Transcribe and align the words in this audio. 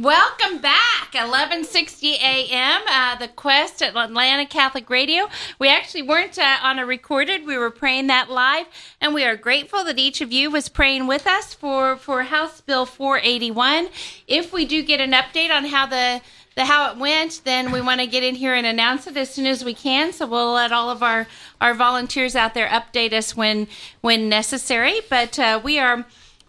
Welcome 0.00 0.58
back, 0.58 1.12
11:60 1.12 2.14
a.m. 2.14 2.82
Uh, 2.88 3.14
the 3.14 3.28
Quest 3.28 3.80
at 3.80 3.94
Atlanta 3.94 4.44
Catholic 4.44 4.90
Radio. 4.90 5.28
We 5.60 5.68
actually 5.68 6.02
weren't 6.02 6.36
uh, 6.36 6.56
on 6.64 6.80
a 6.80 6.84
recorded; 6.84 7.46
we 7.46 7.56
were 7.56 7.70
praying 7.70 8.08
that 8.08 8.28
live, 8.28 8.66
and 9.00 9.14
we 9.14 9.22
are 9.22 9.36
grateful 9.36 9.84
that 9.84 9.96
each 9.96 10.20
of 10.20 10.32
you 10.32 10.50
was 10.50 10.68
praying 10.68 11.06
with 11.06 11.28
us 11.28 11.54
for 11.54 11.94
for 11.94 12.24
House 12.24 12.60
Bill 12.60 12.86
481. 12.86 13.86
If 14.26 14.52
we 14.52 14.64
do 14.64 14.82
get 14.82 15.00
an 15.00 15.12
update 15.12 15.56
on 15.56 15.66
how 15.66 15.86
the 15.86 16.22
the 16.56 16.64
how 16.64 16.90
it 16.90 16.98
went, 16.98 17.42
then 17.44 17.70
we 17.70 17.80
want 17.80 18.00
to 18.00 18.08
get 18.08 18.24
in 18.24 18.34
here 18.34 18.54
and 18.54 18.66
announce 18.66 19.06
it 19.06 19.16
as 19.16 19.30
soon 19.30 19.46
as 19.46 19.64
we 19.64 19.74
can. 19.74 20.12
So 20.12 20.26
we'll 20.26 20.54
let 20.54 20.72
all 20.72 20.90
of 20.90 21.04
our 21.04 21.28
our 21.60 21.72
volunteers 21.72 22.34
out 22.34 22.54
there 22.54 22.66
update 22.66 23.12
us 23.12 23.36
when 23.36 23.68
when 24.00 24.28
necessary. 24.28 25.02
But 25.08 25.38
uh, 25.38 25.60
we 25.62 25.78
are 25.78 26.04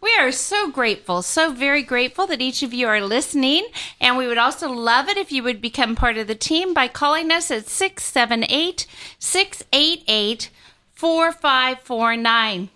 we 0.05 0.15
are 0.19 0.31
so 0.31 0.69
grateful, 0.69 1.23
so 1.23 1.51
very 1.51 1.81
grateful 1.81 2.27
that 2.27 2.39
each 2.39 2.61
of 2.61 2.75
you 2.75 2.87
are 2.87 3.01
listening. 3.01 3.65
And 3.99 4.17
we 4.17 4.27
would 4.27 4.37
also 4.37 4.71
love 4.71 5.09
it 5.09 5.17
if 5.17 5.31
you 5.31 5.41
would 5.41 5.59
become 5.59 5.95
part 5.95 6.17
of 6.17 6.27
the 6.27 6.35
team 6.35 6.75
by 6.75 6.87
calling 6.87 7.31
us 7.31 7.49
at 7.49 7.67
678 7.67 8.85
688 9.17 10.51
4549 10.93 12.69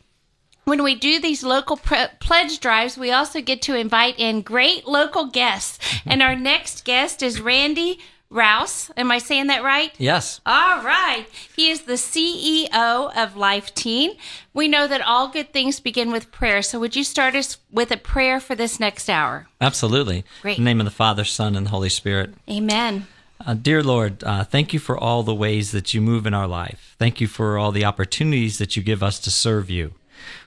when 0.65 0.83
we 0.83 0.93
do 0.93 1.19
these 1.19 1.43
local 1.43 1.77
pre- 1.77 2.05
pledge 2.19 2.59
drives, 2.59 2.95
we 2.95 3.11
also 3.11 3.41
get 3.41 3.59
to 3.63 3.75
invite 3.75 4.19
in 4.19 4.43
great 4.43 4.87
local 4.87 5.25
guests. 5.25 5.79
And 6.05 6.21
our 6.21 6.35
next 6.35 6.85
guest 6.85 7.23
is 7.23 7.41
Randy 7.41 7.99
Raus. 8.31 8.91
Am 8.95 9.09
I 9.11 9.17
saying 9.17 9.47
that 9.47 9.63
right? 9.63 9.91
Yes. 9.97 10.39
All 10.45 10.83
right. 10.83 11.25
He 11.55 11.69
is 11.69 11.81
the 11.81 11.93
CEO 11.93 13.15
of 13.17 13.35
Life 13.35 13.73
Teen. 13.73 14.17
We 14.53 14.67
know 14.67 14.87
that 14.87 15.01
all 15.01 15.29
good 15.29 15.51
things 15.51 15.79
begin 15.79 16.11
with 16.11 16.31
prayer. 16.31 16.61
So 16.61 16.79
would 16.79 16.95
you 16.95 17.03
start 17.03 17.33
us 17.33 17.57
with 17.71 17.91
a 17.91 17.97
prayer 17.97 18.39
for 18.39 18.53
this 18.53 18.79
next 18.79 19.09
hour? 19.09 19.47
Absolutely. 19.59 20.25
Great. 20.43 20.59
In 20.59 20.63
the 20.63 20.69
name 20.69 20.79
of 20.79 20.85
the 20.85 20.91
Father, 20.91 21.23
Son, 21.23 21.55
and 21.55 21.65
the 21.65 21.71
Holy 21.71 21.89
Spirit. 21.89 22.35
Amen. 22.47 23.07
Uh, 23.43 23.55
dear 23.55 23.81
Lord, 23.81 24.23
uh, 24.23 24.43
thank 24.43 24.73
you 24.73 24.79
for 24.79 24.97
all 24.97 25.23
the 25.23 25.33
ways 25.33 25.71
that 25.71 25.93
you 25.93 26.01
move 26.01 26.27
in 26.27 26.33
our 26.33 26.47
life. 26.47 26.95
Thank 26.99 27.19
you 27.19 27.27
for 27.27 27.57
all 27.57 27.71
the 27.71 27.85
opportunities 27.85 28.57
that 28.59 28.75
you 28.75 28.83
give 28.83 29.01
us 29.01 29.17
to 29.19 29.31
serve 29.31 29.69
you. 29.69 29.93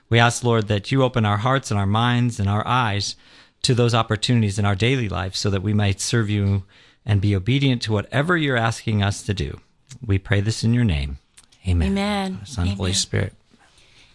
We 0.09 0.19
ask, 0.19 0.43
Lord, 0.43 0.67
that 0.67 0.91
you 0.91 1.03
open 1.03 1.25
our 1.25 1.37
hearts 1.37 1.71
and 1.71 1.79
our 1.79 1.87
minds 1.87 2.39
and 2.39 2.47
our 2.47 2.65
eyes 2.65 3.15
to 3.63 3.73
those 3.73 3.95
opportunities 3.95 4.59
in 4.59 4.65
our 4.65 4.75
daily 4.75 5.09
life 5.09 5.35
so 5.35 5.49
that 5.49 5.63
we 5.63 5.73
might 5.73 5.99
serve 5.99 6.29
you 6.29 6.63
and 7.05 7.21
be 7.21 7.35
obedient 7.35 7.81
to 7.83 7.91
whatever 7.91 8.37
you're 8.37 8.57
asking 8.57 9.03
us 9.03 9.21
to 9.23 9.33
do. 9.33 9.59
We 10.05 10.17
pray 10.17 10.41
this 10.41 10.63
in 10.63 10.73
your 10.73 10.83
name. 10.83 11.17
Amen. 11.67 11.91
Amen. 11.91 12.39
Son, 12.45 12.67
Holy 12.67 12.93
Spirit. 12.93 13.33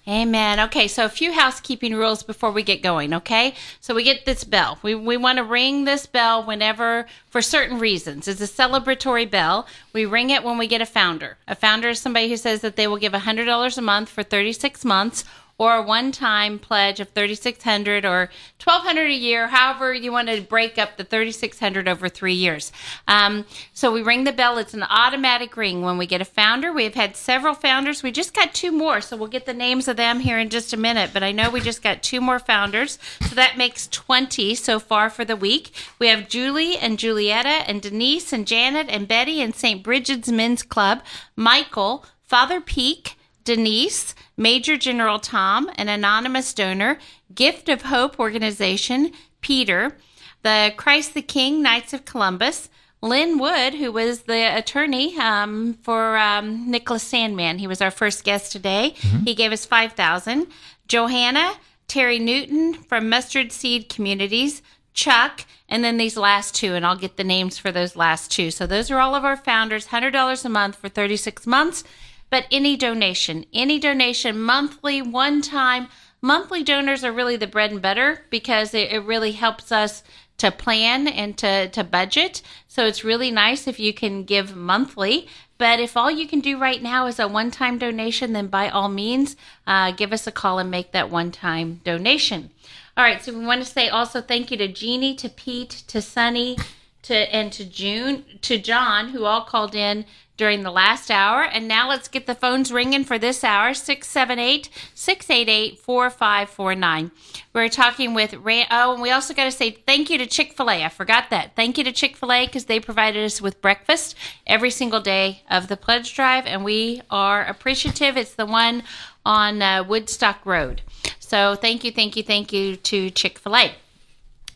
Amen. 0.08 0.58
Okay, 0.58 0.88
so 0.88 1.04
a 1.04 1.10
few 1.10 1.32
housekeeping 1.32 1.94
rules 1.94 2.22
before 2.22 2.50
we 2.50 2.62
get 2.62 2.82
going, 2.82 3.12
okay? 3.12 3.54
So 3.82 3.94
we 3.94 4.04
get 4.04 4.24
this 4.24 4.42
bell. 4.42 4.78
We, 4.80 4.94
we 4.94 5.18
want 5.18 5.36
to 5.36 5.44
ring 5.44 5.84
this 5.84 6.06
bell 6.06 6.42
whenever, 6.42 7.06
for 7.28 7.42
certain 7.42 7.78
reasons. 7.78 8.26
It's 8.26 8.40
a 8.40 8.44
celebratory 8.44 9.30
bell. 9.30 9.66
We 9.92 10.06
ring 10.06 10.30
it 10.30 10.42
when 10.42 10.56
we 10.56 10.66
get 10.66 10.80
a 10.80 10.86
founder. 10.86 11.36
A 11.46 11.54
founder 11.54 11.90
is 11.90 12.00
somebody 12.00 12.30
who 12.30 12.38
says 12.38 12.62
that 12.62 12.76
they 12.76 12.86
will 12.86 12.96
give 12.96 13.12
$100 13.12 13.76
a 13.78 13.82
month 13.82 14.08
for 14.08 14.22
36 14.22 14.82
months 14.86 15.24
or 15.58 15.74
a 15.74 15.82
one-time 15.82 16.56
pledge 16.58 17.00
of 17.00 17.08
3600 17.10 18.04
or 18.04 18.30
1200 18.62 19.10
a 19.10 19.12
year 19.12 19.48
however 19.48 19.92
you 19.92 20.12
want 20.12 20.28
to 20.28 20.40
break 20.40 20.78
up 20.78 20.96
the 20.96 21.04
3600 21.04 21.88
over 21.88 22.08
three 22.08 22.32
years. 22.32 22.70
Um, 23.08 23.44
so 23.74 23.92
we 23.92 24.02
ring 24.02 24.22
the 24.22 24.32
bell. 24.32 24.56
It's 24.56 24.72
an 24.72 24.84
automatic 24.84 25.56
ring. 25.56 25.82
When 25.82 25.98
we 25.98 26.06
get 26.06 26.20
a 26.20 26.24
founder 26.24 26.72
we've 26.72 26.94
had 26.94 27.16
several 27.16 27.54
founders. 27.54 28.02
We 28.02 28.12
just 28.12 28.34
got 28.34 28.54
two 28.54 28.70
more 28.70 29.00
so 29.00 29.16
we'll 29.16 29.28
get 29.28 29.46
the 29.46 29.54
names 29.54 29.88
of 29.88 29.96
them 29.96 30.20
here 30.20 30.38
in 30.38 30.48
just 30.48 30.72
a 30.72 30.76
minute. 30.76 31.10
But 31.12 31.24
i 31.24 31.32
know 31.32 31.50
we 31.50 31.60
just 31.60 31.82
got 31.82 32.02
two 32.02 32.20
more 32.20 32.38
founders 32.38 32.98
so 33.28 33.34
that 33.34 33.58
makes 33.58 33.88
20 33.88 34.54
so 34.54 34.78
far 34.78 35.10
for 35.10 35.24
the 35.24 35.36
week. 35.36 35.72
We 35.98 36.06
have 36.06 36.28
julie 36.28 36.78
and 36.78 36.98
julietta 36.98 37.68
and 37.68 37.82
denise 37.82 38.32
and 38.32 38.46
janet 38.46 38.86
and 38.88 39.08
betty 39.08 39.42
and 39.42 39.54
st 39.54 39.82
bridget's 39.82 40.30
men's 40.30 40.62
club. 40.62 41.02
Michael 41.34 42.04
father 42.22 42.60
peak 42.60 43.17
Denise, 43.48 44.14
Major 44.36 44.76
General 44.76 45.18
Tom, 45.18 45.70
an 45.76 45.88
anonymous 45.88 46.52
donor, 46.52 46.98
Gift 47.34 47.70
of 47.70 47.80
Hope 47.82 48.20
organization, 48.20 49.12
Peter, 49.40 49.96
the 50.42 50.74
Christ 50.76 51.14
the 51.14 51.22
King 51.22 51.62
Knights 51.62 51.94
of 51.94 52.04
Columbus, 52.04 52.68
Lin 53.00 53.38
Wood, 53.38 53.72
who 53.72 53.90
was 53.90 54.24
the 54.24 54.54
attorney 54.54 55.18
um, 55.18 55.78
for 55.82 56.18
um, 56.18 56.70
Nicholas 56.70 57.10
Sandmann. 57.10 57.58
He 57.58 57.66
was 57.66 57.80
our 57.80 57.90
first 57.90 58.22
guest 58.22 58.52
today. 58.52 58.94
He 59.24 59.34
gave 59.34 59.50
us 59.50 59.64
five 59.64 59.92
thousand. 59.94 60.48
Johanna, 60.86 61.54
Terry 61.86 62.18
Newton 62.18 62.74
from 62.74 63.08
Mustard 63.08 63.50
Seed 63.50 63.88
Communities, 63.88 64.60
Chuck, 64.92 65.46
and 65.70 65.82
then 65.82 65.96
these 65.96 66.18
last 66.18 66.54
two, 66.54 66.74
and 66.74 66.84
I'll 66.84 66.96
get 66.96 67.16
the 67.16 67.24
names 67.24 67.56
for 67.56 67.72
those 67.72 67.96
last 67.96 68.30
two. 68.30 68.50
So 68.50 68.66
those 68.66 68.90
are 68.90 69.00
all 69.00 69.14
of 69.14 69.24
our 69.24 69.38
founders, 69.38 69.86
hundred 69.86 70.10
dollars 70.10 70.44
a 70.44 70.50
month 70.50 70.76
for 70.76 70.90
thirty 70.90 71.16
six 71.16 71.46
months. 71.46 71.82
But 72.30 72.46
any 72.50 72.76
donation, 72.76 73.44
any 73.52 73.78
donation, 73.78 74.40
monthly, 74.40 75.00
one 75.00 75.40
time, 75.42 75.88
monthly 76.20 76.62
donors 76.62 77.04
are 77.04 77.12
really 77.12 77.36
the 77.36 77.46
bread 77.46 77.70
and 77.70 77.80
butter 77.82 78.24
because 78.30 78.74
it, 78.74 78.92
it 78.92 79.00
really 79.00 79.32
helps 79.32 79.72
us 79.72 80.02
to 80.38 80.50
plan 80.50 81.08
and 81.08 81.36
to, 81.38 81.68
to 81.68 81.84
budget. 81.84 82.42
So 82.68 82.86
it's 82.86 83.04
really 83.04 83.30
nice 83.30 83.66
if 83.66 83.78
you 83.80 83.92
can 83.92 84.24
give 84.24 84.54
monthly. 84.56 85.28
But 85.58 85.80
if 85.80 85.96
all 85.96 86.10
you 86.10 86.28
can 86.28 86.40
do 86.40 86.58
right 86.58 86.80
now 86.80 87.06
is 87.06 87.18
a 87.18 87.26
one 87.26 87.50
time 87.50 87.78
donation, 87.78 88.32
then 88.32 88.46
by 88.46 88.68
all 88.68 88.88
means, 88.88 89.36
uh, 89.66 89.90
give 89.90 90.12
us 90.12 90.26
a 90.26 90.32
call 90.32 90.60
and 90.60 90.70
make 90.70 90.92
that 90.92 91.10
one 91.10 91.32
time 91.32 91.80
donation. 91.82 92.50
All 92.96 93.04
right, 93.04 93.22
so 93.22 93.36
we 93.36 93.44
want 93.44 93.62
to 93.62 93.70
say 93.70 93.88
also 93.88 94.20
thank 94.20 94.50
you 94.50 94.56
to 94.56 94.68
Jeannie, 94.68 95.14
to 95.16 95.28
Pete, 95.28 95.82
to 95.88 96.00
Sunny, 96.00 96.56
to 97.02 97.14
and 97.14 97.52
to 97.52 97.64
June, 97.64 98.24
to 98.42 98.58
John, 98.58 99.08
who 99.08 99.24
all 99.24 99.42
called 99.42 99.74
in 99.74 100.04
during 100.38 100.62
the 100.62 100.70
last 100.70 101.10
hour. 101.10 101.42
And 101.42 101.68
now 101.68 101.88
let's 101.88 102.08
get 102.08 102.26
the 102.26 102.34
phones 102.34 102.72
ringing 102.72 103.04
for 103.04 103.18
this 103.18 103.44
hour 103.44 103.74
678 103.74 104.70
688 104.94 105.78
4549. 105.78 107.10
We're 107.52 107.68
talking 107.68 108.14
with 108.14 108.34
Ray. 108.34 108.64
Oh, 108.70 108.94
and 108.94 109.02
we 109.02 109.10
also 109.10 109.34
got 109.34 109.44
to 109.44 109.50
say 109.50 109.70
thank 109.70 110.08
you 110.08 110.16
to 110.16 110.26
Chick 110.26 110.54
fil 110.54 110.70
A. 110.70 110.84
I 110.84 110.88
forgot 110.88 111.28
that. 111.30 111.54
Thank 111.56 111.76
you 111.76 111.84
to 111.84 111.92
Chick 111.92 112.16
fil 112.16 112.32
A 112.32 112.46
because 112.46 112.64
they 112.64 112.80
provided 112.80 113.24
us 113.24 113.42
with 113.42 113.60
breakfast 113.60 114.14
every 114.46 114.70
single 114.70 115.00
day 115.00 115.42
of 115.50 115.68
the 115.68 115.76
pledge 115.76 116.14
drive. 116.14 116.46
And 116.46 116.64
we 116.64 117.02
are 117.10 117.44
appreciative. 117.44 118.16
It's 118.16 118.34
the 118.34 118.46
one 118.46 118.84
on 119.26 119.60
uh, 119.60 119.84
Woodstock 119.84 120.46
Road. 120.46 120.82
So 121.18 121.56
thank 121.56 121.84
you, 121.84 121.90
thank 121.90 122.16
you, 122.16 122.22
thank 122.22 122.52
you 122.52 122.76
to 122.76 123.10
Chick 123.10 123.38
fil 123.38 123.56
A. 123.56 123.74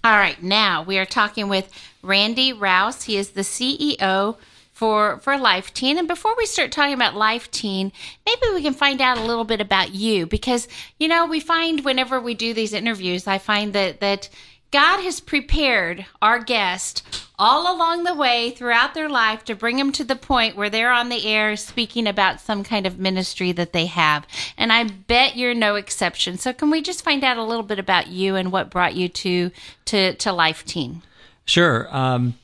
All 0.04 0.16
right, 0.16 0.42
now 0.42 0.82
we 0.82 0.98
are 0.98 1.04
talking 1.04 1.48
with 1.48 1.70
Randy 2.02 2.52
Raus. 2.52 3.04
He 3.04 3.16
is 3.16 3.30
the 3.30 3.42
CEO 3.42 4.36
for 4.72 5.18
for 5.18 5.38
Life 5.38 5.72
Teen. 5.72 5.98
And 5.98 6.08
before 6.08 6.34
we 6.36 6.46
start 6.46 6.72
talking 6.72 6.94
about 6.94 7.14
Life 7.14 7.50
Teen, 7.50 7.92
maybe 8.26 8.54
we 8.54 8.62
can 8.62 8.74
find 8.74 9.00
out 9.00 9.18
a 9.18 9.24
little 9.24 9.44
bit 9.44 9.60
about 9.60 9.94
you 9.94 10.26
because 10.26 10.66
you 10.98 11.08
know 11.08 11.26
we 11.26 11.40
find 11.40 11.84
whenever 11.84 12.20
we 12.20 12.34
do 12.34 12.52
these 12.52 12.72
interviews, 12.72 13.26
I 13.26 13.38
find 13.38 13.72
that 13.74 14.00
that 14.00 14.28
God 14.72 15.02
has 15.02 15.20
prepared 15.20 16.06
our 16.22 16.38
guest 16.38 17.02
all 17.38 17.76
along 17.76 18.04
the 18.04 18.14
way 18.14 18.50
throughout 18.50 18.94
their 18.94 19.08
life 19.08 19.44
to 19.44 19.54
bring 19.54 19.76
them 19.76 19.92
to 19.92 20.04
the 20.04 20.16
point 20.16 20.56
where 20.56 20.70
they're 20.70 20.92
on 20.92 21.10
the 21.10 21.26
air 21.26 21.56
speaking 21.56 22.06
about 22.06 22.40
some 22.40 22.64
kind 22.64 22.86
of 22.86 22.98
ministry 22.98 23.52
that 23.52 23.72
they 23.72 23.86
have. 23.86 24.26
And 24.56 24.72
I 24.72 24.84
bet 24.84 25.36
you're 25.36 25.54
no 25.54 25.74
exception. 25.74 26.38
So 26.38 26.52
can 26.52 26.70
we 26.70 26.80
just 26.80 27.04
find 27.04 27.22
out 27.22 27.36
a 27.36 27.44
little 27.44 27.62
bit 27.62 27.78
about 27.78 28.06
you 28.08 28.34
and 28.34 28.50
what 28.50 28.70
brought 28.70 28.94
you 28.94 29.08
to 29.08 29.50
to 29.86 30.14
to 30.14 30.32
Life 30.32 30.64
Teen? 30.64 31.02
Sure. 31.44 31.88
Um, 31.94 32.34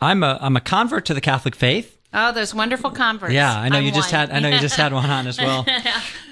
I'm 0.00 0.22
a 0.22 0.38
I'm 0.40 0.56
a 0.56 0.60
convert 0.60 1.06
to 1.06 1.14
the 1.14 1.20
Catholic 1.20 1.54
faith. 1.54 1.96
Oh, 2.12 2.32
those 2.32 2.54
wonderful 2.54 2.90
converts. 2.90 3.32
Yeah, 3.32 3.56
I 3.56 3.68
know 3.68 3.78
I'm 3.78 3.84
you 3.84 3.92
just 3.92 4.12
one. 4.12 4.20
had 4.28 4.30
I 4.30 4.40
know 4.40 4.48
you 4.48 4.58
just 4.58 4.76
had 4.76 4.92
one 4.92 5.08
on 5.08 5.26
as 5.26 5.38
well. 5.38 5.66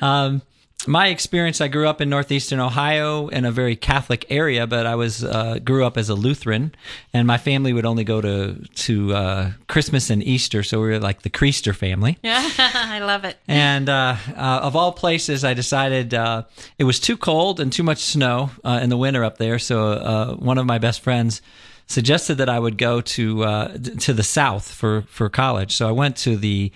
Um, 0.00 0.43
my 0.87 1.09
experience, 1.09 1.60
I 1.60 1.66
grew 1.66 1.88
up 1.88 2.00
in 2.00 2.09
northeastern 2.09 2.60
Ohio 2.60 3.27
in 3.28 3.44
a 3.44 3.50
very 3.50 3.75
Catholic 3.75 4.25
area, 4.31 4.65
but 4.66 4.87
I 4.87 4.94
was 4.94 5.25
uh, 5.25 5.59
grew 5.59 5.84
up 5.84 5.98
as 5.98 6.09
a 6.09 6.15
Lutheran, 6.15 6.72
and 7.12 7.27
my 7.27 7.37
family 7.37 7.72
would 7.72 7.84
only 7.84 8.04
go 8.04 8.21
to 8.21 8.54
to 8.54 9.12
uh, 9.12 9.51
Christmas 9.66 10.09
and 10.09 10.22
Easter, 10.22 10.62
so 10.62 10.80
we 10.80 10.89
were 10.89 11.01
like 11.01 11.22
the 11.22 11.30
Creaster 11.30 11.74
family. 11.74 12.16
Yeah, 12.22 12.48
I 12.59 13.01
love 13.01 13.24
it. 13.24 13.36
And 13.48 13.89
uh, 13.89 14.16
uh, 14.36 14.60
of 14.62 14.77
all 14.77 14.92
places, 14.92 15.45
I 15.45 15.53
decided 15.53 16.15
uh, 16.15 16.45
it 16.78 16.84
was 16.84 17.01
too 17.01 17.16
cold 17.16 17.59
and 17.59 17.72
too 17.72 17.83
much 17.83 17.98
snow 17.98 18.51
uh, 18.65 18.78
in 18.80 18.89
the 18.89 18.97
winter 18.97 19.24
up 19.24 19.39
there. 19.39 19.59
So 19.59 19.89
uh, 19.89 20.34
one 20.36 20.59
of 20.59 20.65
my 20.66 20.78
best 20.78 21.01
friends 21.01 21.42
suggested 21.88 22.36
that 22.36 22.48
I 22.48 22.58
would 22.58 22.78
go 22.78 23.00
to 23.00 23.44
uh, 23.44 23.76
to 24.00 24.12
the 24.12 24.22
South 24.22 24.70
for 24.70 25.02
for 25.08 25.28
college. 25.28 25.74
So 25.74 25.88
I 25.88 25.92
went 25.92 26.16
to 26.18 26.36
the 26.36 26.70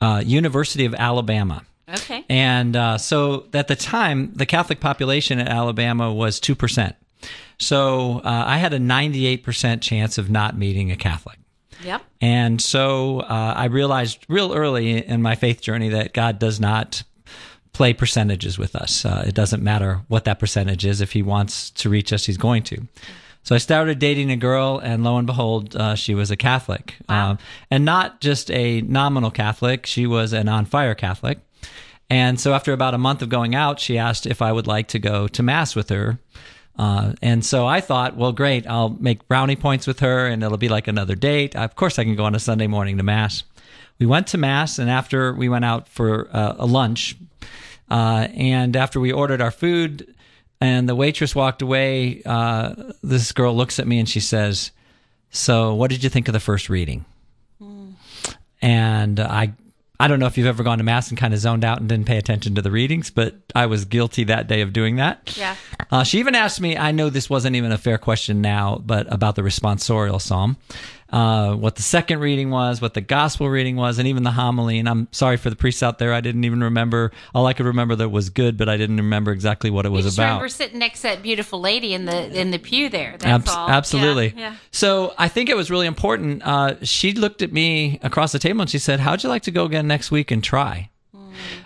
uh, 0.00 0.22
University 0.24 0.84
of 0.84 0.94
Alabama. 0.94 1.62
Okay. 1.88 2.24
And 2.28 2.74
uh, 2.74 2.96
so 2.96 3.46
at 3.52 3.68
the 3.68 3.76
time, 3.76 4.32
the 4.34 4.46
Catholic 4.46 4.80
population 4.80 5.38
in 5.38 5.46
Alabama 5.46 6.12
was 6.12 6.40
2%. 6.40 6.94
So 7.58 8.20
uh, 8.24 8.44
I 8.46 8.56
had 8.58 8.72
a 8.72 8.78
98% 8.78 9.82
chance 9.82 10.16
of 10.16 10.30
not 10.30 10.56
meeting 10.56 10.90
a 10.90 10.96
Catholic. 10.96 11.38
Yep. 11.84 12.02
And 12.20 12.60
so 12.60 13.20
uh, 13.20 13.54
I 13.56 13.66
realized 13.66 14.24
real 14.28 14.54
early 14.54 15.04
in 15.04 15.20
my 15.20 15.34
faith 15.34 15.60
journey 15.60 15.90
that 15.90 16.14
God 16.14 16.38
does 16.38 16.58
not 16.58 17.02
play 17.72 17.92
percentages 17.92 18.58
with 18.58 18.74
us. 18.74 19.04
Uh, 19.04 19.24
it 19.26 19.34
doesn't 19.34 19.62
matter 19.62 20.00
what 20.08 20.24
that 20.24 20.38
percentage 20.38 20.84
is. 20.84 21.00
If 21.00 21.12
He 21.12 21.22
wants 21.22 21.70
to 21.70 21.90
reach 21.90 22.12
us, 22.12 22.26
He's 22.26 22.36
going 22.36 22.62
to. 22.64 22.86
So 23.44 23.54
I 23.54 23.58
started 23.58 23.98
dating 23.98 24.30
a 24.30 24.36
girl, 24.36 24.78
and 24.78 25.02
lo 25.02 25.16
and 25.16 25.26
behold, 25.26 25.74
uh, 25.74 25.94
she 25.96 26.14
was 26.14 26.30
a 26.30 26.36
Catholic, 26.36 26.94
Wow. 27.08 27.30
um, 27.32 27.38
and 27.70 27.84
not 27.84 28.20
just 28.20 28.50
a 28.52 28.82
nominal 28.82 29.30
Catholic. 29.32 29.84
She 29.84 30.06
was 30.06 30.32
an 30.32 30.48
on 30.48 30.64
fire 30.64 30.94
Catholic. 30.94 31.38
And 32.08 32.38
so 32.38 32.52
after 32.54 32.72
about 32.72 32.94
a 32.94 32.98
month 32.98 33.20
of 33.22 33.28
going 33.30 33.54
out, 33.54 33.80
she 33.80 33.98
asked 33.98 34.26
if 34.26 34.42
I 34.42 34.52
would 34.52 34.66
like 34.66 34.86
to 34.88 34.98
go 34.98 35.26
to 35.28 35.42
mass 35.42 35.74
with 35.74 35.88
her. 35.88 36.18
Uh, 36.78 37.12
and 37.20 37.44
so 37.44 37.66
I 37.66 37.80
thought, 37.80 38.16
well, 38.16 38.32
great, 38.32 38.66
I'll 38.66 38.90
make 38.90 39.26
brownie 39.28 39.56
points 39.56 39.86
with 39.86 40.00
her, 40.00 40.26
and 40.26 40.42
it'll 40.42 40.56
be 40.58 40.68
like 40.68 40.86
another 40.88 41.14
date. 41.14 41.56
Of 41.56 41.74
course, 41.74 41.98
I 41.98 42.04
can 42.04 42.14
go 42.14 42.24
on 42.24 42.34
a 42.34 42.38
Sunday 42.38 42.66
morning 42.66 42.96
to 42.98 43.02
mass. 43.02 43.42
We 43.98 44.06
went 44.06 44.26
to 44.28 44.38
mass, 44.38 44.78
and 44.78 44.88
after 44.90 45.32
we 45.32 45.48
went 45.48 45.64
out 45.64 45.88
for 45.88 46.28
uh, 46.32 46.54
a 46.58 46.66
lunch, 46.66 47.16
uh, 47.90 48.28
and 48.34 48.76
after 48.76 49.00
we 49.00 49.12
ordered 49.12 49.40
our 49.42 49.50
food, 49.50 50.14
and 50.62 50.88
the 50.88 50.94
waitress 50.94 51.34
walked 51.34 51.62
away, 51.62 52.22
uh, 52.24 52.92
this 53.02 53.32
girl 53.32 53.54
looks 53.54 53.78
at 53.78 53.86
me 53.86 53.98
and 53.98 54.08
she 54.08 54.20
says, 54.20 54.70
"So, 55.30 55.74
what 55.74 55.90
did 55.90 56.04
you 56.04 56.10
think 56.10 56.28
of 56.28 56.32
the 56.32 56.40
first 56.40 56.68
reading?" 56.68 57.04
And 58.62 59.18
I, 59.18 59.54
I 59.98 60.08
don't 60.08 60.20
know 60.20 60.26
if 60.26 60.38
you've 60.38 60.46
ever 60.46 60.62
gone 60.62 60.78
to 60.78 60.84
mass 60.84 61.08
and 61.08 61.18
kind 61.18 61.34
of 61.34 61.40
zoned 61.40 61.64
out 61.64 61.80
and 61.80 61.88
didn't 61.88 62.06
pay 62.06 62.16
attention 62.16 62.54
to 62.54 62.62
the 62.62 62.70
readings, 62.70 63.10
but 63.10 63.34
I 63.54 63.66
was 63.66 63.84
guilty 63.84 64.24
that 64.24 64.46
day 64.46 64.60
of 64.60 64.72
doing 64.72 64.96
that. 64.96 65.36
Yeah. 65.36 65.56
Uh, 65.90 66.04
she 66.04 66.20
even 66.20 66.34
asked 66.34 66.60
me, 66.60 66.76
I 66.76 66.92
know 66.92 67.10
this 67.10 67.28
wasn't 67.28 67.56
even 67.56 67.72
a 67.72 67.78
fair 67.78 67.98
question 67.98 68.40
now, 68.40 68.80
but 68.84 69.12
about 69.12 69.34
the 69.34 69.42
responsorial 69.42 70.20
psalm, 70.20 70.56
uh, 71.12 71.54
what 71.54 71.76
the 71.76 71.82
second 71.82 72.20
reading 72.20 72.50
was, 72.50 72.80
what 72.80 72.94
the 72.94 73.00
gospel 73.02 73.48
reading 73.50 73.76
was, 73.76 73.98
and 73.98 74.08
even 74.08 74.22
the 74.22 74.30
homily. 74.30 74.78
And 74.78 74.88
I'm 74.88 75.08
sorry 75.12 75.36
for 75.36 75.50
the 75.50 75.56
priests 75.56 75.82
out 75.82 75.98
there. 75.98 76.14
I 76.14 76.22
didn't 76.22 76.44
even 76.44 76.62
remember. 76.64 77.12
All 77.34 77.46
I 77.46 77.52
could 77.52 77.66
remember 77.66 77.94
that 77.96 78.08
was 78.08 78.30
good, 78.30 78.56
but 78.56 78.68
I 78.68 78.78
didn't 78.78 78.96
remember 78.96 79.30
exactly 79.30 79.70
what 79.70 79.84
it 79.84 79.90
was 79.90 80.06
about. 80.06 80.24
remember 80.24 80.48
sitting 80.48 80.78
next 80.78 81.00
to 81.00 81.08
that 81.08 81.22
beautiful 81.22 81.60
lady 81.60 81.92
in 81.92 82.06
the 82.06 82.38
in 82.38 82.50
the 82.50 82.58
pew 82.58 82.88
there. 82.88 83.16
That's 83.18 83.46
Abs- 83.46 83.50
all. 83.50 83.68
Absolutely. 83.68 84.28
Yeah, 84.28 84.40
yeah. 84.40 84.56
So 84.70 85.14
I 85.18 85.28
think 85.28 85.50
it 85.50 85.56
was 85.56 85.70
really 85.70 85.86
important. 85.86 86.42
Uh, 86.44 86.82
she 86.82 87.12
looked 87.12 87.42
at 87.42 87.52
me 87.52 88.00
across 88.02 88.32
the 88.32 88.38
table 88.38 88.62
and 88.62 88.70
she 88.70 88.78
said, 88.78 89.00
"How'd 89.00 89.22
you 89.22 89.28
like 89.28 89.42
to 89.42 89.50
go 89.50 89.64
again 89.64 89.86
next 89.86 90.10
week 90.10 90.30
and 90.30 90.42
try?" 90.42 90.88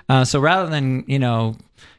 Uh, 0.08 0.24
so 0.24 0.38
rather 0.40 0.68
than 0.68 1.04
you 1.06 1.18
know 1.18 1.56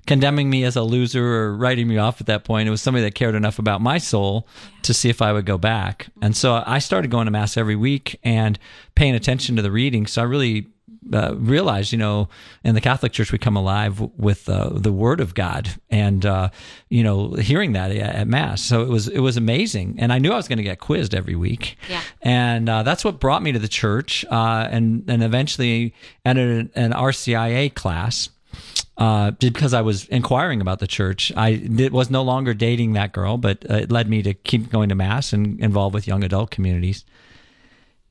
condemning 0.07 0.49
me 0.49 0.63
as 0.63 0.75
a 0.75 0.81
loser 0.81 1.23
or 1.23 1.55
writing 1.55 1.87
me 1.87 1.97
off 1.97 2.19
at 2.19 2.27
that 2.27 2.43
point, 2.43 2.67
it 2.67 2.71
was 2.71 2.81
somebody 2.81 3.03
that 3.03 3.13
cared 3.13 3.35
enough 3.35 3.59
about 3.59 3.81
my 3.81 3.97
soul 3.97 4.47
to 4.81 4.93
see 4.93 5.09
if 5.09 5.21
I 5.21 5.33
would 5.33 5.45
go 5.45 5.57
back. 5.57 6.07
And 6.21 6.35
so 6.35 6.63
I 6.65 6.79
started 6.79 7.11
going 7.11 7.25
to 7.25 7.31
mass 7.31 7.57
every 7.57 7.75
week 7.75 8.19
and 8.23 8.57
paying 8.95 9.13
attention 9.13 9.55
to 9.57 9.61
the 9.61 9.71
readings. 9.71 10.13
So 10.13 10.21
I 10.21 10.25
really 10.25 10.67
uh, 11.13 11.35
realized, 11.35 11.91
you 11.91 11.97
know, 11.97 12.29
in 12.63 12.75
the 12.75 12.81
Catholic 12.81 13.11
Church, 13.11 13.31
we 13.31 13.37
come 13.37 13.55
alive 13.55 13.99
with 14.17 14.49
uh, 14.49 14.69
the 14.73 14.91
Word 14.91 15.19
of 15.19 15.33
God, 15.33 15.69
and 15.89 16.25
uh, 16.25 16.49
you 16.89 17.03
know, 17.03 17.33
hearing 17.33 17.73
that 17.73 17.91
at, 17.91 18.15
at 18.15 18.27
Mass. 18.27 18.61
So 18.61 18.81
it 18.81 18.89
was 18.89 19.07
it 19.07 19.19
was 19.19 19.37
amazing, 19.37 19.95
and 19.99 20.11
I 20.11 20.19
knew 20.19 20.31
I 20.31 20.35
was 20.35 20.47
going 20.47 20.57
to 20.57 20.63
get 20.63 20.79
quizzed 20.79 21.15
every 21.15 21.35
week. 21.35 21.77
Yeah. 21.89 22.01
and 22.21 22.67
uh, 22.67 22.83
that's 22.83 23.05
what 23.05 23.19
brought 23.19 23.41
me 23.41 23.51
to 23.51 23.59
the 23.59 23.67
church, 23.67 24.25
uh, 24.29 24.67
and 24.69 25.03
and 25.07 25.23
eventually 25.23 25.93
entered 26.25 26.71
an 26.75 26.91
RCIA 26.91 27.73
class. 27.73 28.29
Uh, 28.97 29.29
because 29.31 29.75
I 29.75 29.81
was 29.81 30.05
inquiring 30.05 30.59
about 30.59 30.79
the 30.79 30.87
church, 30.87 31.31
I 31.37 31.57
did, 31.57 31.93
was 31.93 32.09
no 32.09 32.23
longer 32.23 32.55
dating 32.55 32.93
that 32.93 33.13
girl, 33.13 33.37
but 33.37 33.63
uh, 33.69 33.75
it 33.75 33.91
led 33.91 34.09
me 34.09 34.23
to 34.23 34.33
keep 34.33 34.71
going 34.71 34.89
to 34.89 34.95
mass 34.95 35.33
and 35.33 35.59
involved 35.59 35.93
with 35.93 36.07
young 36.07 36.23
adult 36.23 36.49
communities 36.49 37.05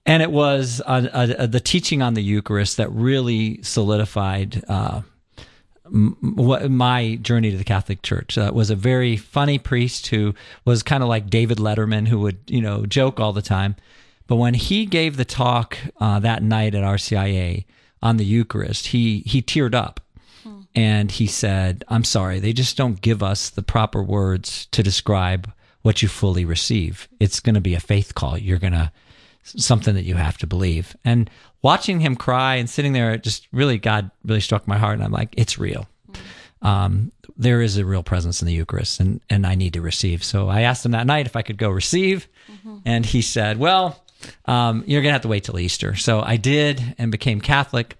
and 0.06 0.22
it 0.22 0.30
was 0.30 0.80
uh, 0.86 1.08
uh, 1.12 1.46
the 1.46 1.60
teaching 1.60 2.00
on 2.00 2.14
the 2.14 2.22
Eucharist 2.22 2.76
that 2.76 2.90
really 2.92 3.60
solidified 3.62 4.64
uh, 4.68 5.02
what 5.84 6.70
my 6.70 7.16
journey 7.16 7.50
to 7.50 7.56
the 7.56 7.64
Catholic 7.64 8.02
Church. 8.02 8.38
Uh, 8.38 8.42
it 8.42 8.54
was 8.54 8.70
a 8.70 8.76
very 8.76 9.16
funny 9.16 9.58
priest 9.58 10.06
who 10.06 10.34
was 10.64 10.82
kind 10.84 11.02
of 11.02 11.08
like 11.08 11.28
David 11.28 11.58
Letterman, 11.58 12.06
who 12.06 12.20
would 12.20 12.38
you 12.46 12.60
know 12.60 12.86
joke 12.86 13.18
all 13.18 13.32
the 13.32 13.42
time. 13.42 13.74
But 14.28 14.36
when 14.36 14.54
he 14.54 14.86
gave 14.86 15.16
the 15.16 15.24
talk 15.24 15.76
uh, 16.00 16.20
that 16.20 16.42
night 16.42 16.74
at 16.74 16.84
RCIA 16.84 17.64
on 18.00 18.16
the 18.16 18.24
Eucharist, 18.24 18.88
he 18.88 19.20
he 19.26 19.42
teared 19.42 19.74
up. 19.74 20.00
And 20.76 21.10
he 21.10 21.26
said, 21.26 21.84
I'm 21.88 22.04
sorry, 22.04 22.38
they 22.38 22.52
just 22.52 22.76
don't 22.76 23.00
give 23.00 23.22
us 23.22 23.48
the 23.48 23.62
proper 23.62 24.02
words 24.02 24.66
to 24.66 24.82
describe 24.82 25.50
what 25.80 26.02
you 26.02 26.08
fully 26.08 26.44
receive. 26.44 27.08
It's 27.18 27.40
going 27.40 27.54
to 27.54 27.60
be 27.60 27.74
a 27.74 27.80
faith 27.80 28.14
call. 28.14 28.36
You're 28.36 28.58
going 28.58 28.74
to 28.74 28.92
something 29.42 29.94
that 29.94 30.04
you 30.04 30.16
have 30.16 30.36
to 30.38 30.46
believe. 30.46 30.96
And 31.04 31.30
watching 31.62 32.00
him 32.00 32.16
cry 32.16 32.56
and 32.56 32.68
sitting 32.68 32.92
there, 32.92 33.12
it 33.12 33.22
just 33.22 33.48
really, 33.52 33.78
God 33.78 34.10
really 34.24 34.40
struck 34.40 34.68
my 34.68 34.76
heart. 34.76 34.94
And 34.94 35.04
I'm 35.04 35.12
like, 35.12 35.34
it's 35.36 35.58
real. 35.58 35.88
Um, 36.62 37.12
there 37.36 37.60
is 37.60 37.76
a 37.76 37.84
real 37.84 38.02
presence 38.02 38.42
in 38.42 38.46
the 38.46 38.54
Eucharist, 38.54 38.98
and, 38.98 39.20
and 39.30 39.46
I 39.46 39.54
need 39.54 39.74
to 39.74 39.80
receive. 39.80 40.24
So 40.24 40.48
I 40.48 40.62
asked 40.62 40.84
him 40.84 40.92
that 40.92 41.06
night 41.06 41.26
if 41.26 41.36
I 41.36 41.42
could 41.42 41.58
go 41.58 41.70
receive. 41.70 42.28
And 42.84 43.06
he 43.06 43.22
said, 43.22 43.58
Well, 43.58 44.02
um, 44.46 44.82
you're 44.86 45.02
going 45.02 45.10
to 45.10 45.14
have 45.14 45.22
to 45.22 45.28
wait 45.28 45.44
till 45.44 45.58
Easter. 45.58 45.94
So 45.94 46.20
I 46.20 46.36
did 46.36 46.96
and 46.98 47.12
became 47.12 47.40
Catholic. 47.40 47.96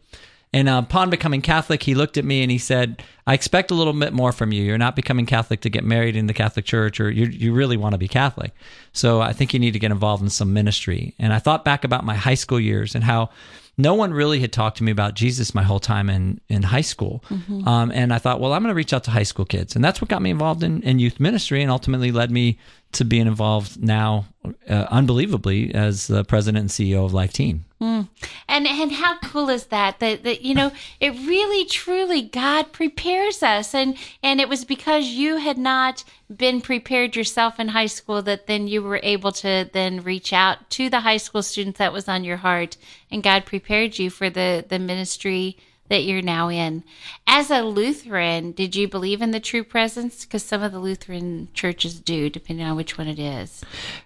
And 0.56 0.70
uh, 0.70 0.80
upon 0.82 1.10
becoming 1.10 1.42
Catholic, 1.42 1.82
he 1.82 1.94
looked 1.94 2.16
at 2.16 2.24
me 2.24 2.40
and 2.40 2.50
he 2.50 2.56
said, 2.56 3.02
I 3.26 3.34
expect 3.34 3.70
a 3.70 3.74
little 3.74 3.92
bit 3.92 4.14
more 4.14 4.32
from 4.32 4.52
you. 4.52 4.62
You're 4.62 4.78
not 4.78 4.96
becoming 4.96 5.26
Catholic 5.26 5.60
to 5.60 5.68
get 5.68 5.84
married 5.84 6.16
in 6.16 6.28
the 6.28 6.32
Catholic 6.32 6.64
Church, 6.64 6.98
or 6.98 7.10
you, 7.10 7.26
you 7.26 7.52
really 7.52 7.76
want 7.76 7.92
to 7.92 7.98
be 7.98 8.08
Catholic. 8.08 8.52
So 8.92 9.20
I 9.20 9.34
think 9.34 9.52
you 9.52 9.60
need 9.60 9.72
to 9.72 9.78
get 9.78 9.90
involved 9.90 10.22
in 10.22 10.30
some 10.30 10.54
ministry. 10.54 11.14
And 11.18 11.34
I 11.34 11.40
thought 11.40 11.62
back 11.62 11.84
about 11.84 12.06
my 12.06 12.14
high 12.14 12.36
school 12.36 12.58
years 12.58 12.94
and 12.94 13.04
how 13.04 13.28
no 13.76 13.92
one 13.92 14.14
really 14.14 14.40
had 14.40 14.50
talked 14.50 14.78
to 14.78 14.84
me 14.84 14.90
about 14.90 15.12
Jesus 15.12 15.54
my 15.54 15.62
whole 15.62 15.80
time 15.80 16.08
in, 16.08 16.40
in 16.48 16.62
high 16.62 16.80
school. 16.80 17.22
Um, 17.66 17.90
and 17.90 18.14
I 18.14 18.18
thought, 18.18 18.40
well, 18.40 18.54
I'm 18.54 18.62
going 18.62 18.72
to 18.72 18.74
reach 18.74 18.94
out 18.94 19.04
to 19.04 19.10
high 19.10 19.24
school 19.24 19.44
kids. 19.44 19.76
And 19.76 19.84
that's 19.84 20.00
what 20.00 20.08
got 20.08 20.22
me 20.22 20.30
involved 20.30 20.62
in, 20.62 20.80
in 20.82 20.98
youth 20.98 21.20
ministry 21.20 21.60
and 21.60 21.70
ultimately 21.70 22.10
led 22.12 22.30
me 22.30 22.58
to 22.96 23.04
being 23.04 23.26
involved 23.26 23.82
now, 23.82 24.26
uh, 24.68 24.86
unbelievably, 24.90 25.74
as 25.74 26.06
the 26.06 26.24
president 26.24 26.62
and 26.62 26.70
CEO 26.70 27.04
of 27.04 27.12
Life 27.14 27.32
Teen. 27.32 27.64
And 28.48 28.66
and 28.66 28.92
how 28.92 29.18
cool 29.18 29.50
is 29.50 29.66
that? 29.66 29.98
That 30.00 30.24
that 30.24 30.40
you 30.42 30.54
know, 30.54 30.72
it 30.98 31.10
really 31.10 31.66
truly 31.66 32.22
God 32.22 32.72
prepares 32.72 33.42
us 33.42 33.74
and 33.74 33.96
and 34.22 34.40
it 34.40 34.48
was 34.48 34.64
because 34.64 35.06
you 35.06 35.36
had 35.36 35.58
not 35.58 36.04
been 36.34 36.60
prepared 36.62 37.16
yourself 37.16 37.60
in 37.60 37.68
high 37.68 37.86
school 37.86 38.22
that 38.22 38.46
then 38.46 38.66
you 38.66 38.82
were 38.82 39.00
able 39.02 39.32
to 39.32 39.68
then 39.72 40.02
reach 40.02 40.32
out 40.32 40.70
to 40.70 40.88
the 40.88 41.00
high 41.00 41.18
school 41.18 41.42
students 41.42 41.78
that 41.78 41.92
was 41.92 42.08
on 42.08 42.24
your 42.24 42.38
heart 42.38 42.78
and 43.10 43.22
God 43.22 43.44
prepared 43.44 43.98
you 43.98 44.08
for 44.08 44.30
the 44.30 44.64
the 44.66 44.78
ministry 44.78 45.58
that 45.88 46.04
you're 46.04 46.22
now 46.22 46.48
in. 46.48 46.82
As 47.26 47.50
a 47.50 47.62
Lutheran, 47.62 48.52
did 48.52 48.74
you 48.74 48.88
believe 48.88 49.22
in 49.22 49.30
the 49.30 49.40
true 49.40 49.64
presence? 49.64 50.24
Because 50.24 50.42
some 50.42 50.62
of 50.62 50.72
the 50.72 50.78
Lutheran 50.78 51.48
churches 51.54 51.98
do, 52.00 52.28
depending 52.30 52.66
on 52.66 52.76
which 52.76 52.98
one 52.98 53.08
it 53.08 53.18
is. 53.18 53.62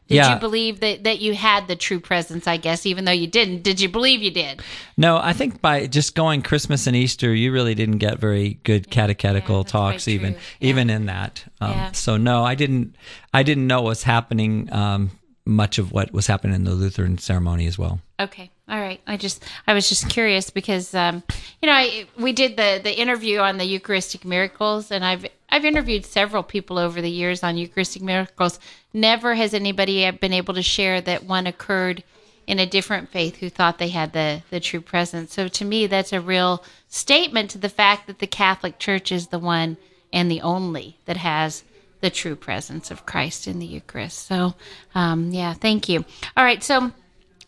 Did 0.09 0.17
Yeah. 0.17 0.35
you 0.35 0.41
believe 0.41 0.81
that, 0.81 1.05
that 1.05 1.21
you 1.21 1.35
had 1.35 1.69
the 1.69 1.77
true 1.77 2.01
presence, 2.01 2.47
I 2.47 2.57
guess, 2.57 2.87
even 2.87 3.05
though 3.05 3.13
you 3.13 3.27
didn't? 3.27 3.63
Did 3.63 3.81
you 3.81 3.89
believe 3.89 4.23
you 4.23 4.31
did? 4.31 4.63
No, 4.97 5.19
I 5.19 5.33
think 5.33 5.61
by 5.61 5.87
just 5.87 6.15
going 6.15 6.43
Christmas 6.43 6.87
and 6.87 6.97
Easter, 6.97 7.35
you 7.35 7.53
really 7.53 7.75
didn't 7.75 7.99
get 7.99 8.19
very 8.19 8.59
good 8.65 8.91
catechetical 8.91 9.63
that's 9.63 9.73
talks, 9.73 10.09
even. 10.09 10.35
Yeah. 10.61 10.69
even 10.69 10.91
in 10.91 11.07
that. 11.07 11.45
Um, 11.61 11.71
Yeah. 11.71 11.93
So 11.93 12.17
no, 12.17 12.45
I 12.45 12.55
didn't. 12.55 12.95
I 13.33 13.43
didn't 13.43 13.67
know 13.67 13.83
what's 13.83 14.03
happening. 14.03 14.69
Um, 14.73 15.11
much 15.51 15.79
of 15.79 15.93
what 15.93 16.13
was 16.13 16.29
happening 16.29 16.55
in 16.55 16.65
the 16.65 16.73
Lutheran 16.73 17.19
ceremony 17.19 17.67
as 17.67 17.79
well. 17.79 18.01
Okay. 18.19 18.51
All 18.69 18.81
right. 18.81 19.01
I 19.07 19.17
just 19.17 19.45
I 19.67 19.75
was 19.75 19.89
just 19.89 20.09
curious 20.09 20.49
because 20.49 20.95
um, 20.95 21.23
you 21.61 21.67
know 21.67 21.75
I, 21.75 22.07
we 22.17 22.33
did 22.33 22.57
the 22.57 22.81
the 22.83 22.99
interview 22.99 23.39
on 23.41 23.59
the 23.59 23.65
Eucharistic 23.65 24.25
miracles, 24.25 24.91
and 24.91 25.05
I've 25.05 25.27
I've 25.49 25.65
interviewed 25.65 26.07
several 26.07 26.43
people 26.43 26.79
over 26.79 27.03
the 27.03 27.11
years 27.11 27.43
on 27.43 27.57
Eucharistic 27.57 28.03
miracles. 28.03 28.59
Never 28.93 29.35
has 29.35 29.53
anybody 29.53 30.09
been 30.13 30.33
able 30.33 30.55
to 30.55 30.63
share 30.63 31.01
that 31.01 31.25
one 31.25 31.47
occurred 31.47 32.05
in 32.47 32.59
a 32.59 32.67
different 32.67 33.09
faith 33.11 33.37
who 33.37 33.51
thought 33.51 33.79
they 33.79 33.89
had 33.89 34.13
the 34.13 34.43
the 34.51 34.61
true 34.61 34.81
presence. 34.81 35.35
So 35.35 35.49
to 35.49 35.65
me, 35.65 35.87
that's 35.87 36.13
a 36.13 36.21
real 36.21 36.63
statement 36.89 37.51
to 37.51 37.59
the 37.59 37.69
fact 37.69 38.07
that 38.07 38.21
the 38.21 38.27
Catholic 38.27 38.79
Church 38.79 39.11
is 39.11 39.29
the 39.29 39.39
one 39.39 39.77
and 40.13 40.31
the 40.31 40.41
only 40.41 40.99
that 41.07 41.17
has 41.17 41.65
the 42.01 42.11
true 42.11 42.37
presence 42.37 42.91
of 42.91 43.07
Christ 43.07 43.47
in 43.47 43.59
the 43.59 43.67
Eucharist. 43.67 44.27
So, 44.27 44.55
um, 44.95 45.31
yeah, 45.31 45.55
thank 45.55 45.89
you. 45.89 46.05
All 46.37 46.45
right, 46.45 46.63
so 46.63 46.93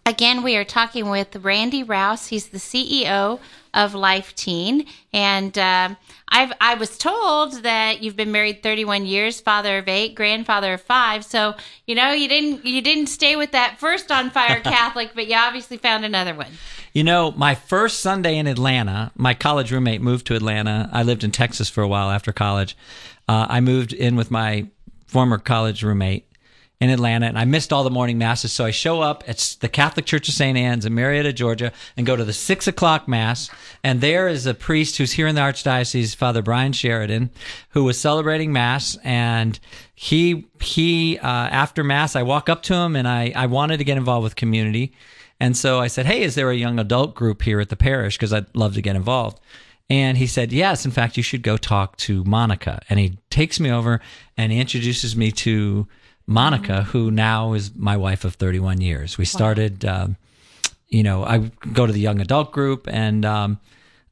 again, 0.05 0.43
we 0.43 0.57
are 0.57 0.65
talking 0.65 1.09
with 1.09 1.37
Randy 1.37 1.85
Raus. 1.85 2.29
He's 2.29 2.49
the 2.49 2.59
CEO 2.59 3.41
of 3.75 3.95
Life 3.95 4.35
Teen, 4.35 4.87
and 5.13 5.57
um 5.59 5.97
I've 6.29 6.53
I 6.61 6.75
was 6.75 6.99
told 6.99 7.63
that 7.63 8.03
you've 8.03 8.17
been 8.17 8.33
married 8.33 8.63
31 8.63 9.07
years, 9.07 9.41
father 9.41 9.79
of 9.79 9.89
eight, 9.89 10.15
grandfather 10.15 10.75
of 10.75 10.83
five. 10.83 11.25
So 11.25 11.55
you 11.87 11.95
know 11.95 12.13
you 12.13 12.29
didn't 12.29 12.65
you 12.65 12.83
didn't 12.83 13.07
stay 13.07 13.37
with 13.37 13.53
that 13.53 13.79
first 13.79 14.11
on 14.11 14.31
fire 14.31 14.61
Catholic, 14.65 15.13
but 15.15 15.27
you 15.27 15.37
obviously 15.37 15.77
found 15.77 16.05
another 16.05 16.35
one. 16.35 16.53
You 16.93 17.05
know, 17.05 17.31
my 17.33 17.55
first 17.55 18.01
Sunday 18.01 18.37
in 18.37 18.47
Atlanta, 18.47 19.13
my 19.17 19.33
college 19.33 19.73
roommate 19.73 20.03
moved 20.03 20.27
to 20.27 20.35
Atlanta. 20.35 20.91
I 20.93 21.03
lived 21.03 21.25
in 21.25 21.31
Texas 21.31 21.71
for 21.71 21.83
a 21.83 21.89
while 21.89 22.11
after 22.11 22.33
college. 22.33 22.77
Uh, 23.33 23.47
I 23.49 23.61
moved 23.61 23.95
in 23.95 24.15
with 24.15 24.31
my 24.31 24.69
former 25.07 25.39
college 25.39 25.83
roommate, 25.83 26.27
in 26.81 26.91
Atlanta, 26.91 27.27
and 27.27 27.39
I 27.39 27.45
missed 27.45 27.73
all 27.73 27.85
the 27.85 27.91
morning 27.91 28.19
masses. 28.19 28.53
So 28.53 28.65
I 28.65 28.73
show 28.73 29.01
up 29.01 29.23
at 29.29 29.57
the 29.61 29.69
Catholic 29.69 30.05
Church 30.05 30.29
of 30.29 30.35
St. 30.35 30.59
Anne's 30.59 30.85
in 30.85 30.93
Marietta, 30.93 31.33
Georgia, 31.33 31.73
and 31.97 32.05
go 32.05 32.17
to 32.17 32.25
the 32.25 32.33
six 32.33 32.67
o'clock 32.67 33.07
mass. 33.07 33.49
And 33.85 34.01
there 34.01 34.27
is 34.27 34.47
a 34.47 34.53
priest 34.53 34.99
who's 34.99 35.13
here 35.13 35.29
in 35.29 35.37
the 35.37 35.41
Archdiocese, 35.43 36.17
Father 36.17 36.43
Brian 36.43 36.73
Sheridan, 36.73 37.31
who 37.69 37.85
was 37.85 38.01
celebrating 38.01 38.53
mass. 38.53 38.99
And 39.05 39.61
he, 39.95 40.49
he, 40.61 41.21
uh, 41.21 41.29
after 41.29 41.85
mass, 41.85 42.17
I 42.17 42.25
walk 42.25 42.49
up 42.49 42.65
to 42.65 42.75
him 42.75 42.97
and 42.97 43.07
I, 43.07 43.33
I 43.37 43.47
wanted 43.47 43.77
to 43.77 43.85
get 43.85 43.97
involved 43.97 44.25
with 44.25 44.35
community. 44.35 44.93
And 45.39 45.57
so 45.57 45.79
I 45.79 45.87
said, 45.87 46.07
Hey, 46.07 46.23
is 46.23 46.35
there 46.35 46.51
a 46.51 46.57
young 46.57 46.81
adult 46.81 47.15
group 47.15 47.43
here 47.43 47.61
at 47.61 47.69
the 47.69 47.77
parish? 47.77 48.19
Because 48.19 48.33
I'd 48.33 48.55
love 48.57 48.75
to 48.75 48.83
get 48.83 48.97
involved. 48.97 49.39
And 49.91 50.17
he 50.17 50.27
said, 50.27 50.53
Yes, 50.53 50.85
in 50.85 50.91
fact, 50.91 51.17
you 51.17 51.23
should 51.23 51.43
go 51.43 51.57
talk 51.57 51.97
to 51.99 52.25
Monica. 52.25 52.81
And 52.89 52.99
he 52.99 53.19
takes 53.31 53.61
me 53.61 53.71
over 53.71 54.01
and 54.37 54.53
he 54.53 54.59
introduces 54.59 55.17
me 55.17 55.31
to 55.33 55.87
Monica, 56.27 56.73
mm-hmm. 56.73 56.91
who 56.91 57.11
now 57.11 57.53
is 57.53 57.75
my 57.75 57.97
wife 57.97 58.25
of 58.25 58.35
31 58.35 58.81
years. 58.81 59.19
We 59.19 59.25
started, 59.25 59.85
wow. 59.85 60.05
um, 60.05 60.17
you 60.89 61.03
know, 61.03 61.25
I 61.25 61.51
go 61.73 61.87
to 61.87 61.93
the 61.93 62.01
young 62.01 62.21
adult 62.21 62.53
group. 62.53 62.89
And 62.89 63.25
um, 63.25 63.61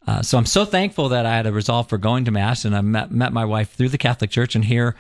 uh, 0.07 0.23
so 0.23 0.39
I'm 0.39 0.47
so 0.47 0.65
thankful 0.65 1.11
that 1.11 1.27
I 1.27 1.37
had 1.37 1.47
a 1.47 1.53
resolve 1.53 1.89
for 1.89 1.99
going 1.99 2.25
to 2.25 2.31
Mass. 2.31 2.65
And 2.65 2.77
I 2.77 2.81
met, 2.81 3.11
met 3.11 3.33
my 3.33 3.45
wife 3.45 3.73
through 3.73 3.91
the 3.91 3.99
Catholic 3.99 4.31
Church 4.31 4.55
and 4.55 4.65
here 4.65 4.97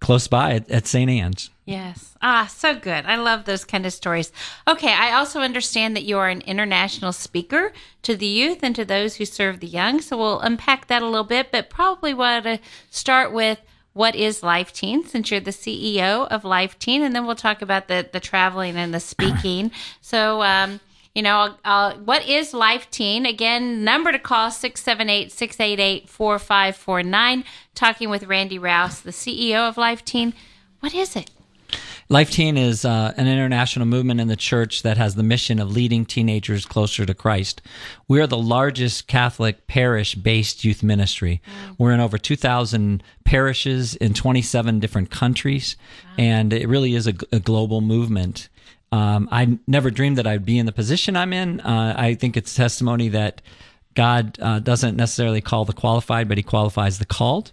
close 0.00 0.26
by 0.26 0.54
at, 0.54 0.70
at 0.70 0.86
St. 0.86 1.10
Anne's. 1.10 1.50
Yes. 1.68 2.16
Ah, 2.22 2.46
so 2.46 2.74
good. 2.74 3.04
I 3.04 3.16
love 3.16 3.44
those 3.44 3.66
kind 3.66 3.84
of 3.84 3.92
stories. 3.92 4.32
Okay. 4.66 4.90
I 4.90 5.12
also 5.12 5.40
understand 5.40 5.94
that 5.94 6.04
you 6.04 6.16
are 6.16 6.30
an 6.30 6.40
international 6.40 7.12
speaker 7.12 7.74
to 8.04 8.16
the 8.16 8.26
youth 8.26 8.60
and 8.62 8.74
to 8.74 8.86
those 8.86 9.16
who 9.16 9.26
serve 9.26 9.60
the 9.60 9.66
young. 9.66 10.00
So 10.00 10.16
we'll 10.16 10.40
unpack 10.40 10.86
that 10.86 11.02
a 11.02 11.06
little 11.06 11.24
bit, 11.24 11.52
but 11.52 11.68
probably 11.68 12.14
want 12.14 12.44
to 12.44 12.58
start 12.88 13.34
with 13.34 13.60
what 13.92 14.14
is 14.14 14.42
Life 14.42 14.72
Teen 14.72 15.04
since 15.04 15.30
you're 15.30 15.40
the 15.40 15.50
CEO 15.50 16.26
of 16.28 16.42
Life 16.42 16.78
Teen, 16.78 17.02
and 17.02 17.14
then 17.14 17.26
we'll 17.26 17.36
talk 17.36 17.60
about 17.60 17.86
the 17.88 18.08
the 18.10 18.20
traveling 18.20 18.76
and 18.76 18.94
the 18.94 19.00
speaking. 19.00 19.70
so, 20.00 20.42
um, 20.42 20.80
you 21.14 21.20
know, 21.20 21.54
uh, 21.66 21.96
what 21.96 22.26
is 22.26 22.54
Life 22.54 22.88
Teen? 22.90 23.26
Again, 23.26 23.84
number 23.84 24.10
to 24.10 24.18
call 24.18 24.50
678 24.50 25.32
688 25.32 26.08
4549. 26.08 27.44
Talking 27.74 28.08
with 28.08 28.24
Randy 28.24 28.58
Raus, 28.58 29.02
the 29.02 29.10
CEO 29.10 29.68
of 29.68 29.76
Life 29.76 30.02
Teen. 30.02 30.32
What 30.80 30.94
is 30.94 31.14
it? 31.14 31.30
Life 32.10 32.30
Teen 32.30 32.56
is 32.56 32.86
uh, 32.86 33.12
an 33.18 33.26
international 33.26 33.84
movement 33.84 34.18
in 34.18 34.28
the 34.28 34.36
church 34.36 34.82
that 34.82 34.96
has 34.96 35.14
the 35.14 35.22
mission 35.22 35.58
of 35.58 35.70
leading 35.70 36.06
teenagers 36.06 36.64
closer 36.64 37.04
to 37.04 37.12
Christ. 37.12 37.60
We 38.08 38.18
are 38.20 38.26
the 38.26 38.38
largest 38.38 39.08
Catholic 39.08 39.66
parish 39.66 40.14
based 40.14 40.64
youth 40.64 40.82
ministry. 40.82 41.42
Wow. 41.46 41.74
We're 41.76 41.92
in 41.92 42.00
over 42.00 42.16
2,000 42.16 43.02
parishes 43.24 43.94
in 43.96 44.14
27 44.14 44.80
different 44.80 45.10
countries, 45.10 45.76
wow. 46.04 46.14
and 46.16 46.52
it 46.54 46.66
really 46.66 46.94
is 46.94 47.06
a, 47.06 47.14
a 47.30 47.40
global 47.40 47.82
movement. 47.82 48.48
Um, 48.90 49.28
I 49.30 49.58
never 49.66 49.90
dreamed 49.90 50.16
that 50.16 50.26
I'd 50.26 50.46
be 50.46 50.58
in 50.58 50.64
the 50.64 50.72
position 50.72 51.14
I'm 51.14 51.34
in. 51.34 51.60
Uh, 51.60 51.94
I 51.94 52.14
think 52.14 52.38
it's 52.38 52.54
testimony 52.54 53.10
that 53.10 53.42
God 53.98 54.38
uh, 54.40 54.60
doesn't 54.60 54.96
necessarily 54.96 55.40
call 55.40 55.64
the 55.64 55.72
qualified, 55.72 56.28
but 56.28 56.38
He 56.38 56.44
qualifies 56.44 57.00
the 57.00 57.04
called, 57.04 57.50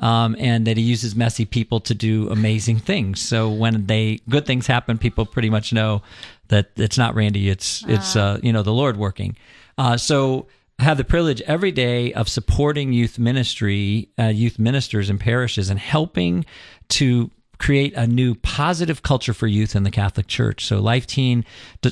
um, 0.00 0.36
and 0.38 0.64
that 0.68 0.76
He 0.76 0.84
uses 0.84 1.16
messy 1.16 1.44
people 1.44 1.80
to 1.80 1.92
do 1.92 2.30
amazing 2.30 2.78
things. 2.78 3.20
So 3.20 3.50
when 3.50 3.86
they 3.86 4.20
good 4.28 4.46
things 4.46 4.68
happen, 4.68 4.96
people 4.96 5.26
pretty 5.26 5.50
much 5.50 5.72
know 5.72 6.02
that 6.50 6.70
it's 6.76 6.98
not 6.98 7.16
Randy, 7.16 7.48
it's 7.48 7.84
it's 7.88 8.14
uh, 8.14 8.20
uh 8.20 8.38
you 8.44 8.52
know 8.52 8.62
the 8.62 8.72
Lord 8.72 8.96
working. 8.96 9.36
Uh, 9.76 9.96
so 9.96 10.46
I 10.78 10.84
have 10.84 10.98
the 10.98 11.04
privilege 11.04 11.40
every 11.42 11.72
day 11.72 12.12
of 12.12 12.28
supporting 12.28 12.92
youth 12.92 13.18
ministry, 13.18 14.08
uh, 14.16 14.26
youth 14.26 14.56
ministers 14.56 15.10
and 15.10 15.18
parishes, 15.18 15.68
and 15.68 15.80
helping 15.80 16.44
to 16.90 17.28
create 17.58 17.92
a 17.94 18.06
new 18.06 18.34
positive 18.34 19.02
culture 19.02 19.34
for 19.34 19.46
youth 19.46 19.74
in 19.74 19.82
the 19.82 19.90
Catholic 19.90 20.26
Church. 20.26 20.64
So 20.64 20.80
Life 20.80 21.06
Teen 21.06 21.44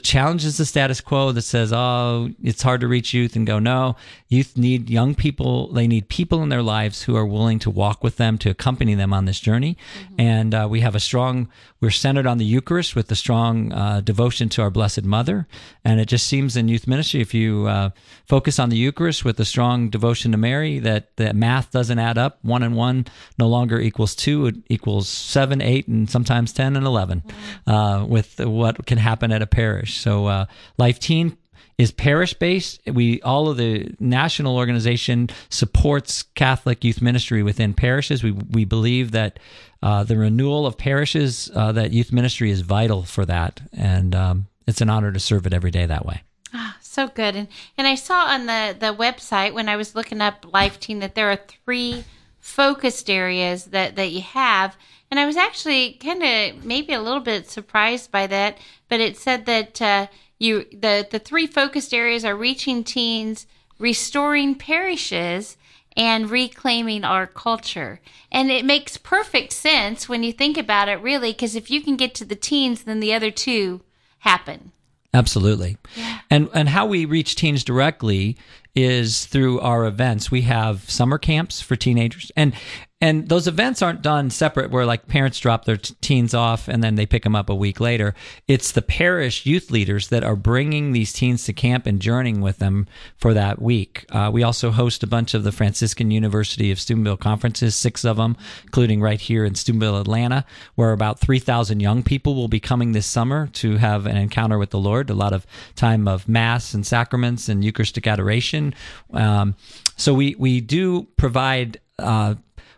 challenges 0.02 0.56
the 0.56 0.64
status 0.64 1.00
quo 1.00 1.32
that 1.32 1.42
says, 1.42 1.73
"Oh, 1.73 2.30
it's 2.42 2.62
hard 2.62 2.80
to 2.82 2.88
reach 2.88 3.12
youth," 3.12 3.37
and 3.37 3.46
go, 3.46 3.58
"No, 3.58 3.96
youth 4.28 4.56
need 4.56 4.90
young 4.90 5.14
people. 5.14 5.73
They 5.73 5.87
need 5.87 6.09
people 6.09 6.42
in 6.42 6.49
their 6.49 6.62
lives 6.62 7.02
who 7.02 7.16
are 7.16 7.26
willing 7.26 7.59
to 7.61 7.71
walk 7.71 8.02
with 8.02 8.16
them, 8.16 8.38
to 8.38 8.50
accompany 8.50 8.95
them 8.95 9.12
on 9.12 9.25
this 9.25 9.40
journey." 9.40 9.76
Mm-hmm. 9.76 10.21
And 10.21 10.54
uh, 10.54 10.66
we 10.71 10.80
have 10.80 10.95
a 10.95 11.00
strong. 11.00 11.49
We're 11.80 11.90
centered 11.90 12.26
on 12.26 12.38
the 12.38 12.45
Eucharist 12.45 12.97
with 12.97 13.11
a 13.11 13.14
strong 13.14 13.73
uh, 13.73 14.00
devotion 14.00 14.49
to 14.50 14.62
our 14.62 14.71
Blessed 14.71 15.04
Mother, 15.04 15.47
and 15.85 16.00
it 16.00 16.06
just 16.06 16.26
seems 16.26 16.56
in 16.56 16.68
youth 16.68 16.87
ministry, 16.87 17.21
if 17.21 17.35
you 17.35 17.66
uh, 17.66 17.90
focus 18.26 18.59
on 18.59 18.71
the 18.71 18.76
Eucharist 18.76 19.25
with 19.25 19.38
a 19.40 19.45
strong 19.45 19.90
devotion 19.90 20.33
to 20.33 20.38
Mary, 20.38 20.78
that 20.78 21.16
the 21.16 21.33
math 21.35 21.71
doesn't 21.71 21.99
add 21.99 22.18
up. 22.18 22.38
One 22.42 22.62
and 22.62 22.75
one 22.75 23.06
no 23.38 23.47
longer 23.49 23.80
equals 23.80 24.14
two; 24.14 24.47
it 24.47 24.56
equals 24.68 25.09
seven, 25.09 25.61
eight, 25.61 25.87
and 25.87 26.09
sometimes 26.09 26.52
10 26.52 26.76
and 26.76 26.87
11 26.87 27.23
uh, 27.66 28.04
with 28.09 28.40
what 28.40 28.87
can 28.87 28.99
happen 28.99 29.33
at 29.33 29.42
a 29.42 29.47
parish. 29.47 29.99
So, 29.99 30.26
uh, 30.26 30.47
Life 30.78 30.99
Teen 30.99 31.37
is 31.78 31.92
parish 31.92 32.35
based. 32.35 32.80
We 32.87 33.21
all 33.23 33.49
of 33.49 33.56
the 33.56 33.95
national 34.00 34.56
organization 34.56 35.28
supports 35.50 36.23
Catholic 36.23 36.85
youth 36.85 37.02
ministry 37.02 37.42
within 37.42 37.75
parishes. 37.75 38.23
We 38.23 38.33
we 38.33 38.64
believe 38.64 39.12
that 39.12 39.38
uh, 39.83 40.04
the 40.04 40.16
renewal 40.16 40.66
of 40.66 40.78
parishes, 40.78 41.50
uh, 41.54 41.73
that 41.73 41.92
youth 41.92 42.12
ministry 42.12 42.50
is 42.50 42.62
vital 42.62 43.02
for 43.02 43.26
that, 43.26 43.61
and 43.73 44.14
um, 44.14 44.47
it's 44.66 44.80
an 44.80 44.88
honor 44.88 45.12
to 45.12 45.21
serve 45.21 45.47
it 45.47 45.52
every 45.52 45.71
day 45.71 45.87
that 45.87 46.06
way. 46.06 46.23
Ah, 46.54 46.76
so 46.80 47.09
good. 47.09 47.37
And 47.37 47.49
and 47.76 47.87
I 47.87 47.95
saw 47.95 48.26
on 48.26 48.47
the 48.47 48.75
the 48.78 48.95
website 48.95 49.52
when 49.52 49.68
I 49.68 49.76
was 49.76 49.95
looking 49.95 50.21
up 50.21 50.52
Life 50.52 50.80
Teen 50.80 51.00
that 51.00 51.14
there 51.14 51.30
are 51.30 51.37
three 51.37 52.04
focused 52.40 53.11
areas 53.11 53.66
that 53.66 53.97
that 53.97 54.11
you 54.12 54.23
have 54.23 54.76
and 55.11 55.21
I 55.21 55.26
was 55.26 55.37
actually 55.37 55.92
kind 55.95 56.23
of 56.23 56.64
maybe 56.64 56.92
a 56.92 57.00
little 57.00 57.21
bit 57.21 57.49
surprised 57.49 58.11
by 58.11 58.26
that, 58.26 58.59
but 58.88 59.00
it 59.00 59.16
said 59.16 59.47
that 59.47 59.80
uh, 59.80 60.06
you 60.38 60.66
the 60.73 61.07
the 61.11 61.19
three 61.19 61.47
focused 61.47 61.95
areas 61.95 62.25
are 62.25 62.37
reaching 62.37 62.85
teens, 62.85 63.47
restoring 63.78 64.55
parishes, 64.55 65.57
and 65.97 66.31
reclaiming 66.31 67.05
our 67.05 67.26
culture. 67.26 68.00
And 68.31 68.50
it 68.50 68.64
makes 68.64 68.97
perfect 68.97 69.52
sense 69.52 70.09
when 70.09 70.23
you 70.23 70.33
think 70.33 70.59
about 70.59 70.88
it, 70.88 71.00
really, 71.00 71.33
because 71.33 71.57
if 71.57 71.71
you 71.71 71.81
can 71.81 71.97
get 71.97 72.14
to 72.16 72.25
the 72.25 72.37
teens, 72.37 72.85
then 72.85 73.00
the 73.00 73.14
other 73.14 73.31
two 73.31 73.81
happen. 74.19 74.73
Absolutely. 75.14 75.78
Yeah. 75.95 76.21
And 76.31 76.50
and 76.52 76.69
how 76.69 76.87
we 76.87 77.07
reach 77.07 77.37
teens 77.37 77.64
directly 77.64 78.37
is 78.76 79.25
through 79.25 79.59
our 79.61 79.87
events. 79.87 80.30
We 80.30 80.42
have 80.42 80.88
summer 80.88 81.18
camps 81.18 81.61
for 81.61 81.75
teenagers. 81.75 82.30
And 82.37 82.54
and 83.00 83.28
those 83.28 83.47
events 83.47 83.83
aren't 83.83 84.00
done 84.00 84.30
separate 84.30 84.71
where 84.71 84.87
like 84.87 85.06
parents 85.06 85.38
drop 85.38 85.66
their 85.66 85.76
t- 85.76 85.95
teens 86.00 86.33
off 86.33 86.66
and 86.66 86.83
then 86.83 86.95
they 86.95 87.04
pick 87.04 87.25
them 87.25 87.37
up 87.37 87.50
a 87.50 87.54
week 87.54 87.78
later 87.78 88.14
it's 88.49 88.73
the 88.73 88.80
parish 88.80 89.45
youth 89.45 89.71
leaders 89.71 90.09
that 90.09 90.25
are 90.25 90.35
bringing 90.35 90.92
these 90.92 91.12
teens 91.12 91.45
to 91.45 91.52
camp 91.52 91.87
and 91.87 92.00
journeying 92.00 92.40
with 92.40 92.59
them 92.59 92.87
for 93.18 93.35
that 93.35 93.61
week 93.61 94.06
uh, 94.11 94.30
we 94.33 94.42
also 94.42 94.71
host 94.71 95.02
a 95.02 95.06
bunch 95.06 95.35
of 95.35 95.45
the 95.45 95.52
franciscan 95.52 96.11
university 96.11 96.71
of 96.71 96.80
steubenville 96.80 97.18
conferences 97.18 97.76
six 97.76 98.02
of 98.02 98.16
them 98.16 98.35
including 98.64 99.02
right 99.02 99.21
here 99.21 99.45
in 99.45 99.54
steubenville 99.54 100.00
atlanta 100.00 100.45
where 100.75 100.92
about 100.92 101.18
3000 101.18 101.80
young 101.80 102.02
people 102.02 102.35
will 102.35 102.49
be 102.49 102.61
coming 102.61 102.92
this 102.92 103.06
summer 103.06 103.47
to 103.49 103.76
have 103.76 104.06
an 104.06 104.16
encounter 104.16 104.59
with 104.59 104.71
the 104.71 104.78
lord 104.78 105.11
a 105.11 105.14
lot 105.14 105.35
of 105.35 105.47
time 105.75 106.09
of 106.09 106.26
mass 106.26 106.73
and 106.73 106.87
sacraments 106.87 107.47
and 107.47 107.62
eucharistic 107.62 108.06
adoration 108.06 108.65
um, 109.12 109.54
so 109.96 110.14
we, 110.14 110.35
we 110.38 110.61
do 110.61 111.04
provide 111.16 111.80
uh, 111.99 112.35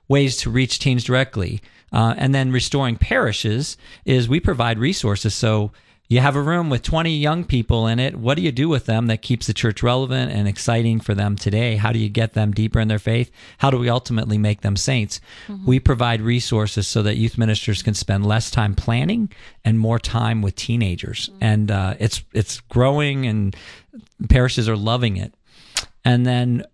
ways 0.08 0.36
to 0.38 0.50
reach 0.50 0.78
teens 0.78 1.04
directly. 1.04 1.60
Uh, 1.92 2.14
and 2.18 2.34
then 2.34 2.52
restoring 2.52 2.96
parishes 2.96 3.76
is 4.04 4.28
we 4.28 4.40
provide 4.40 4.78
resources. 4.78 5.34
So 5.34 5.72
you 6.08 6.20
have 6.20 6.36
a 6.36 6.42
room 6.42 6.70
with 6.70 6.82
20 6.82 7.14
young 7.14 7.44
people 7.44 7.86
in 7.86 7.98
it. 7.98 8.16
What 8.16 8.36
do 8.36 8.42
you 8.42 8.50
do 8.50 8.68
with 8.68 8.86
them 8.86 9.08
that 9.08 9.20
keeps 9.20 9.46
the 9.46 9.52
church 9.52 9.82
relevant 9.82 10.32
and 10.32 10.48
exciting 10.48 11.00
for 11.00 11.14
them 11.14 11.36
today? 11.36 11.76
How 11.76 11.92
do 11.92 11.98
you 11.98 12.08
get 12.08 12.32
them 12.32 12.52
deeper 12.52 12.80
in 12.80 12.88
their 12.88 12.98
faith? 12.98 13.30
How 13.58 13.70
do 13.70 13.78
we 13.78 13.90
ultimately 13.90 14.38
make 14.38 14.62
them 14.62 14.74
saints? 14.74 15.20
Mm-hmm. 15.48 15.66
We 15.66 15.80
provide 15.80 16.22
resources 16.22 16.88
so 16.88 17.02
that 17.02 17.16
youth 17.16 17.36
ministers 17.36 17.82
can 17.82 17.92
spend 17.92 18.24
less 18.24 18.50
time 18.50 18.74
planning 18.74 19.30
and 19.66 19.78
more 19.78 19.98
time 19.98 20.40
with 20.40 20.54
teenagers. 20.56 21.28
Mm-hmm. 21.28 21.44
And 21.44 21.70
uh, 21.70 21.94
it's 21.98 22.24
it's 22.32 22.60
growing, 22.60 23.26
and 23.26 23.54
parishes 24.30 24.66
are 24.66 24.76
loving 24.76 25.18
it. 25.18 25.34
And 26.04 26.26
then 26.26 26.64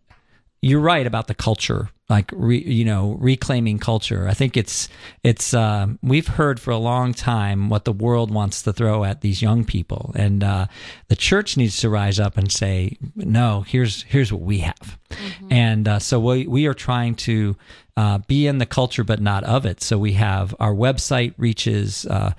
you're 0.62 0.80
right 0.80 1.06
about 1.06 1.26
the 1.26 1.34
culture 1.34 1.90
like 2.08 2.30
re, 2.34 2.58
you 2.58 2.84
know 2.84 3.16
reclaiming 3.18 3.78
culture. 3.78 4.28
I 4.28 4.34
think 4.34 4.56
it's 4.56 4.88
it's 5.22 5.54
uh, 5.54 5.86
we've 6.02 6.26
heard 6.26 6.60
for 6.60 6.70
a 6.70 6.76
long 6.76 7.14
time 7.14 7.70
what 7.70 7.84
the 7.84 7.92
world 7.92 8.30
wants 8.30 8.62
to 8.62 8.72
throw 8.72 9.04
at 9.04 9.22
these 9.22 9.40
young 9.40 9.64
people. 9.64 10.12
And 10.14 10.44
uh, 10.44 10.66
the 11.08 11.16
church 11.16 11.56
needs 11.56 11.78
to 11.78 11.88
rise 11.88 12.20
up 12.20 12.36
and 12.36 12.52
say 12.52 12.98
no 13.16 13.62
here's 13.62 14.02
here's 14.02 14.32
what 14.32 14.42
we 14.42 14.58
have. 14.58 14.98
Mm-hmm. 15.10 15.52
and 15.52 15.86
uh, 15.86 15.98
so 16.00 16.18
we, 16.18 16.46
we 16.48 16.66
are 16.66 16.74
trying 16.74 17.14
to 17.14 17.56
uh, 17.96 18.18
be 18.26 18.48
in 18.48 18.58
the 18.58 18.66
culture 18.66 19.04
but 19.04 19.20
not 19.20 19.44
of 19.44 19.64
it. 19.64 19.80
So 19.80 19.96
we 19.96 20.14
have 20.14 20.54
our 20.58 20.74
website 20.74 21.34
reaches 21.38 22.04
uh, 22.06 22.32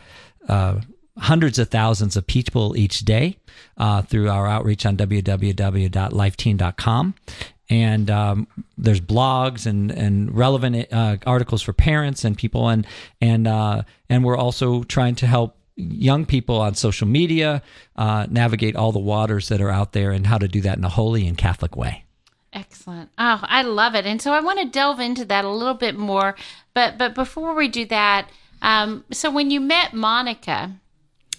uh, 0.48 0.82
hundreds 1.18 1.58
of 1.60 1.70
thousands 1.70 2.18
of 2.18 2.28
people 2.28 2.76
each 2.78 3.00
day 3.00 3.38
uh, 3.78 4.02
through 4.02 4.30
our 4.30 4.48
outreach 4.48 4.86
on 4.86 4.98
www.lifeteen.com. 4.98 7.14
and 7.70 8.12
um, 8.12 8.48
there's 8.78 9.02
blogs 9.02 9.66
and 9.66 9.92
and 9.92 10.36
relevant 10.36 10.88
uh, 10.92 11.18
articles 11.26 11.62
for 11.62 11.74
parents 11.74 12.24
and 12.24 12.38
people, 12.38 12.70
and 12.70 12.88
and 13.22 13.48
uh, 13.48 13.84
and 14.10 14.24
we're 14.24 14.38
also 14.38 14.84
trying 14.84 15.16
to 15.16 15.28
help 15.28 15.58
young 15.76 16.26
people 16.26 16.62
on 16.62 16.76
social 16.76 17.08
media 17.08 17.62
uh, 17.96 18.28
navigate 18.30 18.76
all 18.76 18.92
the 18.92 19.00
waters 19.00 19.50
that 19.50 19.62
are 19.62 19.70
out 19.70 19.94
there 19.94 20.12
and 20.12 20.28
how 20.28 20.38
to 20.38 20.48
do 20.48 20.62
that 20.62 20.78
in 20.78 20.86
a 20.86 20.90
holy 20.90 21.28
and 21.28 21.38
Catholic 21.38 21.76
way. 21.76 22.04
Excellent. 22.54 23.10
Oh, 23.18 23.42
I 23.44 23.64
love 23.64 23.96
it. 23.96 24.06
And 24.06 24.22
so 24.22 24.32
I 24.32 24.40
want 24.40 24.60
to 24.60 24.66
delve 24.66 25.02
into 25.02 25.26
that 25.26 25.44
a 25.44 25.50
little 25.50 25.74
bit 25.74 25.98
more. 25.98 26.36
But 26.74 26.98
but 26.98 27.14
before 27.14 27.54
we 27.54 27.68
do 27.68 27.86
that, 27.88 28.30
um, 28.62 29.04
so 29.12 29.30
when 29.30 29.52
you 29.52 29.60
met 29.60 29.94
Monica 29.94 30.80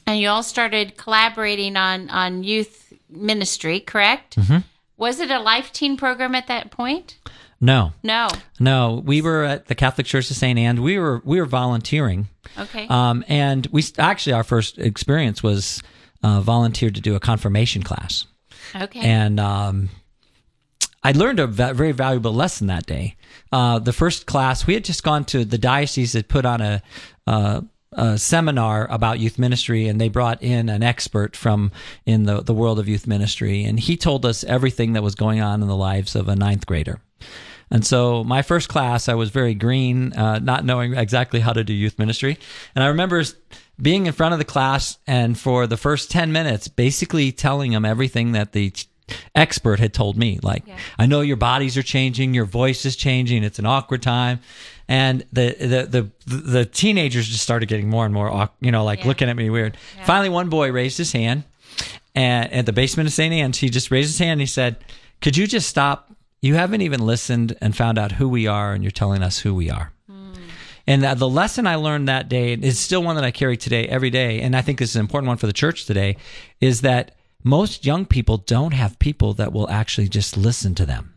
and 0.06 0.20
you 0.20 0.28
all 0.28 0.42
started 0.42 0.96
collaborating 0.96 1.76
on 1.76 2.10
on 2.10 2.44
youth 2.44 2.92
ministry, 3.08 3.80
correct? 3.80 4.36
Mm-hmm. 4.36 4.58
Was 4.96 5.20
it 5.20 5.30
a 5.30 5.38
life 5.38 5.72
teen 5.72 5.96
program 5.96 6.34
at 6.34 6.46
that 6.46 6.70
point? 6.70 7.18
No. 7.60 7.92
No. 8.02 8.28
No. 8.60 9.02
We 9.04 9.22
were 9.22 9.44
at 9.44 9.66
the 9.66 9.74
Catholic 9.74 10.06
Church 10.06 10.30
of 10.30 10.36
St. 10.36 10.58
Anne. 10.58 10.82
We 10.82 10.98
were 10.98 11.22
we 11.24 11.40
were 11.40 11.46
volunteering. 11.46 12.28
Okay. 12.58 12.86
Um, 12.88 13.24
and 13.28 13.66
we 13.68 13.82
actually 13.98 14.34
our 14.34 14.44
first 14.44 14.78
experience 14.78 15.42
was 15.42 15.82
uh, 16.22 16.40
volunteered 16.40 16.94
to 16.96 17.00
do 17.00 17.14
a 17.14 17.20
confirmation 17.20 17.82
class. 17.82 18.26
Okay. 18.74 19.00
And 19.00 19.40
um, 19.40 19.90
I 21.02 21.12
learned 21.12 21.40
a 21.40 21.46
very 21.46 21.92
valuable 21.92 22.34
lesson 22.34 22.66
that 22.66 22.86
day. 22.86 23.16
Uh, 23.52 23.78
the 23.78 23.92
first 23.92 24.26
class 24.26 24.66
we 24.66 24.74
had 24.74 24.84
just 24.84 25.02
gone 25.02 25.24
to 25.26 25.44
the 25.44 25.58
diocese 25.58 26.14
had 26.14 26.28
put 26.28 26.44
on 26.44 26.60
a, 26.60 26.82
uh, 27.26 27.60
a 27.96 28.18
seminar 28.18 28.86
about 28.90 29.18
youth 29.18 29.38
ministry, 29.38 29.88
and 29.88 30.00
they 30.00 30.08
brought 30.08 30.42
in 30.42 30.68
an 30.68 30.82
expert 30.82 31.34
from 31.34 31.72
in 32.04 32.24
the 32.24 32.42
the 32.42 32.54
world 32.54 32.78
of 32.78 32.88
youth 32.88 33.06
ministry, 33.06 33.64
and 33.64 33.80
he 33.80 33.96
told 33.96 34.24
us 34.24 34.44
everything 34.44 34.92
that 34.92 35.02
was 35.02 35.14
going 35.14 35.40
on 35.40 35.62
in 35.62 35.68
the 35.68 35.76
lives 35.76 36.14
of 36.14 36.28
a 36.28 36.36
ninth 36.36 36.66
grader. 36.66 37.00
And 37.70 37.84
so 37.84 38.22
my 38.22 38.42
first 38.42 38.68
class, 38.68 39.08
I 39.08 39.14
was 39.14 39.30
very 39.30 39.54
green, 39.54 40.12
uh, 40.12 40.38
not 40.38 40.64
knowing 40.64 40.94
exactly 40.94 41.40
how 41.40 41.52
to 41.52 41.64
do 41.64 41.72
youth 41.72 41.98
ministry. 41.98 42.38
And 42.74 42.84
I 42.84 42.88
remember 42.88 43.24
being 43.80 44.06
in 44.06 44.12
front 44.12 44.34
of 44.34 44.38
the 44.38 44.44
class 44.44 44.98
and 45.06 45.36
for 45.36 45.66
the 45.66 45.76
first 45.76 46.10
10 46.10 46.30
minutes, 46.30 46.68
basically 46.68 47.32
telling 47.32 47.72
them 47.72 47.84
everything 47.84 48.32
that 48.32 48.52
the 48.52 48.72
expert 49.34 49.80
had 49.80 49.92
told 49.92 50.16
me. 50.16 50.38
Like, 50.42 50.66
yeah. 50.66 50.78
I 50.98 51.06
know 51.06 51.20
your 51.20 51.36
bodies 51.36 51.76
are 51.76 51.82
changing, 51.82 52.34
your 52.34 52.44
voice 52.44 52.84
is 52.84 52.96
changing, 52.96 53.44
it's 53.44 53.58
an 53.58 53.66
awkward 53.66 54.02
time. 54.02 54.40
And 54.88 55.24
the, 55.32 55.56
the, 55.58 56.10
the, 56.26 56.36
the 56.36 56.64
teenagers 56.64 57.26
just 57.26 57.42
started 57.42 57.66
getting 57.66 57.88
more 57.88 58.04
and 58.04 58.14
more, 58.14 58.50
you 58.60 58.70
know, 58.70 58.84
like 58.84 59.00
yeah. 59.00 59.08
looking 59.08 59.28
at 59.28 59.36
me 59.36 59.50
weird. 59.50 59.76
Yeah. 59.96 60.04
Finally, 60.04 60.28
one 60.28 60.48
boy 60.48 60.70
raised 60.70 60.98
his 60.98 61.12
hand 61.12 61.44
and 62.14 62.52
at 62.52 62.66
the 62.66 62.72
basement 62.72 63.08
of 63.08 63.12
St. 63.12 63.34
Anne's, 63.34 63.58
he 63.58 63.68
just 63.68 63.90
raised 63.90 64.10
his 64.10 64.18
hand 64.18 64.32
and 64.32 64.40
he 64.40 64.46
said, 64.46 64.76
could 65.20 65.36
you 65.36 65.46
just 65.46 65.68
stop 65.68 66.06
you 66.46 66.54
haven't 66.54 66.82
even 66.82 67.04
listened 67.04 67.56
and 67.60 67.76
found 67.76 67.98
out 67.98 68.12
who 68.12 68.28
we 68.28 68.46
are, 68.46 68.72
and 68.72 68.84
you're 68.84 68.90
telling 68.90 69.22
us 69.22 69.40
who 69.40 69.54
we 69.54 69.70
are. 69.70 69.92
Mm. 70.10 70.36
And 70.86 71.02
the 71.18 71.28
lesson 71.28 71.66
I 71.66 71.76
learned 71.76 72.08
that 72.08 72.28
day 72.28 72.52
is 72.52 72.78
still 72.78 73.02
one 73.02 73.16
that 73.16 73.24
I 73.24 73.30
carry 73.30 73.56
today, 73.56 73.86
every 73.88 74.10
day. 74.10 74.40
And 74.40 74.54
I 74.54 74.62
think 74.62 74.78
this 74.78 74.90
is 74.90 74.96
an 74.96 75.00
important 75.00 75.28
one 75.28 75.38
for 75.38 75.46
the 75.46 75.52
church 75.52 75.86
today 75.86 76.16
is 76.60 76.82
that 76.82 77.16
most 77.42 77.84
young 77.84 78.06
people 78.06 78.38
don't 78.38 78.72
have 78.72 78.98
people 78.98 79.34
that 79.34 79.52
will 79.52 79.68
actually 79.68 80.08
just 80.08 80.36
listen 80.36 80.74
to 80.76 80.86
them. 80.86 81.14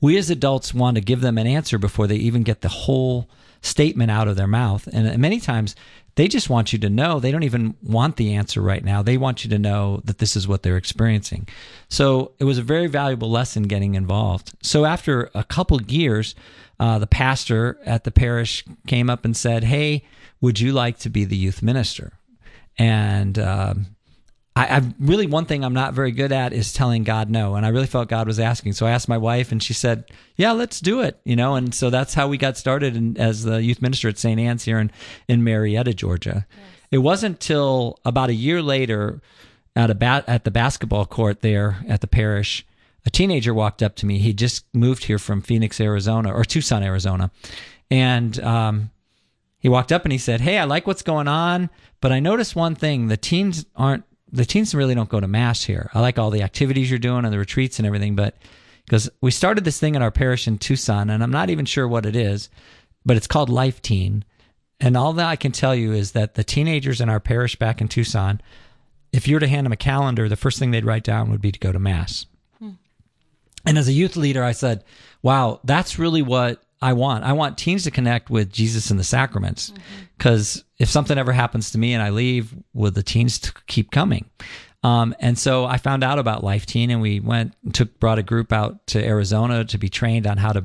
We 0.00 0.16
as 0.18 0.30
adults 0.30 0.74
want 0.74 0.96
to 0.96 1.00
give 1.00 1.20
them 1.20 1.38
an 1.38 1.46
answer 1.46 1.78
before 1.78 2.06
they 2.06 2.16
even 2.16 2.42
get 2.42 2.60
the 2.60 2.68
whole 2.68 3.28
statement 3.60 4.10
out 4.10 4.28
of 4.28 4.36
their 4.36 4.46
mouth. 4.46 4.88
And 4.92 5.18
many 5.18 5.40
times 5.40 5.76
they 6.14 6.28
just 6.28 6.50
want 6.50 6.72
you 6.72 6.78
to 6.80 6.90
know. 6.90 7.20
They 7.20 7.30
don't 7.30 7.44
even 7.44 7.74
want 7.82 8.16
the 8.16 8.34
answer 8.34 8.60
right 8.60 8.84
now. 8.84 9.02
They 9.02 9.16
want 9.16 9.44
you 9.44 9.50
to 9.50 9.58
know 9.58 10.02
that 10.04 10.18
this 10.18 10.36
is 10.36 10.46
what 10.46 10.62
they're 10.62 10.76
experiencing. 10.76 11.48
So 11.88 12.32
it 12.38 12.44
was 12.44 12.58
a 12.58 12.62
very 12.62 12.86
valuable 12.86 13.30
lesson 13.30 13.62
getting 13.62 13.94
involved. 13.94 14.52
So 14.62 14.84
after 14.84 15.30
a 15.34 15.44
couple 15.44 15.80
years, 15.82 16.34
uh, 16.78 16.98
the 16.98 17.06
pastor 17.06 17.78
at 17.86 18.04
the 18.04 18.10
parish 18.10 18.64
came 18.86 19.08
up 19.08 19.24
and 19.24 19.36
said, 19.36 19.64
Hey, 19.64 20.04
would 20.40 20.60
you 20.60 20.72
like 20.72 20.98
to 20.98 21.08
be 21.08 21.24
the 21.24 21.36
youth 21.36 21.62
minister? 21.62 22.12
And 22.76 23.38
um, 23.38 23.86
I, 24.54 24.76
I, 24.76 24.82
really 25.00 25.26
one 25.26 25.46
thing 25.46 25.64
I'm 25.64 25.72
not 25.72 25.94
very 25.94 26.12
good 26.12 26.30
at 26.30 26.52
is 26.52 26.74
telling 26.74 27.04
God 27.04 27.30
no, 27.30 27.54
and 27.54 27.64
I 27.64 27.70
really 27.70 27.86
felt 27.86 28.08
God 28.08 28.26
was 28.26 28.38
asking. 28.38 28.74
So 28.74 28.86
I 28.86 28.90
asked 28.90 29.08
my 29.08 29.16
wife, 29.16 29.50
and 29.50 29.62
she 29.62 29.72
said, 29.72 30.04
"Yeah, 30.36 30.52
let's 30.52 30.80
do 30.80 31.00
it." 31.00 31.18
You 31.24 31.36
know, 31.36 31.54
and 31.54 31.74
so 31.74 31.88
that's 31.88 32.12
how 32.12 32.28
we 32.28 32.36
got 32.36 32.58
started 32.58 32.94
in, 32.94 33.16
as 33.16 33.44
the 33.44 33.62
youth 33.62 33.80
minister 33.80 34.08
at 34.08 34.18
St. 34.18 34.38
Anne's 34.38 34.64
here 34.64 34.78
in 34.78 34.90
in 35.26 35.42
Marietta, 35.42 35.94
Georgia. 35.94 36.46
Yes. 36.48 36.66
It 36.90 36.98
wasn't 36.98 37.40
till 37.40 37.98
about 38.04 38.28
a 38.28 38.34
year 38.34 38.60
later 38.60 39.22
at 39.74 39.90
a 39.90 39.94
bat, 39.94 40.24
at 40.26 40.44
the 40.44 40.50
basketball 40.50 41.06
court 41.06 41.40
there 41.40 41.82
at 41.88 42.02
the 42.02 42.06
parish, 42.06 42.66
a 43.06 43.10
teenager 43.10 43.54
walked 43.54 43.82
up 43.82 43.96
to 43.96 44.06
me. 44.06 44.18
He 44.18 44.32
just 44.32 44.64
moved 44.74 45.04
here 45.04 45.18
from 45.18 45.40
Phoenix, 45.40 45.80
Arizona, 45.80 46.32
or 46.32 46.44
Tucson, 46.44 46.82
Arizona, 46.82 47.30
and 47.90 48.38
um, 48.40 48.90
he 49.58 49.68
walked 49.68 49.92
up 49.92 50.04
and 50.04 50.12
he 50.12 50.18
said, 50.18 50.40
"Hey, 50.40 50.58
I 50.58 50.64
like 50.64 50.86
what's 50.86 51.02
going 51.02 51.28
on, 51.28 51.70
but 52.00 52.12
I 52.12 52.20
noticed 52.20 52.54
one 52.54 52.74
thing: 52.74 53.08
the 53.08 53.16
teens 53.16 53.66
aren't." 53.74 54.04
The 54.32 54.44
teens 54.44 54.74
really 54.74 54.94
don't 54.94 55.08
go 55.08 55.20
to 55.20 55.28
mass 55.28 55.62
here. 55.62 55.90
I 55.94 56.00
like 56.00 56.18
all 56.18 56.30
the 56.30 56.42
activities 56.42 56.90
you're 56.90 56.98
doing 56.98 57.24
and 57.24 57.32
the 57.32 57.38
retreats 57.38 57.78
and 57.78 57.86
everything, 57.86 58.16
but 58.16 58.36
because 58.86 59.10
we 59.20 59.30
started 59.30 59.64
this 59.64 59.78
thing 59.78 59.94
in 59.94 60.02
our 60.02 60.10
parish 60.10 60.48
in 60.48 60.58
Tucson, 60.58 61.10
and 61.10 61.22
I'm 61.22 61.30
not 61.30 61.50
even 61.50 61.66
sure 61.66 61.86
what 61.86 62.06
it 62.06 62.16
is, 62.16 62.48
but 63.04 63.16
it's 63.16 63.26
called 63.26 63.48
Life 63.48 63.82
Teen. 63.82 64.24
And 64.80 64.96
all 64.96 65.12
that 65.12 65.26
I 65.26 65.36
can 65.36 65.52
tell 65.52 65.74
you 65.74 65.92
is 65.92 66.12
that 66.12 66.34
the 66.34 66.42
teenagers 66.42 67.00
in 67.00 67.08
our 67.08 67.20
parish 67.20 67.56
back 67.56 67.80
in 67.80 67.88
Tucson, 67.88 68.40
if 69.12 69.28
you 69.28 69.36
were 69.36 69.40
to 69.40 69.48
hand 69.48 69.66
them 69.66 69.72
a 69.72 69.76
calendar, 69.76 70.28
the 70.28 70.36
first 70.36 70.58
thing 70.58 70.70
they'd 70.70 70.84
write 70.84 71.04
down 71.04 71.30
would 71.30 71.40
be 71.40 71.52
to 71.52 71.58
go 71.58 71.70
to 71.70 71.78
mass. 71.78 72.26
Hmm. 72.58 72.70
And 73.64 73.78
as 73.78 73.86
a 73.86 73.92
youth 73.92 74.16
leader, 74.16 74.42
I 74.42 74.52
said, 74.52 74.82
wow, 75.22 75.60
that's 75.62 75.98
really 75.98 76.22
what 76.22 76.62
I 76.80 76.94
want. 76.94 77.24
I 77.24 77.34
want 77.34 77.58
teens 77.58 77.84
to 77.84 77.92
connect 77.92 78.28
with 78.28 78.52
Jesus 78.52 78.90
and 78.90 78.98
the 78.98 79.04
sacraments 79.04 79.72
because 80.18 80.56
mm-hmm. 80.56 80.66
If 80.82 80.90
something 80.90 81.16
ever 81.16 81.30
happens 81.30 81.70
to 81.70 81.78
me 81.78 81.94
and 81.94 82.02
I 82.02 82.10
leave, 82.10 82.52
will 82.74 82.90
the 82.90 83.04
teens 83.04 83.38
t- 83.38 83.50
keep 83.68 83.92
coming? 83.92 84.28
Um, 84.82 85.14
and 85.20 85.38
so 85.38 85.64
I 85.64 85.76
found 85.76 86.02
out 86.02 86.18
about 86.18 86.42
Life 86.42 86.66
Teen 86.66 86.90
and 86.90 87.00
we 87.00 87.20
went, 87.20 87.54
and 87.62 87.72
took, 87.72 88.00
brought 88.00 88.18
a 88.18 88.22
group 88.24 88.52
out 88.52 88.84
to 88.88 89.02
Arizona 89.02 89.64
to 89.64 89.78
be 89.78 89.88
trained 89.88 90.26
on 90.26 90.38
how 90.38 90.52
to 90.52 90.64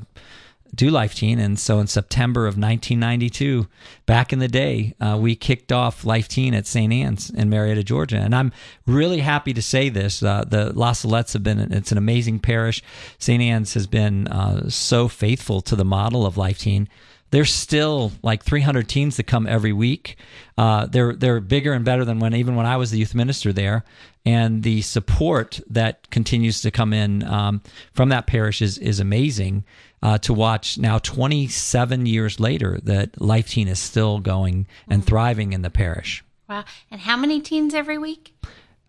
do 0.74 0.90
Life 0.90 1.14
Teen. 1.14 1.38
And 1.38 1.60
so 1.60 1.78
in 1.78 1.86
September 1.86 2.48
of 2.48 2.58
1992, 2.58 3.68
back 4.08 4.34
in 4.34 4.40
the 4.40 4.48
day, 4.48 4.96
uh, 5.00 5.20
we 5.22 5.36
kicked 5.36 5.72
off 5.72 6.04
Life 6.04 6.28
Teen 6.28 6.56
at 6.56 6.66
St. 6.66 6.92
Anne's 6.92 7.30
in 7.30 7.48
Marietta, 7.52 7.84
Georgia. 7.84 8.18
And 8.18 8.34
I'm 8.34 8.52
really 8.88 9.20
happy 9.20 9.54
to 9.54 9.62
say 9.62 9.90
this. 9.90 10.24
Uh, 10.24 10.44
the 10.48 10.74
La 10.74 10.94
Salettes 10.94 11.34
have 11.34 11.44
been, 11.44 11.60
it's 11.72 11.92
an 11.92 12.00
amazing 12.00 12.40
parish. 12.40 12.82
St. 13.20 13.44
Anne's 13.44 13.76
has 13.76 13.86
been 13.86 14.28
uh, 14.30 14.68
so 14.68 15.08
faithful 15.08 15.62
to 15.62 15.76
the 15.76 15.86
model 15.86 16.26
of 16.26 16.38
Life 16.38 16.58
Teen 16.58 16.90
there's 17.32 17.54
still 17.54 18.12
like 18.24 18.44
300 18.44 18.88
teens 18.88 19.18
that 19.18 19.24
come 19.24 19.48
every 19.48 19.74
week. 19.74 20.18
Uh, 20.58 20.86
they're 20.86 21.14
they're 21.14 21.40
bigger 21.40 21.74
and 21.74 21.84
better 21.84 22.06
than 22.06 22.20
when 22.20 22.34
even 22.34 22.56
when 22.56 22.66
I 22.66 22.78
was 22.78 22.92
the 22.92 23.00
youth 23.00 23.14
minister 23.14 23.52
there, 23.52 23.84
and 24.26 24.64
the 24.64 24.82
support 24.82 25.60
that 25.70 26.10
continues 26.10 26.62
to 26.62 26.72
come 26.72 26.94
in 26.94 27.24
um, 27.24 27.62
from 27.94 28.10
that 28.10 28.28
parish 28.28 28.62
is 28.62 28.78
is 28.78 29.00
amazing. 29.00 29.66
Uh, 30.00 30.16
to 30.20 30.32
watch 30.32 30.78
now 30.78 31.00
27 31.00 32.06
years 32.06 32.40
later 32.40 32.80
that 32.84 33.20
Life 33.20 33.50
Teen 33.50 33.68
is 33.68 33.80
still 33.80 34.20
going 34.20 34.68
and 34.88 35.02
mm-hmm. 35.02 35.08
thriving 35.08 35.54
in 35.54 35.64
the 35.64 35.72
parish. 35.72 36.24
Wow! 36.48 36.66
And 36.92 37.02
how 37.02 37.18
many 37.18 37.42
teens 37.42 37.74
every 37.74 37.98
week? 37.98 38.36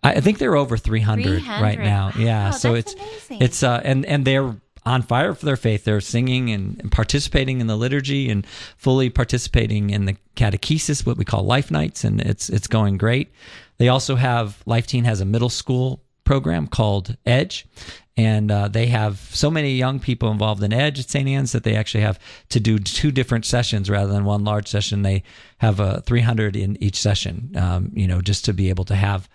I, 0.03 0.21
think 0.21 0.37
they're 0.37 0.55
over 0.55 0.77
300, 0.77 1.23
300. 1.23 1.61
right 1.61 1.79
now. 1.79 2.11
Yeah, 2.17 2.51
so 2.51 2.75
it's 2.75 2.93
amazing. 2.93 3.41
it's 3.41 3.63
uh, 3.63 3.81
and 3.83 4.05
and 4.05 4.23
they're 4.23 4.55
on 4.89 5.03
fire 5.03 5.33
for 5.33 5.45
their 5.45 5.55
faith. 5.55 5.83
They're 5.83 6.01
singing 6.01 6.49
and, 6.49 6.91
participating 6.91 7.61
in 7.61 7.67
the 7.67 7.77
liturgy 7.77 8.29
and 8.29 8.45
fully 8.77 9.09
participating 9.09 9.91
in 9.91 10.05
the 10.05 10.17
catechesis, 10.35 11.05
what 11.05 11.17
we 11.17 11.25
call 11.25 11.43
life 11.43 11.69
nights, 11.69 12.03
and 12.03 12.19
it's 12.19 12.49
it's 12.49 12.67
going 12.67 12.97
great. 12.97 13.31
They 13.77 13.87
also 13.87 14.15
have 14.15 14.61
Life 14.65 14.87
Teen 14.87 15.05
has 15.05 15.21
a 15.21 15.25
middle 15.25 15.49
school 15.49 16.01
program 16.23 16.67
called 16.67 17.15
Edge, 17.25 17.65
and 18.17 18.51
uh, 18.51 18.67
they 18.67 18.87
have 18.87 19.19
so 19.31 19.49
many 19.49 19.75
young 19.75 19.99
people 19.99 20.31
involved 20.31 20.63
in 20.63 20.73
Edge 20.73 20.99
at 20.99 21.09
St. 21.09 21.27
Anne's 21.27 21.51
that 21.51 21.63
they 21.63 21.75
actually 21.75 22.03
have 22.03 22.19
to 22.49 22.59
do 22.59 22.79
two 22.79 23.11
different 23.11 23.45
sessions 23.45 23.89
rather 23.89 24.11
than 24.11 24.25
one 24.25 24.43
large 24.43 24.67
session. 24.67 25.03
They 25.03 25.23
have 25.59 25.79
a 25.79 26.01
300 26.01 26.55
in 26.55 26.81
each 26.83 26.99
session, 26.99 27.51
um, 27.55 27.91
you 27.93 28.07
know, 28.07 28.21
just 28.21 28.43
to 28.45 28.53
be 28.53 28.69
able 28.69 28.85
to 28.85 28.95
have 28.95 29.29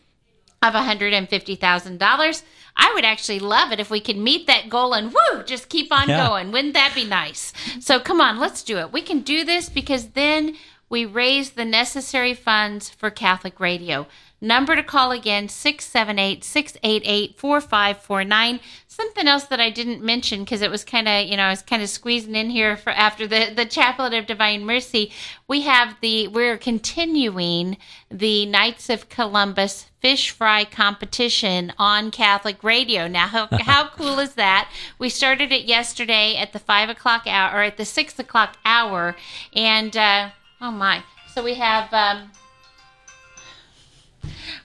of 0.63 0.75
$150,000. 0.75 2.43
I 2.77 2.93
would 2.95 3.05
actually 3.05 3.39
love 3.39 3.73
it 3.73 3.81
if 3.81 3.91
we 3.91 4.01
could 4.01 4.17
meet 4.17 4.47
that 4.47 4.69
goal 4.69 4.95
and 4.95 5.13
woo, 5.13 5.43
just 5.45 5.69
keep 5.69 5.93
on 5.93 6.09
yeah. 6.09 6.27
going. 6.27 6.51
Wouldn't 6.51 6.75
that 6.75 6.93
be 6.95 7.05
nice? 7.05 7.53
So 7.81 8.01
come 8.01 8.21
on, 8.21 8.39
let's 8.39 8.63
do 8.63 8.79
it. 8.79 8.93
We 8.93 9.03
can 9.03 9.21
do 9.21 9.45
this 9.45 9.69
because 9.69 10.09
then 10.11 10.57
we 10.89 11.05
raise 11.05 11.51
the 11.51 11.65
necessary 11.65 12.35
funds 12.35 12.89
for 12.91 13.11
Catholic 13.11 13.61
Radio. 13.61 14.07
Number 14.41 14.77
to 14.77 14.83
call 14.83 15.11
again 15.11 15.49
678 15.49 16.45
688 16.45 17.39
4549. 17.39 18.61
Something 18.95 19.27
else 19.27 19.47
that 19.47 19.59
I 19.59 19.71
didn't 19.71 20.05
mention 20.05 20.45
because 20.45 20.63
it 20.63 20.71
was 20.71 20.85
kind 20.85 21.09
of, 21.09 21.27
you 21.27 21.37
know, 21.37 21.43
I 21.43 21.51
was 21.51 21.63
kind 21.63 21.83
of 21.83 21.89
squeezing 21.89 22.37
in 22.37 22.49
here 22.49 22.77
for 22.77 22.91
after 22.91 23.27
the, 23.27 23.53
the 23.53 23.67
Chaplet 23.67 24.17
of 24.17 24.27
Divine 24.27 24.65
Mercy. 24.65 25.11
We 25.49 25.63
have 25.63 25.97
the, 26.01 26.29
we're 26.29 26.57
continuing 26.57 27.77
the 28.09 28.47
Knights 28.47 28.89
of 28.91 29.09
Columbus 29.09 29.87
fish 30.01 30.31
fry 30.31 30.65
competition 30.65 31.73
on 31.77 32.13
Catholic 32.13 32.63
radio. 32.63 33.09
Now, 33.09 33.27
how, 33.27 33.49
how 33.63 33.89
cool 33.89 34.21
is 34.21 34.35
that? 34.35 34.71
We 34.97 35.09
started 35.09 35.51
it 35.51 35.65
yesterday 35.65 36.37
at 36.37 36.53
the 36.53 36.61
five 36.61 36.89
o'clock 36.89 37.25
hour, 37.27 37.53
or 37.53 37.65
at 37.65 37.77
the 37.77 37.85
six 37.85 38.17
o'clock 38.21 38.59
hour, 38.65 39.17
and, 39.53 39.97
uh, 39.97 40.31
oh 40.61 40.71
my. 40.71 41.03
So 41.35 41.43
we 41.43 41.55
have, 41.55 41.93
um, 41.93 42.31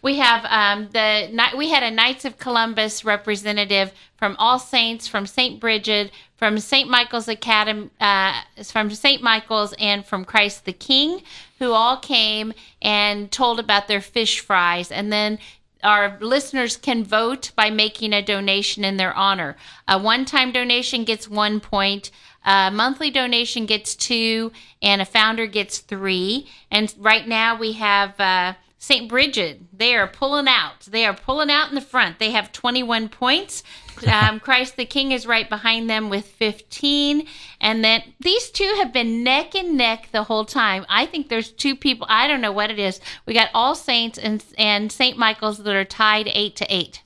we 0.01 0.17
have 0.17 0.45
um, 0.45 0.89
the 0.91 1.29
we 1.57 1.69
had 1.69 1.83
a 1.83 1.91
Knights 1.91 2.25
of 2.25 2.37
Columbus 2.37 3.03
representative 3.03 3.91
from 4.15 4.35
All 4.37 4.59
Saints, 4.59 5.07
from 5.07 5.25
Saint 5.25 5.59
Bridget, 5.59 6.11
from 6.35 6.59
Saint 6.59 6.89
Michael's 6.89 7.27
Academy, 7.27 7.89
uh, 7.99 8.41
from 8.63 8.89
Saint 8.91 9.21
Michael's, 9.21 9.73
and 9.79 10.05
from 10.05 10.25
Christ 10.25 10.65
the 10.65 10.73
King, 10.73 11.21
who 11.59 11.71
all 11.71 11.97
came 11.97 12.53
and 12.81 13.31
told 13.31 13.59
about 13.59 13.87
their 13.87 14.01
fish 14.01 14.39
fries, 14.39 14.91
and 14.91 15.11
then. 15.11 15.39
Our 15.81 16.17
listeners 16.19 16.75
can 16.75 17.05
vote 17.05 17.51
by 17.55 17.69
making 17.69 18.11
a 18.11 18.21
donation 18.21 18.83
in 18.83 18.97
their 18.97 19.13
honor. 19.13 19.55
A 19.87 19.97
one 19.97 20.25
time 20.25 20.51
donation 20.51 21.05
gets 21.05 21.29
one 21.29 21.61
point. 21.61 22.11
A 22.45 22.69
monthly 22.69 23.09
donation 23.09 23.65
gets 23.65 23.95
two, 23.95 24.51
and 24.81 25.01
a 25.01 25.05
founder 25.05 25.45
gets 25.45 25.77
three. 25.77 26.47
And 26.69 26.93
right 26.97 27.25
now 27.25 27.57
we 27.57 27.73
have 27.73 28.19
uh, 28.19 28.55
St. 28.81 29.09
Bridget, 29.09 29.59
they 29.77 29.93
are 29.93 30.07
pulling 30.07 30.47
out. 30.47 30.87
They 30.89 31.05
are 31.05 31.13
pulling 31.13 31.51
out 31.51 31.67
in 31.67 31.75
the 31.75 31.81
front. 31.81 32.17
They 32.17 32.31
have 32.31 32.53
21 32.53 33.09
points. 33.09 33.61
Um, 34.07 34.39
Christ 34.39 34.77
the 34.77 34.85
King 34.85 35.11
is 35.11 35.27
right 35.27 35.49
behind 35.49 35.89
them 35.89 36.09
with 36.09 36.25
15. 36.25 37.27
And 37.59 37.83
then 37.83 38.01
these 38.21 38.49
two 38.49 38.73
have 38.77 38.93
been 38.93 39.21
neck 39.21 39.53
and 39.53 39.75
neck 39.75 40.07
the 40.13 40.23
whole 40.23 40.45
time. 40.45 40.85
I 40.87 41.05
think 41.05 41.27
there's 41.27 41.51
two 41.51 41.75
people, 41.75 42.07
I 42.09 42.29
don't 42.29 42.39
know 42.39 42.53
what 42.53 42.71
it 42.71 42.79
is. 42.79 43.01
We 43.25 43.33
got 43.33 43.49
All 43.53 43.75
Saints 43.75 44.17
and, 44.17 44.43
and 44.57 44.89
St. 44.89 45.17
Michael's 45.17 45.57
that 45.57 45.75
are 45.75 45.83
tied 45.83 46.29
8 46.33 46.55
to 46.55 46.73
8. 46.73 47.01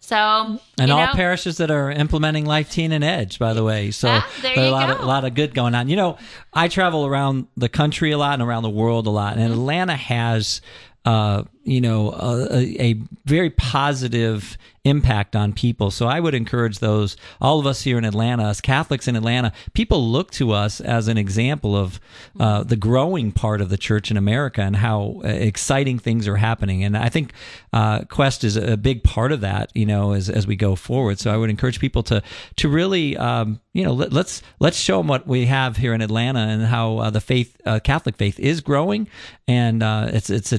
So 0.00 0.58
and 0.78 0.90
all 0.90 1.06
know, 1.06 1.12
parishes 1.12 1.58
that 1.58 1.70
are 1.70 1.88
implementing 1.88 2.44
Life 2.44 2.72
Teen 2.72 2.90
and 2.90 3.04
Edge, 3.04 3.38
by 3.38 3.54
the 3.54 3.62
way. 3.62 3.92
So 3.92 4.08
ah, 4.10 4.28
there 4.42 4.58
a 4.58 4.70
lot 4.70 4.88
go. 4.88 4.94
of 4.96 5.00
a 5.00 5.06
lot 5.06 5.24
of 5.24 5.34
good 5.34 5.54
going 5.54 5.76
on. 5.76 5.88
You 5.88 5.94
know, 5.94 6.18
I 6.52 6.66
travel 6.66 7.06
around 7.06 7.46
the 7.56 7.68
country 7.68 8.10
a 8.10 8.18
lot 8.18 8.34
and 8.34 8.42
around 8.42 8.64
the 8.64 8.70
world 8.70 9.06
a 9.06 9.10
lot, 9.10 9.34
and 9.34 9.42
mm-hmm. 9.42 9.52
Atlanta 9.52 9.94
has 9.94 10.60
uh, 11.04 11.44
you 11.64 11.80
know, 11.80 12.12
a, 12.12 12.82
a, 12.82 13.00
very 13.24 13.50
positive 13.50 14.58
impact 14.84 15.36
on 15.36 15.52
people. 15.52 15.92
So 15.92 16.08
I 16.08 16.18
would 16.18 16.34
encourage 16.34 16.80
those, 16.80 17.16
all 17.40 17.60
of 17.60 17.66
us 17.66 17.82
here 17.82 17.98
in 17.98 18.04
Atlanta, 18.04 18.44
us 18.44 18.60
Catholics 18.60 19.06
in 19.06 19.14
Atlanta, 19.14 19.52
people 19.74 20.08
look 20.08 20.32
to 20.32 20.50
us 20.50 20.80
as 20.80 21.06
an 21.06 21.16
example 21.16 21.76
of 21.76 22.00
uh, 22.40 22.64
the 22.64 22.74
growing 22.74 23.30
part 23.30 23.60
of 23.60 23.68
the 23.68 23.76
church 23.76 24.10
in 24.10 24.16
America 24.16 24.60
and 24.60 24.74
how 24.74 25.20
uh, 25.24 25.28
exciting 25.28 26.00
things 26.00 26.26
are 26.26 26.36
happening. 26.36 26.82
And 26.82 26.96
I 26.96 27.08
think 27.08 27.32
uh, 27.72 28.04
Quest 28.04 28.42
is 28.42 28.56
a 28.56 28.76
big 28.76 29.04
part 29.04 29.30
of 29.30 29.40
that, 29.42 29.70
you 29.74 29.86
know, 29.86 30.12
as, 30.12 30.28
as 30.28 30.48
we 30.48 30.56
go 30.56 30.74
forward. 30.74 31.20
So 31.20 31.32
I 31.32 31.36
would 31.36 31.50
encourage 31.50 31.78
people 31.78 32.02
to 32.04 32.22
to 32.56 32.68
really, 32.68 33.16
um, 33.16 33.60
you 33.72 33.84
know, 33.84 33.92
let, 33.92 34.08
us 34.08 34.14
let's, 34.14 34.42
let's 34.58 34.76
show 34.78 34.98
them 34.98 35.06
what 35.06 35.26
we 35.26 35.46
have 35.46 35.76
here 35.76 35.94
in 35.94 36.02
Atlanta 36.02 36.40
and 36.40 36.64
how 36.64 36.98
uh, 36.98 37.10
the 37.10 37.20
faith, 37.20 37.56
uh, 37.64 37.78
Catholic 37.80 38.16
faith, 38.16 38.38
is 38.40 38.60
growing, 38.60 39.08
and 39.46 39.82
uh, 39.82 40.10
it's 40.12 40.28
it's 40.28 40.52
a 40.52 40.58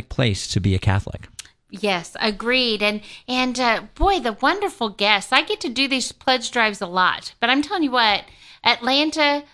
dynamic 0.00 0.08
place 0.08 0.46
to 0.48 0.60
be 0.60 0.74
a 0.74 0.78
Catholic. 0.78 1.28
Yes, 1.70 2.16
agreed. 2.20 2.82
And 2.82 3.00
and 3.28 3.58
uh, 3.58 3.82
boy, 3.94 4.20
the 4.20 4.32
wonderful 4.32 4.88
guests. 4.88 5.32
I 5.32 5.42
get 5.42 5.60
to 5.60 5.68
do 5.68 5.86
these 5.88 6.12
pledge 6.12 6.50
drives 6.50 6.80
a 6.80 6.86
lot, 6.86 7.34
but 7.40 7.50
I'm 7.50 7.62
telling 7.62 7.84
you 7.84 7.92
what, 7.92 8.24
Atlanta, 8.64 9.44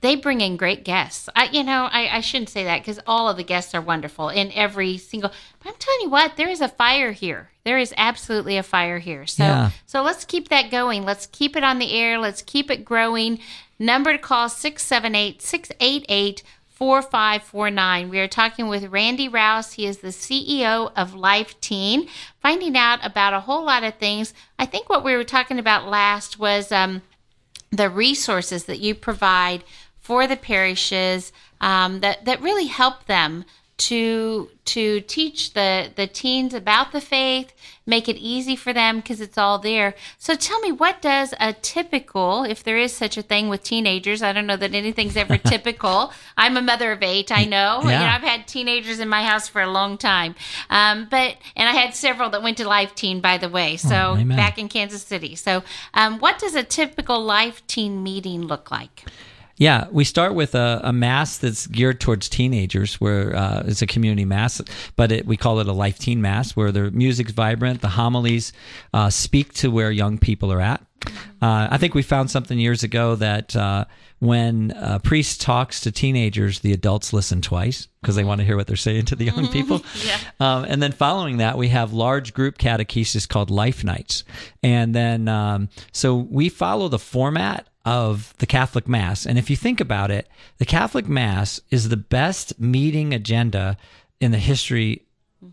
they 0.00 0.16
bring 0.16 0.40
in 0.40 0.56
great 0.56 0.84
guests. 0.84 1.28
I, 1.34 1.48
you 1.50 1.64
know, 1.64 1.88
I, 1.90 2.18
I 2.18 2.20
shouldn't 2.20 2.50
say 2.50 2.64
that 2.64 2.80
because 2.80 3.00
all 3.04 3.28
of 3.28 3.36
the 3.36 3.44
guests 3.44 3.74
are 3.74 3.82
wonderful 3.82 4.28
in 4.28 4.52
every 4.52 4.96
single. 4.96 5.30
But 5.58 5.68
I'm 5.68 5.78
telling 5.78 6.00
you 6.02 6.10
what, 6.10 6.36
there 6.36 6.48
is 6.48 6.60
a 6.60 6.68
fire 6.68 7.12
here. 7.12 7.50
There 7.64 7.78
is 7.78 7.92
absolutely 7.96 8.56
a 8.56 8.62
fire 8.62 9.00
here. 9.00 9.26
So 9.26 9.44
yeah. 9.44 9.70
so 9.86 10.02
let's 10.02 10.24
keep 10.24 10.48
that 10.50 10.70
going. 10.70 11.04
Let's 11.04 11.26
keep 11.26 11.56
it 11.56 11.64
on 11.64 11.80
the 11.80 11.92
air. 11.92 12.18
Let's 12.18 12.42
keep 12.42 12.70
it 12.70 12.84
growing. 12.84 13.40
Number 13.78 14.12
to 14.12 14.18
call 14.18 14.48
678 14.48 15.42
688 15.42 16.42
4549. 16.80 18.08
We 18.08 18.20
are 18.20 18.26
talking 18.26 18.66
with 18.66 18.86
Randy 18.86 19.28
Raus. 19.28 19.74
He 19.74 19.84
is 19.84 19.98
the 19.98 20.08
CEO 20.08 20.90
of 20.96 21.14
Life 21.14 21.60
Teen, 21.60 22.08
finding 22.40 22.74
out 22.74 23.04
about 23.04 23.34
a 23.34 23.40
whole 23.40 23.66
lot 23.66 23.84
of 23.84 23.96
things. 23.96 24.32
I 24.58 24.64
think 24.64 24.88
what 24.88 25.04
we 25.04 25.14
were 25.14 25.22
talking 25.22 25.58
about 25.58 25.90
last 25.90 26.38
was 26.38 26.72
um, 26.72 27.02
the 27.70 27.90
resources 27.90 28.64
that 28.64 28.80
you 28.80 28.94
provide 28.94 29.62
for 29.98 30.26
the 30.26 30.38
parishes 30.38 31.34
um, 31.60 32.00
that, 32.00 32.24
that 32.24 32.40
really 32.40 32.68
help 32.68 33.04
them 33.04 33.44
to 33.80 34.50
to 34.66 35.00
teach 35.00 35.54
the 35.54 35.90
the 35.96 36.06
teens 36.06 36.52
about 36.52 36.92
the 36.92 37.00
faith 37.00 37.54
make 37.86 38.08
it 38.08 38.16
easy 38.16 38.54
for 38.54 38.72
them 38.72 38.98
because 38.98 39.20
it's 39.20 39.38
all 39.38 39.58
there. 39.58 39.94
So 40.18 40.34
tell 40.34 40.60
me 40.60 40.70
what 40.70 41.00
does 41.00 41.34
a 41.40 41.54
typical 41.54 42.44
if 42.44 42.62
there 42.62 42.76
is 42.76 42.92
such 42.92 43.16
a 43.16 43.22
thing 43.22 43.48
with 43.48 43.64
teenagers 43.64 44.22
i 44.22 44.32
don't 44.32 44.46
know 44.46 44.56
that 44.56 44.74
anything's 44.74 45.16
ever 45.16 45.38
typical. 45.54 46.12
I'm 46.36 46.56
a 46.56 46.62
mother 46.62 46.92
of 46.92 47.02
eight 47.02 47.32
i 47.32 47.44
know. 47.44 47.80
Yeah. 47.82 47.90
you 47.90 48.06
know 48.06 48.12
i've 48.12 48.22
had 48.22 48.46
teenagers 48.46 49.00
in 49.00 49.08
my 49.08 49.24
house 49.24 49.48
for 49.48 49.62
a 49.62 49.70
long 49.70 49.96
time. 49.96 50.34
Um, 50.68 51.08
but 51.10 51.36
and 51.56 51.68
i 51.68 51.72
had 51.72 51.94
several 51.94 52.30
that 52.30 52.42
went 52.42 52.58
to 52.58 52.68
life 52.68 52.94
teen 52.94 53.20
by 53.20 53.38
the 53.38 53.48
way. 53.48 53.76
So 53.76 54.16
oh, 54.18 54.24
back 54.24 54.58
in 54.58 54.68
kansas 54.68 55.02
city. 55.02 55.34
So 55.36 55.62
um, 55.94 56.18
what 56.18 56.38
does 56.38 56.54
a 56.54 56.62
typical 56.62 57.20
life 57.24 57.66
teen 57.66 58.02
meeting 58.02 58.42
look 58.42 58.70
like 58.70 59.04
Yeah, 59.60 59.88
we 59.90 60.04
start 60.04 60.34
with 60.34 60.54
a, 60.54 60.80
a 60.84 60.92
mass 60.92 61.36
that's 61.36 61.66
geared 61.66 62.00
towards 62.00 62.30
teenagers, 62.30 62.94
where 62.94 63.36
uh, 63.36 63.62
it's 63.66 63.82
a 63.82 63.86
community 63.86 64.24
mass, 64.24 64.62
but 64.96 65.12
it, 65.12 65.26
we 65.26 65.36
call 65.36 65.60
it 65.60 65.68
a 65.68 65.72
life 65.74 65.98
teen 65.98 66.22
mass, 66.22 66.56
where 66.56 66.72
the 66.72 66.90
music's 66.90 67.32
vibrant, 67.32 67.82
the 67.82 67.90
homilies 67.90 68.54
uh, 68.94 69.10
speak 69.10 69.52
to 69.52 69.70
where 69.70 69.90
young 69.90 70.16
people 70.16 70.50
are 70.50 70.62
at. 70.62 70.80
Uh, 71.42 71.68
I 71.70 71.76
think 71.76 71.94
we 71.94 72.00
found 72.00 72.30
something 72.30 72.58
years 72.58 72.82
ago 72.82 73.16
that 73.16 73.54
uh, 73.54 73.84
when 74.18 74.72
a 74.76 74.98
priest 74.98 75.42
talks 75.42 75.80
to 75.82 75.92
teenagers, 75.92 76.60
the 76.60 76.72
adults 76.72 77.12
listen 77.12 77.42
twice 77.42 77.86
because 78.00 78.16
they 78.16 78.24
want 78.24 78.40
to 78.40 78.46
hear 78.46 78.56
what 78.56 78.66
they're 78.66 78.76
saying 78.76 79.06
to 79.06 79.16
the 79.16 79.26
young 79.26 79.48
people. 79.48 79.82
Yeah. 80.06 80.18
Um, 80.40 80.64
and 80.64 80.82
then 80.82 80.92
following 80.92 81.38
that, 81.38 81.58
we 81.58 81.68
have 81.68 81.92
large 81.92 82.32
group 82.32 82.56
catechesis 82.56 83.28
called 83.28 83.50
Life 83.50 83.84
Nights. 83.84 84.24
And 84.62 84.94
then, 84.94 85.28
um, 85.28 85.68
so 85.92 86.16
we 86.16 86.48
follow 86.48 86.88
the 86.88 86.98
format 86.98 87.66
of 87.90 88.34
the 88.38 88.46
Catholic 88.46 88.86
Mass. 88.86 89.26
And 89.26 89.36
if 89.36 89.50
you 89.50 89.56
think 89.56 89.80
about 89.80 90.12
it, 90.12 90.28
the 90.58 90.64
Catholic 90.64 91.08
Mass 91.08 91.60
is 91.70 91.88
the 91.88 91.96
best 91.96 92.60
meeting 92.60 93.12
agenda 93.12 93.76
in 94.20 94.30
the 94.30 94.38
history 94.38 95.02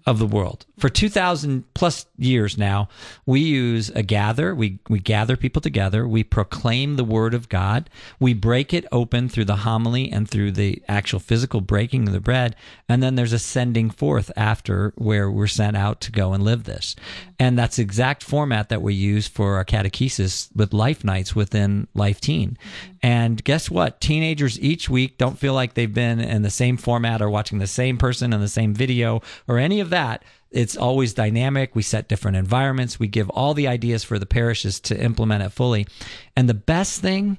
of 0.05 0.19
the 0.19 0.27
world. 0.27 0.65
For 0.77 0.89
2000 0.89 1.73
plus 1.73 2.05
years 2.17 2.57
now, 2.57 2.89
we 3.25 3.39
use 3.39 3.89
a 3.91 4.03
gather, 4.03 4.53
we 4.53 4.79
we 4.89 4.99
gather 4.99 5.37
people 5.37 5.61
together, 5.61 6.07
we 6.07 6.23
proclaim 6.23 6.95
the 6.95 7.03
word 7.03 7.33
of 7.33 7.49
God, 7.49 7.89
we 8.19 8.33
break 8.33 8.73
it 8.73 8.85
open 8.91 9.29
through 9.29 9.45
the 9.45 9.57
homily 9.57 10.11
and 10.11 10.29
through 10.29 10.51
the 10.51 10.81
actual 10.87 11.19
physical 11.19 11.61
breaking 11.61 12.07
of 12.07 12.13
the 12.13 12.19
bread, 12.19 12.55
and 12.87 13.01
then 13.01 13.15
there's 13.15 13.33
a 13.33 13.39
sending 13.39 13.89
forth 13.89 14.31
after 14.35 14.93
where 14.97 15.31
we're 15.31 15.47
sent 15.47 15.77
out 15.77 16.01
to 16.01 16.11
go 16.11 16.33
and 16.33 16.43
live 16.43 16.65
this. 16.65 16.95
And 17.39 17.57
that's 17.57 17.77
the 17.77 17.83
exact 17.83 18.23
format 18.23 18.69
that 18.69 18.81
we 18.81 18.93
use 18.93 19.27
for 19.27 19.55
our 19.55 19.65
catechesis 19.65 20.49
with 20.55 20.73
life 20.73 21.03
nights 21.03 21.35
within 21.35 21.87
Life 21.93 22.19
Teen. 22.19 22.57
And 23.03 23.43
guess 23.43 23.69
what? 23.69 24.01
Teenagers 24.01 24.59
each 24.59 24.89
week 24.89 25.17
don't 25.17 25.37
feel 25.37 25.53
like 25.53 25.75
they've 25.75 25.93
been 25.93 26.19
in 26.19 26.41
the 26.41 26.49
same 26.49 26.77
format 26.77 27.21
or 27.21 27.29
watching 27.29 27.59
the 27.59 27.67
same 27.67 27.97
person 27.97 28.33
in 28.33 28.41
the 28.41 28.47
same 28.47 28.73
video 28.73 29.21
or 29.47 29.59
any 29.59 29.76
of 29.79 29.89
that. 29.91 30.23
It's 30.49 30.77
always 30.77 31.13
dynamic. 31.13 31.75
We 31.75 31.81
set 31.81 32.07
different 32.07 32.37
environments. 32.37 32.99
We 32.99 33.07
give 33.07 33.29
all 33.29 33.53
the 33.53 33.67
ideas 33.67 34.03
for 34.03 34.17
the 34.17 34.25
parishes 34.25 34.79
to 34.81 35.01
implement 35.01 35.43
it 35.43 35.49
fully. 35.49 35.87
And 36.35 36.47
the 36.47 36.53
best 36.53 37.01
thing 37.01 37.37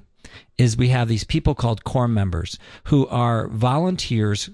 is 0.57 0.77
we 0.77 0.89
have 0.89 1.07
these 1.07 1.23
people 1.23 1.55
called 1.55 1.83
core 1.83 2.07
members 2.07 2.59
who 2.85 3.07
are 3.07 3.47
volunteers, 3.47 4.49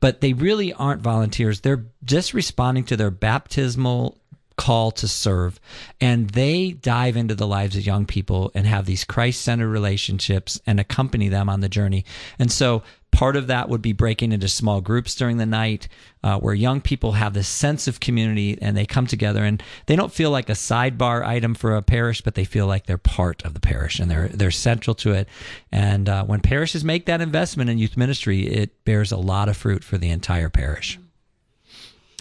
but 0.00 0.20
they 0.20 0.32
really 0.32 0.72
aren't 0.72 1.02
volunteers. 1.02 1.60
They're 1.60 1.86
just 2.04 2.34
responding 2.34 2.84
to 2.84 2.96
their 2.96 3.10
baptismal 3.10 4.18
call 4.56 4.90
to 4.90 5.08
serve. 5.08 5.58
And 6.02 6.28
they 6.30 6.72
dive 6.72 7.16
into 7.16 7.34
the 7.34 7.46
lives 7.46 7.76
of 7.76 7.86
young 7.86 8.04
people 8.04 8.50
and 8.54 8.66
have 8.66 8.84
these 8.84 9.04
Christ 9.04 9.40
centered 9.40 9.70
relationships 9.70 10.60
and 10.66 10.78
accompany 10.78 11.28
them 11.28 11.48
on 11.48 11.60
the 11.60 11.68
journey. 11.68 12.04
And 12.38 12.52
so 12.52 12.82
part 13.12 13.36
of 13.36 13.48
that 13.48 13.68
would 13.68 13.82
be 13.82 13.92
breaking 13.92 14.32
into 14.32 14.48
small 14.48 14.80
groups 14.80 15.14
during 15.14 15.36
the 15.36 15.46
night 15.46 15.88
uh, 16.22 16.38
where 16.38 16.54
young 16.54 16.80
people 16.80 17.12
have 17.12 17.34
this 17.34 17.48
sense 17.48 17.88
of 17.88 18.00
community 18.00 18.58
and 18.60 18.76
they 18.76 18.86
come 18.86 19.06
together 19.06 19.44
and 19.44 19.62
they 19.86 19.96
don't 19.96 20.12
feel 20.12 20.30
like 20.30 20.48
a 20.48 20.54
sidebar 20.54 21.24
item 21.24 21.54
for 21.54 21.76
a 21.76 21.82
parish, 21.82 22.20
but 22.20 22.34
they 22.34 22.44
feel 22.44 22.66
like 22.66 22.86
they're 22.86 22.98
part 22.98 23.44
of 23.44 23.54
the 23.54 23.60
parish 23.60 23.98
and 23.98 24.10
they're, 24.10 24.28
they're 24.28 24.50
central 24.50 24.94
to 24.94 25.12
it. 25.12 25.28
And 25.72 26.08
uh, 26.08 26.24
when 26.24 26.40
parishes 26.40 26.84
make 26.84 27.06
that 27.06 27.20
investment 27.20 27.70
in 27.70 27.78
youth 27.78 27.96
ministry, 27.96 28.46
it 28.46 28.84
bears 28.84 29.12
a 29.12 29.16
lot 29.16 29.48
of 29.48 29.56
fruit 29.56 29.84
for 29.84 29.98
the 29.98 30.10
entire 30.10 30.48
parish. 30.48 30.98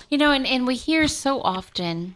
You 0.10 0.18
know, 0.18 0.32
and, 0.32 0.48
and 0.48 0.66
we 0.66 0.76
hear 0.76 1.08
so 1.08 1.42
often 1.42 2.16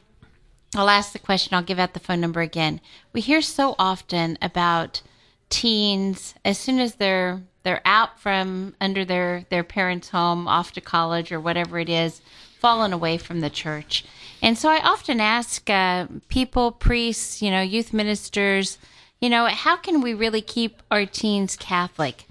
I'll 0.75 0.89
ask 0.89 1.13
the 1.13 1.19
question, 1.19 1.53
I'll 1.53 1.61
give 1.63 1.79
out 1.79 1.93
the 1.93 1.99
phone 1.99 2.19
number 2.19 2.41
again. 2.41 2.81
We 3.13 3.21
hear 3.21 3.41
so 3.41 3.75
often 3.77 4.37
about 4.41 5.01
teens 5.49 6.33
as 6.43 6.57
soon 6.57 6.79
as 6.79 6.95
they're 6.95 7.43
they're 7.63 7.81
out 7.85 8.19
from 8.19 8.75
under 8.79 9.05
their 9.05 9.45
their 9.49 9.63
parents' 9.63 10.09
home, 10.09 10.47
off 10.47 10.73
to 10.73 10.81
college 10.81 11.31
or 11.31 11.39
whatever 11.39 11.79
it 11.79 11.89
is, 11.89 12.21
fallen 12.59 12.93
away 12.93 13.17
from 13.17 13.39
the 13.41 13.49
church. 13.49 14.05
And 14.41 14.57
so 14.57 14.69
I 14.69 14.79
often 14.79 15.21
ask 15.21 15.69
uh, 15.69 16.07
people, 16.27 16.71
priests, 16.71 17.41
you 17.41 17.49
know, 17.49 17.61
youth 17.61 17.93
ministers, 17.93 18.77
you 19.21 19.29
know, 19.29 19.45
how 19.45 19.77
can 19.77 20.01
we 20.01 20.13
really 20.13 20.41
keep 20.41 20.83
our 20.91 21.05
teens 21.05 21.55
Catholic? 21.55 22.25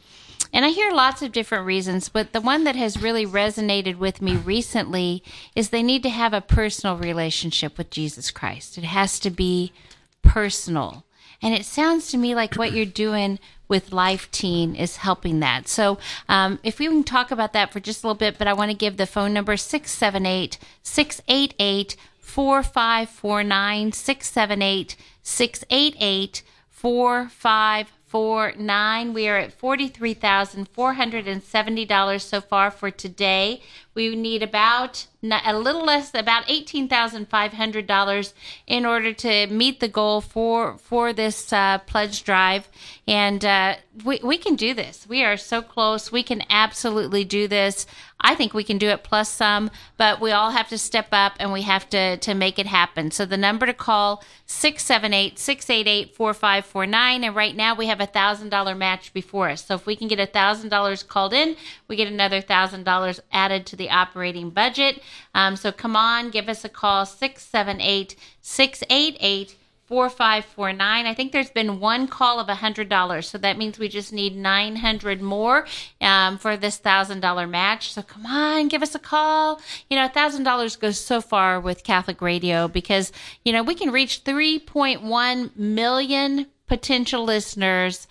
And 0.53 0.67
I 0.67 0.69
hear 0.69 0.93
lots 0.93 1.23
of 1.23 1.33
different 1.33 1.65
reasons, 1.65 2.11
but 2.11 2.35
the 2.35 2.41
one 2.43 2.65
that 2.65 2.77
has 2.77 3.01
really 3.01 3.25
resonated 3.25 3.97
with 3.97 4.21
me 4.21 4.37
recently 4.37 5.23
is 5.57 5.71
they 5.71 5.83
need 5.83 6.03
to 6.03 6.11
have 6.11 6.35
a 6.35 6.43
personal 6.43 6.99
relationship 6.99 7.79
with 7.79 7.89
Jesus 7.89 8.31
Christ. 8.31 8.77
It 8.77 8.85
has 8.85 9.19
to 9.21 9.31
be 9.31 9.73
personal. 10.21 11.05
And 11.41 11.55
it 11.55 11.65
sounds 11.65 12.11
to 12.11 12.19
me 12.19 12.35
like 12.35 12.55
what 12.55 12.73
you're 12.73 12.85
doing 12.85 13.39
with 13.73 13.91
Life 13.91 14.31
Teen 14.31 14.77
is 14.77 14.97
helping 14.97 15.41
that. 15.41 15.67
So 15.67 15.97
um, 16.29 16.59
if 16.63 16.79
we 16.79 16.89
can 16.89 17.05
talk 17.05 17.31
about 17.31 17.55
that 17.55 17.73
for 17.73 17.81
just 17.81 18.05
a 18.05 18.07
little 18.07 18.19
bit, 18.19 18.37
but 18.37 18.47
I 18.47 18.53
want 18.53 18.71
to 18.71 18.77
give 18.77 18.99
the 18.99 19.07
phone 19.07 19.33
number 19.33 19.57
678 19.57 20.59
688 20.83 21.97
4549 22.21 23.93
678 23.93 24.97
688 25.23 26.43
4549 26.69 27.87
four 28.13 28.53
nine. 28.59 29.15
We 29.15 29.27
are 29.27 29.39
at 29.39 29.55
forty 29.55 29.89
three 29.89 30.13
thousand 30.13 30.69
four 30.69 30.93
hundred 30.93 31.27
and 31.27 31.43
seventy 31.43 31.87
dollars 31.87 32.23
so 32.23 32.43
far 32.43 32.71
for 32.71 32.91
today. 32.91 33.63
We 33.95 34.15
need 34.15 34.43
about 34.43 35.07
a 35.25 35.59
little 35.59 35.83
less, 35.83 36.11
about 36.15 36.45
eighteen 36.47 36.89
thousand 36.89 37.31
five 37.31 37.55
hundred 37.55 37.87
dollars 37.87 38.35
in 38.67 38.85
order 38.85 39.15
to 39.15 39.47
meet 39.47 39.81
the 39.81 39.89
goal 39.89 40.21
for 40.21 40.77
for 40.77 41.15
this 41.15 41.55
uh, 41.55 41.79
pledge 41.87 42.23
drive. 42.23 42.69
And 43.09 43.45
uh, 43.45 43.75
we 44.05 44.21
we 44.23 44.39
can 44.39 44.55
do 44.55 44.75
this. 44.75 45.09
We 45.09 45.25
are 45.25 45.37
so 45.37 45.61
close. 45.61 46.13
We 46.13 46.23
can 46.23 46.45
absolutely 46.49 47.25
do 47.25 47.49
this. 47.49 47.85
I 48.21 48.37
think 48.37 48.55
we 48.55 48.63
can 48.63 48.79
do 48.79 48.91
it 48.91 49.03
plus 49.03 49.29
some, 49.29 49.73
but 49.97 50.21
we 50.21 50.31
all 50.31 50.53
have 50.53 50.69
to 50.69 50.79
step 50.79 51.09
up 51.11 51.33
and 51.41 51.53
we 51.53 51.63
have 51.63 51.91
to 51.91 52.17
to 52.19 52.35
make 52.35 52.61
it 52.61 52.67
happen. 52.67 53.11
So 53.11 53.27
the 53.27 53.37
number 53.37 53.67
to 53.67 53.75
call 53.75 54.23
678-688-4549 54.47 56.95
and 56.95 57.35
right 57.35 57.57
now 57.57 57.75
we 57.75 57.87
have 57.87 58.01
a 58.01 58.07
$1000 58.07 58.79
match 58.79 59.13
before 59.13 59.49
us. 59.49 59.65
So 59.65 59.75
if 59.75 59.85
we 59.85 59.97
can 59.97 60.07
get 60.07 60.21
a 60.21 60.29
$1000 60.29 61.09
called 61.09 61.33
in, 61.33 61.57
we 61.89 61.97
get 61.97 62.07
another 62.07 62.41
$1000 62.41 63.21
added 63.33 63.67
to 63.67 63.75
the 63.75 63.91
operating 63.91 64.51
budget. 64.51 65.03
Um, 65.35 65.57
so 65.57 65.73
come 65.73 65.97
on, 65.97 66.31
give 66.31 66.49
us 66.49 66.65
a 66.65 66.69
call 66.69 67.05
678 67.05 68.15
688 68.41 69.57
4549. 69.93 71.05
I 71.05 71.13
think 71.13 71.33
there's 71.33 71.51
been 71.51 71.79
one 71.79 72.09
call 72.09 72.41
of 72.41 72.47
$100. 72.47 73.25
So 73.25 73.37
that 73.37 73.59
means 73.59 73.79
we 73.79 73.91
just 73.91 74.11
need 74.11 74.35
900 74.35 75.21
more 75.21 75.67
um, 76.01 76.39
for 76.39 76.57
this 76.57 76.81
$1,000 76.81 77.51
match. 77.51 77.93
So 77.93 78.01
come 78.01 78.25
on, 78.25 78.69
give 78.69 78.83
us 78.83 78.95
a 78.95 78.99
call. 78.99 79.61
You 79.91 79.99
know, 79.99 80.09
$1,000 80.09 80.81
goes 80.81 80.99
so 80.99 81.21
far 81.21 81.61
with 81.61 81.85
Catholic 81.85 82.23
radio 82.23 82.69
because, 82.69 83.13
you 83.45 83.53
know, 83.53 83.63
we 83.63 83.75
can 83.75 83.91
reach 83.91 84.25
3.1 84.25 85.57
million 85.57 86.47
potential 86.67 87.25
listeners 87.25 88.09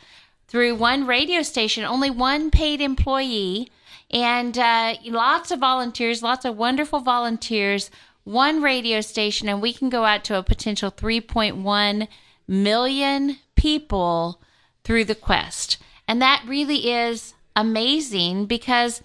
through 0.47 0.75
one 0.75 1.07
radio 1.07 1.41
station, 1.41 1.83
only 1.83 2.11
one 2.11 2.51
paid 2.51 2.79
employee, 2.79 3.71
and 4.11 4.55
uh, 4.55 4.93
lots 5.05 5.49
of 5.49 5.57
volunteers, 5.57 6.21
lots 6.21 6.45
of 6.45 6.57
wonderful 6.57 6.99
volunteers 6.99 7.89
one 8.23 8.61
radio 8.61 9.01
station 9.01 9.49
and 9.49 9.61
we 9.61 9.73
can 9.73 9.89
go 9.89 10.05
out 10.05 10.23
to 10.25 10.37
a 10.37 10.43
potential 10.43 10.91
3.1 10.91 12.07
million 12.47 13.37
people 13.55 14.41
through 14.83 15.05
the 15.05 15.15
quest. 15.15 15.77
And 16.07 16.21
that 16.21 16.43
really 16.47 16.91
is 16.91 17.33
amazing 17.55 18.45
because 18.45 19.01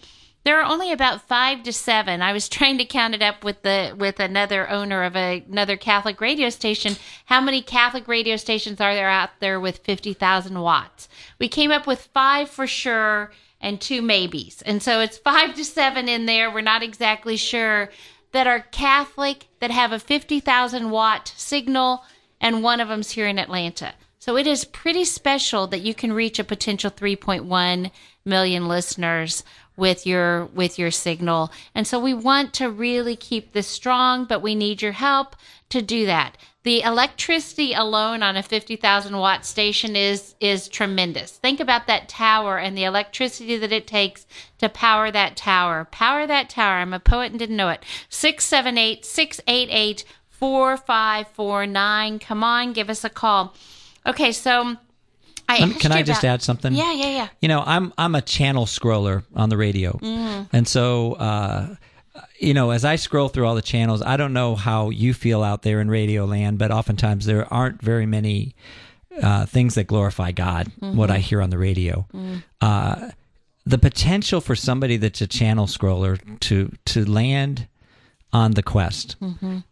there 0.47 0.61
are 0.61 0.71
only 0.71 0.93
about 0.93 1.27
five 1.27 1.65
to 1.65 1.73
seven. 1.73 2.23
I 2.23 2.33
was 2.33 2.49
trying 2.51 2.79
to 2.79 2.85
count 2.85 3.15
it 3.15 3.23
up 3.23 3.43
with 3.45 3.63
the 3.63 3.95
with 3.99 4.21
another 4.21 4.71
owner 4.71 5.03
of 5.03 5.17
a, 5.17 5.45
another 5.51 5.77
Catholic 5.77 6.21
radio 6.21 6.51
station. 6.51 6.95
How 7.27 7.41
many 7.41 7.61
Catholic 7.63 8.07
radio 8.07 8.37
stations 8.37 8.81
are 8.81 8.95
there 8.95 9.11
out 9.11 9.31
there 9.41 9.59
with 9.59 9.79
fifty 9.79 10.13
thousand 10.15 10.61
watts? 10.61 11.09
We 11.41 11.49
came 11.49 11.73
up 11.73 11.87
with 11.87 12.09
five 12.15 12.49
for 12.49 12.67
sure 12.67 13.33
and 13.61 13.81
two 13.81 14.03
maybes, 14.03 14.63
and 14.63 14.81
so 14.81 15.01
it's 15.01 15.19
five 15.33 15.57
to 15.57 15.65
seven 15.65 16.09
in 16.09 16.27
there. 16.27 16.53
We're 16.53 16.61
not 16.61 16.85
exactly 16.85 17.37
sure 17.37 17.91
that 18.33 18.47
are 18.47 18.61
Catholic 18.61 19.49
that 19.61 19.71
have 19.71 19.93
a 19.93 19.99
50,000 19.99 20.91
watt 20.91 21.33
signal, 21.37 22.05
and 22.41 22.63
one 22.63 22.81
of 22.81 22.89
them's 22.89 23.13
here 23.13 23.27
in 23.27 23.39
Atlanta. 23.39 23.95
So 24.19 24.37
it 24.37 24.47
is 24.47 24.65
pretty 24.65 25.05
special 25.05 25.67
that 25.69 25.83
you 25.83 25.95
can 25.95 26.13
reach 26.13 26.39
a 26.39 26.45
potential 26.45 26.91
3.1 26.91 27.91
million 28.25 28.67
listeners 28.67 29.45
with 29.77 30.07
your 30.07 30.47
with 30.47 30.79
your 30.79 30.91
signal. 30.91 31.53
And 31.75 31.87
so 31.87 32.01
we 32.01 32.15
want 32.15 32.53
to 32.55 32.71
really 32.71 33.15
keep 33.15 33.53
this 33.53 33.69
strong, 33.69 34.25
but 34.25 34.43
we 34.43 34.55
need 34.55 34.83
your 34.83 34.93
help 34.93 35.37
to 35.69 35.83
do 35.83 36.07
that. 36.07 36.37
The 36.67 36.83
electricity 36.83 37.75
alone 37.75 38.25
on 38.25 38.37
a 38.37 38.43
50,000 38.43 39.17
watt 39.17 39.47
station 39.47 39.95
is 39.95 40.35
is 40.41 40.67
tremendous. 40.67 41.31
Think 41.31 41.61
about 41.61 41.87
that 41.87 42.09
tower 42.09 42.59
and 42.59 42.77
the 42.77 42.83
electricity 42.83 43.57
that 43.59 43.71
it 43.71 43.87
takes 43.87 44.27
to 44.59 44.69
power 44.69 45.13
that 45.13 45.37
tower. 45.37 45.87
Power 45.93 46.27
that 46.27 46.51
tower. 46.51 46.79
I'm 46.79 46.93
a 46.93 46.99
poet 46.99 47.31
and 47.31 47.39
didn't 47.39 47.55
know 47.57 47.69
it. 47.69 47.85
678 48.09 49.05
688 49.05 50.05
4549. 50.31 52.19
Come 52.19 52.43
on, 52.43 52.73
give 52.73 52.91
us 52.91 53.05
a 53.05 53.11
call. 53.11 53.55
Okay, 54.05 54.33
so 54.33 54.75
I 55.49 55.59
asked 55.59 55.79
can 55.81 55.93
I 55.93 56.03
just 56.03 56.23
about- 56.25 56.35
add 56.35 56.43
something? 56.43 56.73
Yeah, 56.75 56.93
yeah, 56.93 57.11
yeah. 57.11 57.29
You 57.41 57.47
know, 57.47 57.63
I'm 57.65 57.93
I'm 57.97 58.17
a 58.17 58.23
channel 58.23 58.67
scroller 58.67 59.23
on 59.37 59.51
the 59.51 59.57
radio, 59.57 59.93
Mm-hmm. 60.03 60.43
and 60.57 60.67
so 60.67 61.13
uh, 61.13 61.77
you 62.39 62.55
know, 62.55 62.71
as 62.71 62.85
I 62.85 62.97
scroll 62.97 63.29
through 63.29 63.47
all 63.47 63.55
the 63.55 63.63
channels, 63.63 64.03
I 64.03 64.17
don't 64.17 64.33
know 64.33 64.55
how 64.57 64.91
you 64.91 65.15
feel 65.15 65.43
out 65.43 65.63
there 65.63 65.81
in 65.81 65.89
radio 65.91 66.25
land, 66.25 66.59
but 66.59 66.71
oftentimes 66.71 67.25
there 67.27 67.53
aren't 67.53 67.81
very 67.83 68.07
many 68.07 68.55
uh, 69.23 69.47
things 69.47 69.75
that 69.77 69.87
glorify 69.87 70.33
God. 70.33 70.71
What 70.97 71.11
I 71.11 71.19
hear 71.19 71.41
on 71.41 71.51
the 71.51 71.59
radio, 71.59 72.07
uh, 72.61 73.11
the 73.65 73.79
potential 73.79 74.41
for 74.41 74.55
somebody 74.55 74.97
that's 74.99 75.21
a 75.21 75.27
channel 75.27 75.67
scroller 75.67 76.19
to 76.41 76.71
to 76.87 77.05
land 77.05 77.67
on 78.33 78.53
the 78.53 78.63
quest 78.63 79.17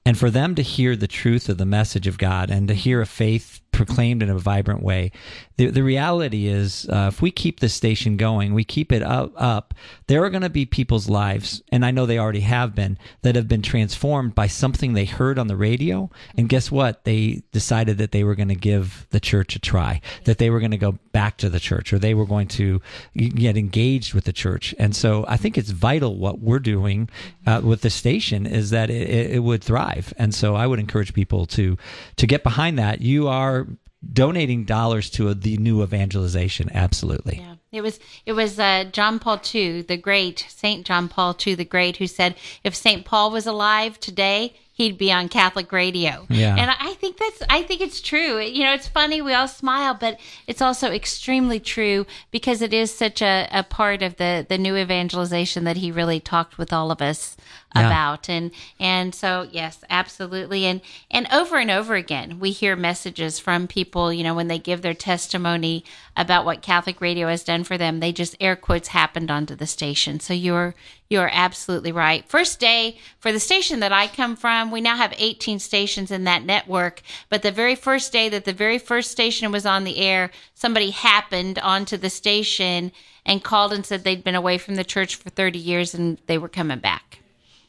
and 0.07 0.19
for 0.19 0.31
them 0.31 0.55
to 0.55 0.62
hear 0.62 0.97
the 0.97 1.07
truth 1.07 1.49
of 1.49 1.59
the 1.59 1.64
message 1.64 2.07
of 2.07 2.19
God 2.19 2.51
and 2.51 2.69
to 2.69 2.75
hear 2.75 3.01
a 3.01 3.07
faith 3.07 3.61
proclaimed 3.73 4.23
in 4.23 4.31
a 4.31 4.38
vibrant 4.38 4.83
way. 4.83 5.11
The, 5.57 5.67
the 5.67 5.83
reality 5.83 6.47
is, 6.47 6.88
uh, 6.88 7.11
if 7.12 7.21
we 7.21 7.33
keep 7.33 7.59
this 7.59 7.75
station 7.75 8.17
going, 8.17 8.55
we 8.55 8.64
keep 8.64 8.93
it 8.93 9.03
up, 9.03 9.33
up 9.37 9.75
there 10.07 10.23
are 10.25 10.31
going 10.31 10.43
to 10.43 10.49
be 10.51 10.64
people's 10.64 11.09
lives, 11.09 11.62
and 11.73 11.85
I 11.85 11.90
know 11.90 12.07
they 12.07 12.19
already 12.19 12.40
have 12.40 12.75
been, 12.75 12.99
that 13.23 13.35
have 13.35 13.49
been 13.49 13.62
transformed 13.62 14.35
by 14.35 14.47
something 14.47 14.93
they 14.93 15.07
heard 15.07 15.40
on 15.40 15.49
the 15.49 15.57
radio. 15.57 16.09
And 16.37 16.49
guess 16.49 16.71
what? 16.71 17.05
They 17.05 17.43
decided 17.51 17.99
that 17.99 18.12
they 18.12 18.23
were 18.23 18.37
going 18.37 18.49
to 18.49 18.55
give 18.55 19.09
the 19.11 19.21
church 19.21 19.57
a 19.57 19.61
try, 19.61 20.01
that 20.25 20.38
they 20.38 20.51
were 20.51 20.61
going 20.61 20.71
to 20.71 20.77
go 20.77 20.99
back 21.12 21.37
to 21.38 21.51
the 21.51 21.61
church, 21.61 21.93
or 21.93 21.99
they 21.99 22.14
were 22.14 22.27
going 22.27 22.49
to 22.49 22.81
get 23.17 23.57
engaged 23.57 24.14
with 24.14 24.25
the 24.25 24.33
church. 24.33 24.73
And 24.79 24.95
so 24.95 25.25
I 25.27 25.37
think 25.37 25.59
it's 25.59 25.71
vital 25.71 26.17
what 26.17 26.38
we're 26.38 26.61
doing 26.61 27.09
uh, 27.45 27.61
with 27.64 27.81
the 27.81 27.90
station 27.90 28.47
is 28.47 28.71
that 28.71 28.90
it, 28.90 29.11
it 29.11 29.25
it 29.35 29.40
would 29.40 29.64
thrive. 29.64 29.94
And 30.17 30.35
so 30.35 30.55
I 30.55 30.67
would 30.67 30.79
encourage 30.79 31.15
people 31.15 31.47
to 31.47 31.77
to 32.17 32.27
get 32.27 32.43
behind 32.43 32.79
that. 32.79 33.01
You 33.01 33.29
are 33.29 33.67
donating 34.13 34.65
dollars 34.65 35.11
to 35.11 35.29
a, 35.29 35.35
the 35.35 35.57
new 35.57 35.83
evangelization. 35.83 36.71
Absolutely. 36.75 37.39
Yeah. 37.39 37.55
It 37.73 37.83
was 37.83 37.99
it 38.25 38.35
was 38.35 38.59
uh, 38.59 38.85
John 38.93 39.19
Paul 39.19 39.41
II, 39.53 39.83
the 39.83 39.97
great 39.97 40.47
Saint 40.49 40.87
John 40.87 41.09
Paul 41.09 41.37
II, 41.45 41.57
the 41.57 41.65
great, 41.65 41.97
who 41.97 42.07
said 42.07 42.37
if 42.63 42.75
Saint 42.75 43.05
Paul 43.05 43.33
was 43.33 43.47
alive 43.47 43.99
today, 43.99 44.55
he'd 44.73 44.97
be 44.97 45.11
on 45.11 45.29
Catholic 45.29 45.73
radio. 45.73 46.25
Yeah. 46.29 46.55
and 46.57 46.71
I 46.71 46.95
think 46.95 47.17
that's 47.17 47.43
I 47.51 47.63
think 47.63 47.81
it's 47.81 48.01
true. 48.01 48.39
You 48.39 48.63
know, 48.63 48.75
it's 48.75 48.87
funny 48.87 49.21
we 49.21 49.35
all 49.35 49.49
smile, 49.49 49.97
but 49.99 50.21
it's 50.47 50.63
also 50.63 50.93
extremely 50.93 51.59
true 51.59 52.07
because 52.31 52.63
it 52.63 52.73
is 52.73 52.95
such 52.95 53.21
a, 53.21 53.49
a 53.51 53.65
part 53.65 54.03
of 54.03 54.17
the 54.17 54.47
the 54.49 54.59
new 54.59 54.77
evangelization 54.77 55.65
that 55.65 55.79
he 55.79 55.91
really 55.91 56.21
talked 56.21 56.59
with 56.59 56.73
all 56.73 56.93
of 56.93 57.03
us 57.03 57.37
About. 57.81 58.29
And 58.29 58.51
and 58.79 59.15
so 59.15 59.49
yes 59.51 59.81
absolutely. 59.91 60.65
And 60.65 60.81
and 61.11 61.27
over 61.33 61.59
and 61.59 61.71
over 61.71 61.95
again 61.95 62.39
we 62.39 62.51
hear 62.51 62.77
messages 62.77 63.39
from 63.39 63.67
people 63.67 64.13
you 64.13 64.23
know 64.23 64.35
when 64.35 64.49
they 64.49 64.59
give 64.59 64.83
their 64.83 64.95
testimony 64.95 65.85
about 66.17 66.45
what 66.45 66.63
catholic 66.63 67.01
radio 67.01 67.29
has 67.29 67.43
done 67.43 67.65
for 67.65 67.77
them 67.77 68.01
they 68.01 68.13
just 68.13 68.37
air 68.41 68.55
quotes 68.57 68.89
happened 68.89 69.31
onto 69.31 69.55
the 69.55 69.67
station. 69.67 70.21
So 70.21 70.35
you're 70.35 70.75
you're 71.11 71.31
absolutely 71.33 71.93
right. 71.93 72.27
First 72.29 72.61
day 72.61 72.99
for 73.19 73.33
the 73.33 73.41
station 73.41 73.81
that 73.81 73.93
i 73.93 74.07
come 74.07 74.37
from 74.37 74.71
we 74.71 74.81
now 74.81 74.97
have 74.97 75.15
18 75.17 75.59
stations 75.59 76.11
in 76.11 76.25
that 76.25 76.45
network. 76.45 77.03
But 77.29 77.43
the 77.43 77.53
very 77.53 77.75
first 77.75 78.13
day 78.13 78.29
that 78.29 78.45
the 78.45 78.53
very 78.53 78.79
first 78.79 79.11
station 79.11 79.51
was 79.51 79.67
on 79.67 79.85
the 79.85 79.99
air 79.99 80.31
somebody 80.55 80.91
happened 80.91 81.59
onto 81.59 81.97
the 81.97 82.11
station 82.11 82.93
and 83.27 83.43
called 83.43 83.73
and 83.73 83.85
said 83.85 84.05
they'd 84.05 84.25
been 84.25 84.35
away 84.35 84.59
from 84.59 84.75
the 84.77 84.85
church 84.85 85.17
for 85.17 85.31
30 85.31 85.59
years 85.59 85.95
and 85.95 86.19
they 86.27 86.39
were 86.39 86.49
coming 86.49 86.79
back 86.79 87.24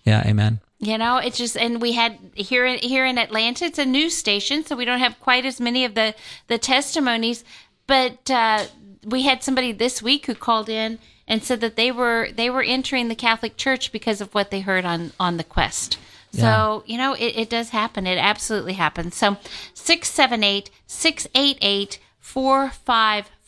Yeah. 0.06 0.24
Amen. 0.26 0.60
you 0.80 0.98
know, 0.98 1.18
it's 1.18 1.38
just, 1.38 1.58
and 1.58 1.82
we 1.82 1.94
had 1.94 2.18
here 2.36 2.66
in 2.66 2.78
here 2.80 3.06
in 3.06 3.18
Atlanta, 3.18 3.66
it's 3.66 3.80
a 3.80 3.86
news 3.86 4.16
station, 4.16 4.64
so 4.64 4.76
we 4.76 4.86
don't 4.86 5.00
have 5.00 5.20
quite 5.20 5.46
as 5.46 5.60
many 5.60 5.84
of 5.86 5.96
the 5.96 6.14
the 6.48 6.58
testimonies. 6.58 7.44
But 7.88 8.30
uh, 8.30 8.66
we 9.04 9.24
had 9.24 9.44
somebody 9.44 9.72
this 9.72 10.02
week 10.02 10.26
who 10.26 10.36
called 10.36 10.70
in 10.70 11.00
and 11.28 11.44
said 11.44 11.62
that 11.62 11.76
they 11.76 11.92
were 11.92 12.30
they 12.36 12.50
were 12.50 12.64
entering 12.64 13.08
the 13.08 13.16
Catholic 13.16 13.58
Church 13.58 13.92
because 13.92 14.22
of 14.22 14.34
what 14.34 14.52
they 14.52 14.62
heard 14.62 14.86
on 14.86 15.12
on 15.20 15.38
the 15.38 15.44
Quest. 15.44 15.98
So, 16.32 16.84
you 16.86 16.98
know, 16.98 17.14
it, 17.14 17.38
it 17.38 17.50
does 17.50 17.70
happen. 17.70 18.06
It 18.06 18.18
absolutely 18.18 18.74
happens. 18.74 19.16
So, 19.16 19.38
678 19.74 20.70
688 20.86 22.00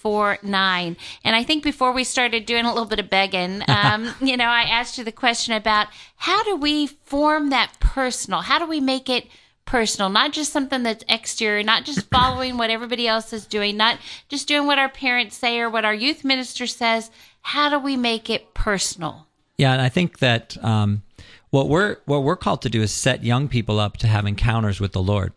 4549. 0.07 0.97
And 1.23 1.35
I 1.35 1.43
think 1.43 1.63
before 1.63 1.91
we 1.91 2.03
started 2.03 2.45
doing 2.45 2.65
a 2.65 2.69
little 2.69 2.87
bit 2.87 2.99
of 2.99 3.09
begging, 3.09 3.61
um, 3.67 4.13
you 4.21 4.37
know, 4.37 4.45
I 4.45 4.63
asked 4.63 4.97
you 4.97 5.03
the 5.03 5.11
question 5.11 5.53
about 5.53 5.87
how 6.15 6.43
do 6.43 6.55
we 6.55 6.87
form 6.87 7.49
that 7.49 7.73
personal? 7.79 8.41
How 8.41 8.59
do 8.59 8.65
we 8.65 8.79
make 8.79 9.09
it 9.09 9.27
personal? 9.65 10.09
Not 10.09 10.31
just 10.31 10.53
something 10.53 10.83
that's 10.83 11.03
exterior, 11.09 11.63
not 11.63 11.85
just 11.85 12.09
following 12.11 12.57
what 12.57 12.69
everybody 12.69 13.07
else 13.07 13.33
is 13.33 13.45
doing, 13.45 13.77
not 13.77 13.99
just 14.29 14.47
doing 14.47 14.65
what 14.65 14.79
our 14.79 14.89
parents 14.89 15.35
say 15.35 15.59
or 15.59 15.69
what 15.69 15.85
our 15.85 15.93
youth 15.93 16.23
minister 16.23 16.67
says. 16.67 17.11
How 17.41 17.69
do 17.69 17.79
we 17.79 17.95
make 17.95 18.29
it 18.29 18.53
personal? 18.53 19.27
Yeah, 19.57 19.73
and 19.73 19.81
I 19.81 19.89
think 19.89 20.19
that 20.19 20.63
um, 20.63 21.01
what 21.49 21.67
we're 21.67 21.97
what 22.05 22.23
we're 22.23 22.35
called 22.35 22.61
to 22.63 22.69
do 22.69 22.81
is 22.81 22.91
set 22.91 23.23
young 23.23 23.47
people 23.47 23.79
up 23.79 23.97
to 23.97 24.07
have 24.07 24.25
encounters 24.25 24.79
with 24.79 24.91
the 24.91 25.01
Lord. 25.01 25.33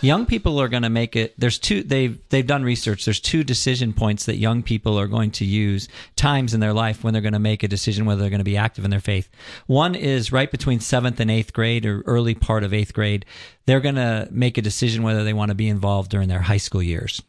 Young 0.00 0.26
people 0.26 0.60
are 0.60 0.68
going 0.68 0.82
to 0.82 0.90
make 0.90 1.16
it. 1.16 1.34
There's 1.38 1.58
two. 1.58 1.82
They've 1.82 2.18
they've 2.28 2.46
done 2.46 2.62
research. 2.62 3.04
There's 3.04 3.20
two 3.20 3.44
decision 3.44 3.92
points 3.92 4.26
that 4.26 4.36
young 4.36 4.62
people 4.62 4.98
are 4.98 5.06
going 5.06 5.30
to 5.32 5.44
use 5.44 5.88
times 6.16 6.54
in 6.54 6.60
their 6.60 6.72
life 6.72 7.04
when 7.04 7.12
they're 7.12 7.22
going 7.22 7.32
to 7.32 7.38
make 7.38 7.62
a 7.62 7.68
decision 7.68 8.04
whether 8.04 8.20
they're 8.20 8.30
going 8.30 8.40
to 8.40 8.44
be 8.44 8.56
active 8.56 8.84
in 8.84 8.90
their 8.90 9.00
faith. 9.00 9.28
One 9.66 9.94
is 9.94 10.32
right 10.32 10.50
between 10.50 10.80
seventh 10.80 11.20
and 11.20 11.30
eighth 11.30 11.52
grade 11.52 11.86
or 11.86 12.02
early 12.02 12.34
part 12.34 12.64
of 12.64 12.74
eighth 12.74 12.92
grade. 12.92 13.24
They're 13.66 13.80
going 13.80 13.94
to 13.96 14.28
make 14.30 14.58
a 14.58 14.62
decision 14.62 15.02
whether 15.02 15.24
they 15.24 15.32
want 15.32 15.50
to 15.50 15.54
be 15.54 15.68
involved 15.68 16.10
during 16.10 16.28
their 16.28 16.40
high 16.40 16.56
school 16.56 16.82
years. 16.82 17.22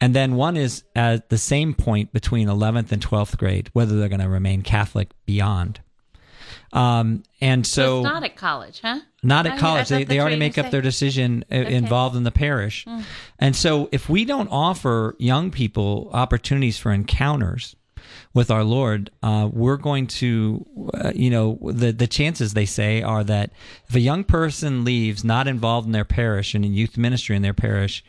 And 0.00 0.14
then 0.14 0.36
one 0.36 0.56
is 0.56 0.84
at 0.94 1.30
the 1.30 1.38
same 1.38 1.74
point 1.74 2.12
between 2.12 2.48
11th 2.48 2.92
and 2.92 3.02
12th 3.02 3.38
grade, 3.38 3.70
whether 3.72 3.98
they're 3.98 4.08
going 4.08 4.20
to 4.20 4.28
remain 4.28 4.62
Catholic 4.62 5.10
beyond. 5.24 5.80
Um, 6.72 7.22
and 7.40 7.66
So 7.66 7.82
so, 7.82 7.98
it's 7.98 8.04
not 8.04 8.24
at 8.24 8.36
college, 8.36 8.80
huh? 8.80 9.00
not 9.22 9.46
at 9.46 9.52
mean, 9.52 9.60
college. 9.60 9.92
I 9.92 9.98
They, 9.98 10.04
they 10.04 10.20
already 10.20 10.36
make 10.36 10.58
up 10.58 10.66
say. 10.66 10.70
their 10.70 10.82
decision 10.82 11.44
uh, 11.50 11.54
involved 11.54 12.16
in 12.16 12.24
the 12.24 12.30
parish. 12.30 12.84
Hmm. 12.84 13.00
And 13.38 13.54
so, 13.56 13.88
if 13.92 14.08
we 14.08 14.24
don't 14.24 14.48
offer 14.48 15.14
young 15.18 15.50
people 15.50 16.10
opportunities 16.12 16.78
for 16.78 16.92
encounters 16.92 17.76
with 18.34 18.50
our 18.50 18.64
Lord, 18.64 19.10
uh, 19.22 19.48
we're 19.52 19.78
going 19.78 20.06
to, 20.08 20.66
uh, 20.94 21.12
you 21.14 21.30
know, 21.30 21.58
the, 21.62 21.92
the 21.92 22.06
chances 22.06 22.52
they 22.54 22.66
say 22.66 23.02
are 23.02 23.24
that 23.24 23.50
if 23.88 23.94
a 23.94 24.00
young 24.00 24.24
person 24.24 24.84
leaves 24.84 25.24
not 25.24 25.48
involved 25.48 25.86
in 25.86 25.92
their 25.92 26.04
parish 26.04 26.54
and 26.54 26.64
in 26.64 26.74
youth 26.74 26.96
ministry 26.98 27.34
in 27.34 27.42
their 27.42 27.54
parish, 27.54 28.04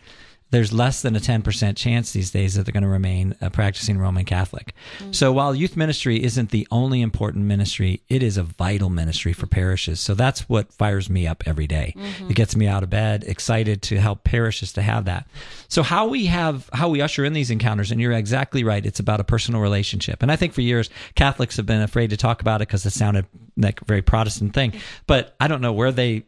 there's 0.49 0.71
less 0.71 1.01
than 1.01 1.15
a 1.15 1.19
10% 1.19 1.75
chance 1.75 2.11
these 2.11 2.31
days 2.31 2.55
that 2.55 2.65
they're 2.65 2.73
going 2.73 2.83
to 2.83 2.89
remain 2.89 3.35
a 3.41 3.49
practicing 3.49 3.97
Roman 3.97 4.23
Catholic. 4.23 4.73
So 5.11 5.31
mm. 5.31 5.35
while 5.35 5.53
youth 5.53 5.75
ministry 5.75 6.23
isn't 6.23 6.51
the 6.51 6.67
only 6.71 7.01
important 7.01 7.45
ministry, 7.45 8.01
it 8.07 8.23
is 8.23 8.37
a 8.37 8.43
vital 8.43 8.89
ministry 8.89 9.33
for 9.33 9.45
parishes. 9.45 9.99
So 9.99 10.13
that's 10.13 10.47
what 10.47 10.71
fires 10.71 11.09
me 11.09 11.27
up 11.27 11.43
every 11.45 11.67
day. 11.67 11.93
Mm-hmm. 11.97 12.29
It 12.29 12.35
gets 12.35 12.55
me 12.55 12.67
out 12.67 12.83
of 12.83 12.89
bed, 12.89 13.25
excited 13.25 13.81
to 13.83 13.99
help 13.99 14.23
parishes 14.23 14.71
to 14.73 14.81
have 14.81 15.05
that. 15.05 15.27
So 15.67 15.83
how 15.83 16.07
we 16.07 16.27
have, 16.27 16.69
how 16.71 16.87
we 16.87 17.01
usher 17.01 17.25
in 17.25 17.33
these 17.33 17.51
encounters, 17.51 17.91
and 17.91 17.99
you're 17.99 18.13
exactly 18.13 18.63
right, 18.63 18.85
it's 18.85 19.01
about 19.01 19.19
a 19.19 19.25
personal 19.25 19.59
relationship. 19.61 20.21
And 20.21 20.31
I 20.31 20.37
think 20.37 20.53
for 20.53 20.61
years, 20.61 20.89
Catholics 21.15 21.57
have 21.57 21.65
been 21.65 21.81
afraid 21.81 22.11
to 22.11 22.17
talk 22.17 22.39
about 22.41 22.61
it 22.61 22.67
because 22.69 22.85
it 22.85 22.93
sounded 22.93 23.25
like 23.57 23.81
a 23.81 23.85
very 23.85 24.01
Protestant 24.01 24.53
thing. 24.53 24.71
Mm. 24.71 24.81
But 25.07 25.35
I 25.39 25.47
don't 25.49 25.61
know 25.61 25.73
where 25.73 25.91
they 25.91 26.23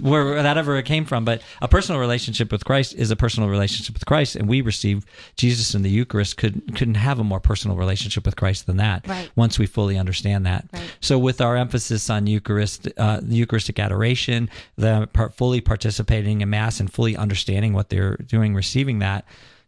where 0.00 0.42
that 0.42 0.56
ever 0.56 0.76
it 0.76 0.84
came 0.84 1.04
from. 1.04 1.24
But 1.24 1.42
a 1.60 1.68
personal 1.68 2.00
relationship 2.00 2.52
with 2.52 2.64
Christ 2.64 2.94
is 2.94 3.10
a 3.10 3.16
personal 3.16 3.48
relationship 3.48 3.94
with 3.94 4.06
Christ, 4.06 4.36
and 4.36 4.48
we 4.48 4.60
receive 4.60 5.04
Jesus 5.36 5.74
in 5.74 5.82
the 5.82 5.90
Eucharist. 5.90 6.36
Could 6.36 6.76
couldn't 6.76 6.96
have 6.96 7.18
a 7.18 7.24
more 7.24 7.40
personal 7.40 7.76
relationship 7.76 8.24
with 8.24 8.36
Christ 8.36 8.66
than 8.66 8.76
that. 8.78 9.06
Right. 9.06 9.30
Once 9.36 9.58
we 9.58 9.66
fully 9.66 9.98
understand 9.98 10.46
that. 10.46 10.66
Right. 10.72 10.82
So 11.00 11.18
with 11.18 11.40
our 11.40 11.56
emphasis 11.56 12.10
on 12.10 12.26
Eucharist, 12.26 12.88
uh, 12.96 13.20
Eucharistic 13.26 13.78
adoration, 13.78 14.48
the 14.76 15.08
part, 15.12 15.34
fully 15.34 15.60
participating 15.60 16.40
in 16.40 16.50
Mass 16.50 16.80
and 16.80 16.92
fully 16.92 17.16
understanding 17.16 17.72
what 17.72 17.88
they're 17.88 18.16
doing, 18.16 18.54
receiving 18.54 18.98
that. 19.00 19.24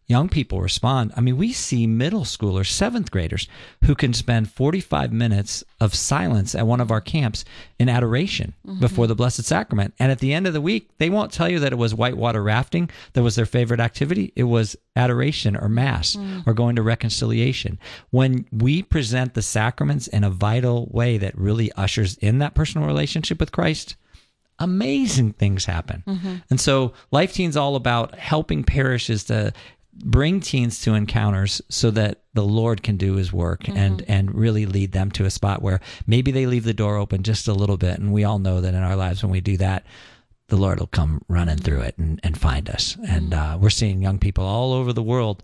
Young 0.08 0.28
people 0.28 0.60
respond. 0.60 1.12
I 1.16 1.20
mean, 1.20 1.36
we 1.36 1.52
see 1.52 1.86
middle 1.86 2.22
schoolers, 2.22 2.70
seventh 2.70 3.10
graders, 3.10 3.48
who 3.84 3.96
can 3.96 4.12
spend 4.12 4.50
45 4.50 5.12
minutes 5.12 5.64
of 5.80 5.96
silence 5.96 6.54
at 6.54 6.66
one 6.66 6.80
of 6.80 6.92
our 6.92 7.00
camps 7.00 7.44
in 7.80 7.88
adoration 7.88 8.54
mm-hmm. 8.64 8.78
before 8.78 9.08
the 9.08 9.16
Blessed 9.16 9.42
Sacrament. 9.42 9.94
And 9.98 10.12
at 10.12 10.20
the 10.20 10.32
end 10.32 10.46
of 10.46 10.52
the 10.52 10.60
week, 10.60 10.90
they 10.98 11.10
won't 11.10 11.32
tell 11.32 11.48
you 11.48 11.58
that 11.58 11.72
it 11.72 11.76
was 11.76 11.92
whitewater 11.92 12.42
rafting 12.42 12.88
that 13.14 13.22
was 13.24 13.34
their 13.34 13.46
favorite 13.46 13.80
activity. 13.80 14.32
It 14.36 14.44
was 14.44 14.76
adoration 14.94 15.56
or 15.56 15.68
Mass 15.68 16.14
mm. 16.14 16.46
or 16.46 16.54
going 16.54 16.76
to 16.76 16.82
reconciliation. 16.82 17.76
When 18.10 18.46
we 18.52 18.82
present 18.82 19.34
the 19.34 19.42
sacraments 19.42 20.06
in 20.06 20.22
a 20.22 20.30
vital 20.30 20.86
way 20.92 21.18
that 21.18 21.36
really 21.36 21.72
ushers 21.72 22.16
in 22.18 22.38
that 22.38 22.54
personal 22.54 22.86
relationship 22.86 23.40
with 23.40 23.50
Christ, 23.50 23.96
amazing 24.58 25.32
things 25.34 25.64
happen. 25.64 26.02
Mm-hmm. 26.06 26.36
And 26.50 26.60
so 26.60 26.92
Life 27.10 27.34
Teen's 27.34 27.56
all 27.56 27.76
about 27.76 28.14
helping 28.14 28.64
parishes 28.64 29.24
to 29.24 29.52
bring 30.04 30.40
teens 30.40 30.80
to 30.82 30.94
encounters 30.94 31.62
so 31.68 31.90
that 31.92 32.22
the 32.34 32.44
Lord 32.44 32.82
can 32.82 32.96
do 32.96 33.14
his 33.14 33.32
work 33.32 33.68
and 33.68 34.02
mm-hmm. 34.02 34.12
and 34.12 34.34
really 34.34 34.66
lead 34.66 34.92
them 34.92 35.10
to 35.12 35.24
a 35.24 35.30
spot 35.30 35.62
where 35.62 35.80
maybe 36.06 36.30
they 36.30 36.46
leave 36.46 36.64
the 36.64 36.74
door 36.74 36.96
open 36.96 37.22
just 37.22 37.48
a 37.48 37.54
little 37.54 37.76
bit. 37.76 37.98
And 37.98 38.12
we 38.12 38.24
all 38.24 38.38
know 38.38 38.60
that 38.60 38.74
in 38.74 38.82
our 38.82 38.96
lives 38.96 39.22
when 39.22 39.32
we 39.32 39.40
do 39.40 39.56
that 39.56 39.84
the 40.48 40.56
Lord 40.56 40.78
will 40.78 40.86
come 40.86 41.22
running 41.28 41.56
through 41.56 41.80
it 41.80 41.98
and, 41.98 42.20
and 42.22 42.38
find 42.38 42.70
us. 42.70 42.96
And 43.08 43.32
mm-hmm. 43.32 43.54
uh, 43.54 43.58
we're 43.58 43.70
seeing 43.70 44.02
young 44.02 44.18
people 44.18 44.44
all 44.44 44.72
over 44.72 44.92
the 44.92 45.02
world 45.02 45.42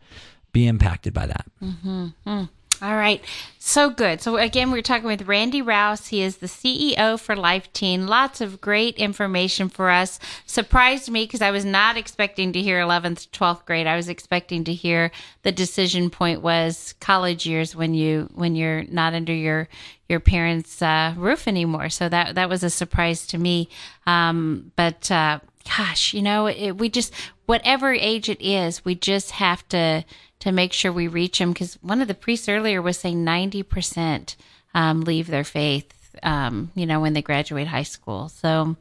be 0.53 0.66
impacted 0.66 1.12
by 1.14 1.27
that. 1.27 1.47
Mm-hmm. 1.62 2.09
Mm. 2.27 2.49
All 2.83 2.97
right. 2.97 3.24
So 3.61 3.91
good. 3.91 4.20
So 4.20 4.39
again, 4.39 4.72
we're 4.72 4.83
talking 4.83 5.07
with 5.07 5.28
Randy 5.28 5.62
Raus. 5.62 6.09
He 6.09 6.20
is 6.20 6.39
the 6.39 6.49
CEO 6.49 7.16
for 7.16 7.37
Life 7.37 7.72
Teen. 7.72 8.09
Lots 8.09 8.41
of 8.41 8.61
great 8.61 8.97
information 8.97 9.68
for 9.68 9.89
us. 9.89 10.18
Surprised 10.47 11.09
me 11.09 11.24
because 11.24 11.43
I 11.43 11.53
was 11.53 11.64
not 11.64 11.97
expecting 11.97 12.53
to 12.55 12.61
hear 12.61 12.80
11th, 12.80 13.28
12th 13.28 13.66
grade. 13.66 13.87
I 13.87 13.95
was 13.95 14.09
expecting 14.09 14.64
to 14.64 14.74
hear 14.74 15.12
the 15.43 15.53
decision 15.53 16.11
point 16.11 16.43
was 16.43 16.97
college 16.99 17.47
years 17.47 17.76
when 17.76 17.95
you 17.95 18.28
when 18.35 18.57
you're 18.57 18.83
not 18.83 19.14
under 19.14 19.33
your 19.33 19.68
your 20.09 20.18
parents' 20.18 20.83
uh, 20.83 21.14
roof 21.16 21.47
anymore. 21.47 21.89
So 21.89 22.09
that 22.09 22.35
that 22.35 22.49
was 22.49 22.64
a 22.64 22.70
surprise 22.70 23.28
to 23.28 23.39
me. 23.39 23.68
Um, 24.09 24.72
but 24.74 25.09
uh, 25.09 25.39
gosh, 25.76 26.14
you 26.14 26.22
know, 26.22 26.47
it, 26.47 26.72
we 26.72 26.89
just 26.89 27.14
whatever 27.47 27.93
age 27.93 28.28
it 28.28 28.41
is, 28.41 28.85
we 28.85 28.97
just 28.97 29.33
have 29.33 29.68
to 29.68 30.05
to 30.43 30.51
make 30.53 30.72
sure 30.72 30.93
we 30.93 31.07
reach 31.07 31.38
them 31.38 31.53
because 31.53 31.74
one 31.82 32.03
of 32.03 32.09
the 32.09 32.14
priests 32.14 32.49
earlier 32.49 32.82
was 32.82 32.99
saying 32.99 33.24
90% 33.24 34.34
um, 34.74 35.03
leave 35.03 35.28
their 35.28 35.45
faith 35.45 36.16
um, 36.22 36.70
you 36.74 36.84
know 36.84 37.01
when 37.01 37.12
they 37.12 37.22
graduate 37.22 37.68
high 37.68 37.84
school. 37.84 38.28
So 38.28 38.76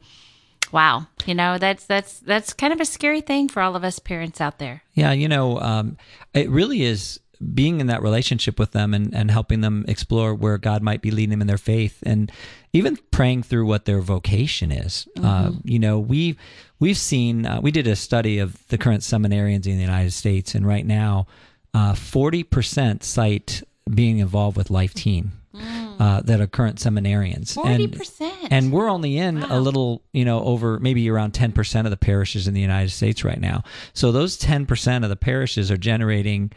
wow 0.70 1.06
you 1.26 1.34
know 1.34 1.58
that's 1.58 1.84
that's 1.84 2.20
that's 2.20 2.54
kind 2.54 2.72
of 2.72 2.80
a 2.80 2.84
scary 2.84 3.20
thing 3.20 3.46
for 3.48 3.60
all 3.62 3.76
of 3.76 3.84
us 3.84 3.98
parents 3.98 4.40
out 4.40 4.58
there. 4.58 4.82
Yeah, 4.94 5.12
you 5.12 5.28
know, 5.28 5.60
um, 5.60 5.96
it 6.34 6.50
really 6.50 6.82
is 6.82 7.20
being 7.54 7.80
in 7.80 7.88
that 7.88 8.02
relationship 8.02 8.58
with 8.58 8.70
them 8.72 8.94
and, 8.94 9.14
and 9.14 9.30
helping 9.30 9.60
them 9.62 9.84
explore 9.88 10.34
where 10.34 10.58
God 10.58 10.82
might 10.82 11.02
be 11.02 11.10
leading 11.10 11.30
them 11.30 11.40
in 11.40 11.48
their 11.48 11.58
faith 11.58 12.00
and 12.04 12.30
even 12.72 12.96
praying 13.10 13.42
through 13.42 13.66
what 13.66 13.84
their 13.84 14.00
vocation 14.00 14.70
is. 14.70 15.08
Uh, 15.20 15.52
you 15.64 15.78
know, 15.78 15.98
we 15.98 16.36
we've 16.78 16.98
seen 16.98 17.46
uh, 17.46 17.60
we 17.60 17.70
did 17.70 17.86
a 17.86 17.96
study 17.96 18.38
of 18.38 18.66
the 18.68 18.78
current 18.78 19.02
seminarians 19.02 19.66
in 19.66 19.76
the 19.76 19.82
United 19.82 20.12
States, 20.12 20.54
and 20.54 20.66
right 20.66 20.86
now, 20.86 21.26
uh, 21.74 21.94
forty 21.94 22.42
percent 22.42 23.02
cite 23.04 23.62
being 23.92 24.18
involved 24.18 24.56
with 24.56 24.70
Life 24.70 24.94
Teen. 24.94 25.32
Uh, 25.54 26.20
that 26.22 26.40
are 26.40 26.46
current 26.46 26.78
seminarians. 26.78 27.54
40% 27.54 28.48
and 28.50 28.72
we're 28.72 28.88
only 28.88 29.18
in 29.18 29.42
a 29.42 29.60
little, 29.60 30.02
you 30.12 30.24
know, 30.24 30.42
over 30.42 30.78
maybe 30.80 31.08
around 31.10 31.32
10% 31.34 31.84
of 31.84 31.90
the 31.90 31.96
parishes 31.96 32.48
in 32.48 32.54
the 32.54 32.60
United 32.60 32.90
States 32.90 33.22
right 33.22 33.38
now. 33.38 33.62
So 33.92 34.10
those 34.10 34.38
10% 34.38 35.04
of 35.04 35.10
the 35.10 35.16
parishes 35.16 35.70
are 35.70 35.76
generating, 35.76 36.50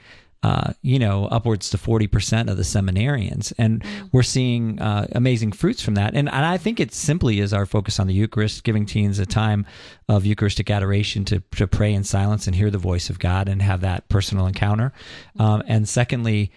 uh, 0.46 0.74
you 0.84 1.00
know, 1.00 1.26
upwards 1.32 1.72
to 1.72 1.78
40% 1.78 2.52
of 2.52 2.58
the 2.58 2.62
seminarians. 2.62 3.52
And 3.58 3.84
we're 4.12 4.22
seeing 4.22 4.80
uh, 4.80 5.08
amazing 5.14 5.54
fruits 5.54 5.82
from 5.82 5.96
that. 5.96 6.14
And, 6.14 6.30
and 6.30 6.46
I 6.46 6.58
think 6.58 6.80
it 6.80 6.94
simply 6.94 7.40
is 7.40 7.52
our 7.52 7.66
focus 7.66 8.00
on 8.00 8.06
the 8.06 8.14
Eucharist, 8.14 8.64
giving 8.64 8.86
teens 8.86 9.18
a 9.18 9.26
time 9.26 9.66
of 10.08 10.24
Eucharistic 10.24 10.70
adoration 10.70 11.26
to, 11.26 11.40
to 11.56 11.66
pray 11.66 11.92
in 11.92 12.04
silence 12.04 12.46
and 12.46 12.56
hear 12.56 12.70
the 12.70 12.78
voice 12.78 13.10
of 13.10 13.18
God 13.18 13.50
and 13.50 13.60
have 13.60 13.82
that 13.82 14.08
personal 14.08 14.46
encounter. 14.46 14.94
Um, 15.40 15.64
and 15.66 15.90
secondly, 15.90 16.52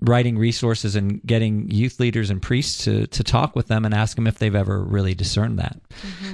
writing 0.00 0.38
resources 0.38 0.94
and 0.94 1.22
getting 1.24 1.70
youth 1.70 1.98
leaders 1.98 2.30
and 2.30 2.40
priests 2.40 2.84
to 2.84 3.06
to 3.08 3.24
talk 3.24 3.56
with 3.56 3.66
them 3.68 3.84
and 3.84 3.94
ask 3.94 4.16
them 4.16 4.26
if 4.26 4.38
they've 4.38 4.54
ever 4.54 4.82
really 4.82 5.14
discerned 5.14 5.58
that. 5.58 5.80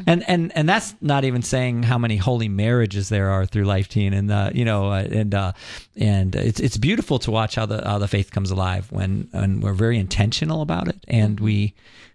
And 0.07 0.29
and 0.29 0.53
and 0.55 0.69
that's 0.69 0.95
not 1.01 1.25
even 1.25 1.43
saying 1.43 1.85
how 1.85 1.99
many 1.99 2.17
holy 2.17 2.49
marriages 2.49 3.09
there 3.09 3.31
are 3.31 3.47
through 3.47 3.65
Life 3.65 3.89
Teen 3.89 4.13
and 4.13 4.31
uh, 4.31 4.51
you 4.55 4.65
know 4.65 4.91
uh, 4.91 5.07
and 5.11 5.35
uh, 5.35 5.53
and 5.97 6.35
it's 6.37 6.61
it's 6.61 6.77
beautiful 6.77 7.19
to 7.21 7.31
watch 7.31 7.55
how 7.55 7.67
the 7.67 7.83
how 7.85 7.99
the 7.99 8.09
faith 8.09 8.31
comes 8.31 8.51
alive 8.51 8.91
when 8.93 9.29
when 9.33 9.61
we're 9.61 9.73
very 9.73 9.99
intentional 9.99 10.61
about 10.61 10.89
it 10.89 11.05
and 11.09 11.41
we 11.41 11.75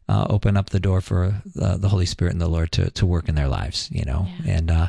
uh, 0.09 0.25
open 0.27 0.57
up 0.57 0.71
the 0.71 0.79
door 0.79 1.01
for 1.01 1.35
uh, 1.61 1.77
the 1.77 1.87
Holy 1.87 2.07
Spirit 2.07 2.31
and 2.31 2.41
the 2.41 2.47
Lord 2.47 2.71
to, 2.71 2.89
to 2.91 3.05
work 3.05 3.29
in 3.29 3.35
their 3.35 3.47
lives, 3.47 3.89
you 3.91 4.03
know. 4.03 4.27
And 4.45 4.71
uh, 4.71 4.87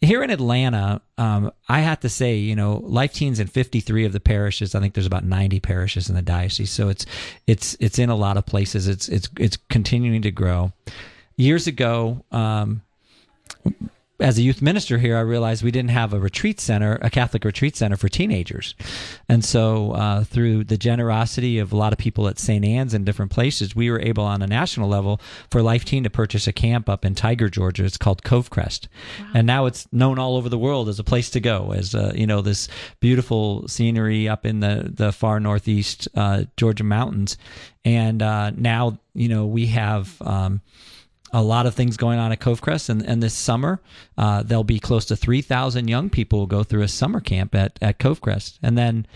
here 0.00 0.22
in 0.22 0.30
Atlanta, 0.30 1.02
um, 1.18 1.52
I 1.68 1.80
have 1.80 2.00
to 2.00 2.08
say, 2.08 2.36
you 2.36 2.56
know, 2.56 2.80
Life 2.82 3.12
Teens 3.12 3.38
in 3.38 3.48
53 3.48 4.06
of 4.06 4.14
the 4.14 4.20
parishes. 4.20 4.74
I 4.74 4.80
think 4.80 4.94
there's 4.94 5.06
about 5.06 5.24
90 5.24 5.60
parishes 5.60 6.08
in 6.08 6.16
the 6.16 6.22
diocese, 6.22 6.70
so 6.70 6.88
it's 6.88 7.04
it's 7.46 7.76
it's 7.80 7.98
in 7.98 8.08
a 8.08 8.16
lot 8.16 8.38
of 8.38 8.46
places. 8.46 8.88
It's 8.88 9.10
it's 9.10 9.28
it's 9.38 9.58
continuing 9.68 10.22
to 10.22 10.30
grow. 10.30 10.72
Years 11.36 11.66
ago, 11.66 12.24
um, 12.32 12.80
as 14.18 14.38
a 14.38 14.42
youth 14.42 14.62
minister 14.62 14.98
here, 14.98 15.16
I 15.16 15.20
realized 15.20 15.62
we 15.62 15.70
didn't 15.70 15.90
have 15.90 16.12
a 16.12 16.20
retreat 16.20 16.60
center, 16.60 16.98
a 17.02 17.10
Catholic 17.10 17.44
retreat 17.44 17.76
center 17.76 17.96
for 17.96 18.08
teenagers. 18.08 18.74
And 19.28 19.44
so, 19.44 19.92
uh, 19.92 20.24
through 20.24 20.64
the 20.64 20.78
generosity 20.78 21.58
of 21.58 21.72
a 21.72 21.76
lot 21.76 21.92
of 21.92 21.98
people 21.98 22.26
at 22.28 22.38
St. 22.38 22.64
Anne's 22.64 22.94
and 22.94 23.04
different 23.04 23.30
places, 23.30 23.76
we 23.76 23.90
were 23.90 24.00
able 24.00 24.24
on 24.24 24.40
a 24.40 24.46
national 24.46 24.88
level 24.88 25.20
for 25.50 25.60
Life 25.60 25.84
Teen 25.84 26.04
to 26.04 26.10
purchase 26.10 26.46
a 26.46 26.52
camp 26.52 26.88
up 26.88 27.04
in 27.04 27.14
Tiger, 27.14 27.48
Georgia. 27.48 27.84
It's 27.84 27.98
called 27.98 28.22
cove 28.22 28.46
Covecrest. 28.50 28.88
And 29.34 29.46
now 29.46 29.66
it's 29.66 29.90
known 29.92 30.18
all 30.18 30.36
over 30.36 30.48
the 30.48 30.58
world 30.58 30.88
as 30.88 30.98
a 30.98 31.04
place 31.04 31.30
to 31.30 31.40
go, 31.40 31.72
as, 31.72 31.94
uh, 31.94 32.12
you 32.14 32.26
know, 32.26 32.42
this 32.42 32.68
beautiful 33.00 33.66
scenery 33.68 34.28
up 34.28 34.46
in 34.46 34.60
the, 34.60 34.90
the 34.92 35.12
far 35.12 35.40
northeast 35.40 36.08
uh, 36.14 36.44
Georgia 36.56 36.84
mountains. 36.84 37.36
And 37.84 38.22
uh, 38.22 38.50
now, 38.50 38.98
you 39.14 39.28
know, 39.28 39.46
we 39.46 39.66
have. 39.66 40.20
Um, 40.22 40.60
a 41.32 41.42
lot 41.42 41.66
of 41.66 41.74
things 41.74 41.96
going 41.96 42.18
on 42.18 42.32
at 42.32 42.40
Covecrest, 42.40 42.88
and, 42.88 43.02
and 43.02 43.22
this 43.22 43.34
summer 43.34 43.80
uh, 44.16 44.42
there'll 44.42 44.64
be 44.64 44.78
close 44.78 45.04
to 45.06 45.16
three 45.16 45.42
thousand 45.42 45.88
young 45.88 46.08
people 46.10 46.40
will 46.40 46.46
go 46.46 46.62
through 46.62 46.82
a 46.82 46.88
summer 46.88 47.20
camp 47.20 47.54
at 47.54 47.78
at 47.82 47.98
Covecrest, 47.98 48.58
and 48.62 48.76
then 48.76 49.06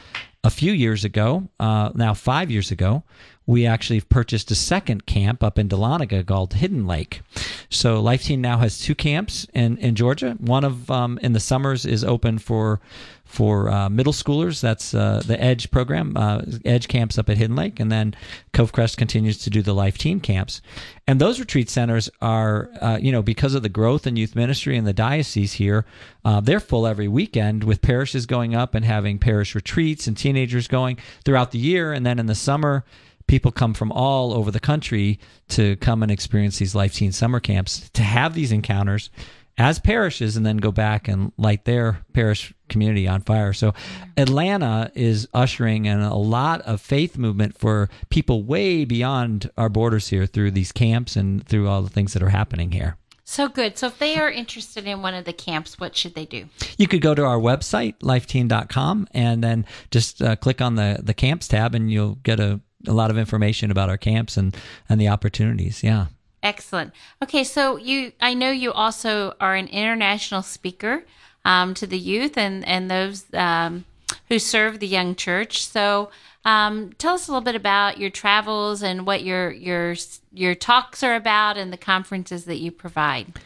a 0.42 0.50
few 0.50 0.72
years 0.72 1.04
ago, 1.04 1.48
uh, 1.58 1.90
now 1.94 2.14
five 2.14 2.50
years 2.50 2.70
ago, 2.70 3.02
we 3.50 3.66
actually 3.66 4.00
purchased 4.00 4.48
a 4.52 4.54
second 4.54 5.06
camp 5.06 5.42
up 5.42 5.58
in 5.58 5.68
Dahlonega 5.68 6.24
called 6.24 6.54
Hidden 6.54 6.86
Lake. 6.86 7.20
So 7.68 8.00
Life 8.00 8.22
Teen 8.22 8.40
now 8.40 8.58
has 8.58 8.78
two 8.78 8.94
camps 8.94 9.44
in, 9.52 9.76
in 9.78 9.96
Georgia. 9.96 10.36
One 10.38 10.62
of 10.62 10.88
um, 10.88 11.18
in 11.20 11.32
the 11.32 11.40
summers 11.40 11.84
is 11.84 12.04
open 12.04 12.38
for 12.38 12.80
for 13.24 13.68
uh, 13.68 13.88
middle 13.88 14.12
schoolers. 14.12 14.60
That's 14.60 14.94
uh, 14.94 15.22
the 15.24 15.40
Edge 15.40 15.70
program, 15.70 16.16
uh, 16.16 16.42
Edge 16.64 16.88
camps 16.88 17.16
up 17.16 17.28
at 17.28 17.38
Hidden 17.38 17.54
Lake, 17.54 17.78
and 17.78 17.90
then 17.90 18.14
Covecrest 18.52 18.96
continues 18.96 19.38
to 19.38 19.50
do 19.50 19.62
the 19.62 19.72
Life 19.72 19.98
Teen 19.98 20.18
camps. 20.18 20.60
And 21.06 21.20
those 21.20 21.38
retreat 21.38 21.70
centers 21.70 22.10
are, 22.20 22.70
uh, 22.80 22.98
you 23.00 23.12
know, 23.12 23.22
because 23.22 23.54
of 23.54 23.62
the 23.62 23.68
growth 23.68 24.06
in 24.06 24.16
youth 24.16 24.34
ministry 24.34 24.76
in 24.76 24.84
the 24.84 24.92
diocese 24.92 25.54
here, 25.54 25.86
uh, 26.24 26.40
they're 26.40 26.60
full 26.60 26.86
every 26.86 27.06
weekend 27.08 27.62
with 27.62 27.82
parishes 27.82 28.26
going 28.26 28.54
up 28.54 28.74
and 28.74 28.84
having 28.84 29.18
parish 29.18 29.54
retreats 29.54 30.08
and 30.08 30.16
teenagers 30.16 30.66
going 30.66 30.98
throughout 31.24 31.52
the 31.52 31.58
year, 31.58 31.92
and 31.92 32.04
then 32.04 32.18
in 32.18 32.26
the 32.26 32.34
summer 32.34 32.84
people 33.30 33.52
come 33.52 33.72
from 33.72 33.92
all 33.92 34.32
over 34.32 34.50
the 34.50 34.58
country 34.58 35.20
to 35.48 35.76
come 35.76 36.02
and 36.02 36.10
experience 36.10 36.58
these 36.58 36.74
life 36.74 36.94
teen 36.94 37.12
summer 37.12 37.38
camps 37.38 37.88
to 37.90 38.02
have 38.02 38.34
these 38.34 38.50
encounters 38.50 39.08
as 39.56 39.78
parishes 39.78 40.36
and 40.36 40.44
then 40.44 40.56
go 40.56 40.72
back 40.72 41.06
and 41.06 41.30
light 41.38 41.64
their 41.64 42.00
parish 42.12 42.52
community 42.68 43.06
on 43.06 43.20
fire. 43.20 43.52
So 43.52 43.72
Atlanta 44.16 44.90
is 44.96 45.28
ushering 45.32 45.84
in 45.84 46.00
a 46.00 46.16
lot 46.16 46.60
of 46.62 46.80
faith 46.80 47.16
movement 47.16 47.56
for 47.56 47.88
people 48.08 48.42
way 48.42 48.84
beyond 48.84 49.48
our 49.56 49.68
borders 49.68 50.08
here 50.08 50.26
through 50.26 50.50
these 50.50 50.72
camps 50.72 51.14
and 51.14 51.46
through 51.46 51.68
all 51.68 51.82
the 51.82 51.88
things 51.88 52.14
that 52.14 52.24
are 52.24 52.30
happening 52.30 52.72
here. 52.72 52.96
so 53.24 53.48
good 53.48 53.78
so 53.78 53.86
if 53.86 53.98
they 54.00 54.16
are 54.16 54.30
interested 54.30 54.86
in 54.88 55.02
one 55.02 55.14
of 55.14 55.24
the 55.24 55.32
camps 55.32 55.78
what 55.78 55.94
should 55.94 56.16
they 56.16 56.26
do 56.26 56.48
You 56.78 56.88
could 56.88 57.00
go 57.00 57.14
to 57.14 57.24
our 57.24 57.38
website, 57.38 57.94
lifeteen.com, 58.02 59.06
and 59.12 59.44
then 59.44 59.66
just 59.92 60.20
uh, 60.20 60.34
click 60.34 60.60
on 60.60 60.74
the, 60.74 60.98
the 61.00 61.14
camps 61.14 61.46
tab 61.46 61.76
and 61.76 61.92
you'll 61.92 62.16
get 62.24 62.40
a, 62.40 62.60
a 62.86 62.92
lot 62.92 63.10
of 63.10 63.18
information 63.18 63.70
about 63.70 63.88
our 63.88 63.98
camps 63.98 64.36
and, 64.36 64.56
and 64.88 65.00
the 65.00 65.08
opportunities. 65.08 65.82
Yeah. 65.82 66.06
Excellent. 66.42 66.92
Okay, 67.22 67.44
so 67.44 67.76
you, 67.76 68.12
I 68.20 68.34
know 68.34 68.50
you 68.50 68.72
also 68.72 69.34
are 69.40 69.54
an 69.54 69.68
international 69.68 70.42
speaker 70.42 71.04
um, 71.44 71.74
to 71.74 71.86
the 71.86 71.98
youth 71.98 72.36
and 72.36 72.66
and 72.66 72.90
those 72.90 73.24
um, 73.34 73.84
who 74.28 74.38
serve 74.38 74.80
the 74.80 74.86
young 74.86 75.14
church. 75.14 75.66
So, 75.66 76.10
um, 76.44 76.92
tell 76.94 77.14
us 77.14 77.28
a 77.28 77.30
little 77.30 77.44
bit 77.44 77.54
about 77.54 77.98
your 77.98 78.10
travels 78.10 78.82
and 78.82 79.06
what 79.06 79.22
your 79.22 79.50
your 79.50 79.94
your 80.32 80.54
talks 80.54 81.02
are 81.02 81.14
about 81.14 81.56
and 81.58 81.72
the 81.72 81.76
conferences 81.76 82.44
that 82.46 82.56
you 82.56 82.70
provide. 82.70 83.38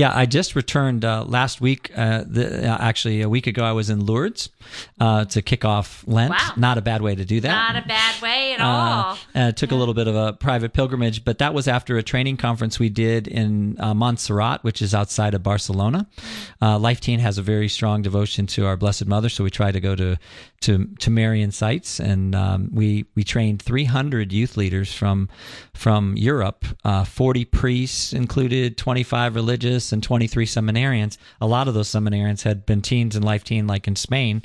Yeah, 0.00 0.12
I 0.16 0.24
just 0.24 0.56
returned 0.56 1.04
uh, 1.04 1.24
last 1.26 1.60
week. 1.60 1.90
Uh, 1.94 2.24
the, 2.26 2.66
uh, 2.72 2.78
actually, 2.80 3.20
a 3.20 3.28
week 3.28 3.46
ago, 3.46 3.62
I 3.62 3.72
was 3.72 3.90
in 3.90 4.06
Lourdes 4.06 4.48
uh, 4.98 5.26
to 5.26 5.42
kick 5.42 5.62
off 5.66 6.02
Lent. 6.06 6.30
Wow. 6.30 6.52
Not 6.56 6.78
a 6.78 6.80
bad 6.80 7.02
way 7.02 7.14
to 7.14 7.24
do 7.26 7.38
that. 7.40 7.50
Not 7.74 7.84
a 7.84 7.86
bad 7.86 8.22
way 8.22 8.54
at 8.54 8.60
Uh, 8.62 8.64
all. 8.64 9.18
uh, 9.34 9.52
took 9.52 9.72
a 9.72 9.74
little 9.74 9.92
bit 9.92 10.08
of 10.08 10.16
a 10.16 10.32
private 10.32 10.72
pilgrimage, 10.72 11.22
but 11.22 11.36
that 11.38 11.52
was 11.52 11.68
after 11.68 11.98
a 11.98 12.02
training 12.02 12.38
conference 12.38 12.78
we 12.78 12.88
did 12.88 13.28
in 13.28 13.76
uh, 13.78 13.92
Montserrat, 13.92 14.64
which 14.64 14.80
is 14.80 14.94
outside 14.94 15.34
of 15.34 15.42
Barcelona. 15.42 16.06
Uh, 16.62 16.78
Life 16.78 17.02
Teen 17.02 17.20
has 17.20 17.36
a 17.36 17.42
very 17.42 17.68
strong 17.68 18.00
devotion 18.00 18.46
to 18.46 18.64
our 18.64 18.78
Blessed 18.78 19.04
Mother, 19.06 19.28
so 19.28 19.44
we 19.44 19.50
try 19.50 19.70
to 19.70 19.80
go 19.80 19.94
to 19.96 20.16
to, 20.62 20.84
to 20.98 21.08
Marian 21.10 21.52
sites, 21.52 21.98
and 22.00 22.34
um, 22.34 22.68
we 22.72 23.06
we 23.14 23.24
trained 23.24 23.62
300 23.62 24.30
youth 24.30 24.58
leaders 24.58 24.92
from 24.92 25.28
from 25.74 26.16
Europe, 26.18 26.66
uh, 26.84 27.04
40 27.04 27.46
priests 27.46 28.12
included, 28.12 28.76
25 28.76 29.34
religious, 29.34 29.89
and 29.92 30.02
23 30.02 30.46
seminarians. 30.46 31.16
A 31.40 31.46
lot 31.46 31.68
of 31.68 31.74
those 31.74 31.88
seminarians 31.88 32.42
had 32.42 32.66
been 32.66 32.82
teens 32.82 33.16
in 33.16 33.22
Life 33.22 33.44
Teen, 33.44 33.66
like 33.66 33.88
in 33.88 33.96
Spain. 33.96 34.42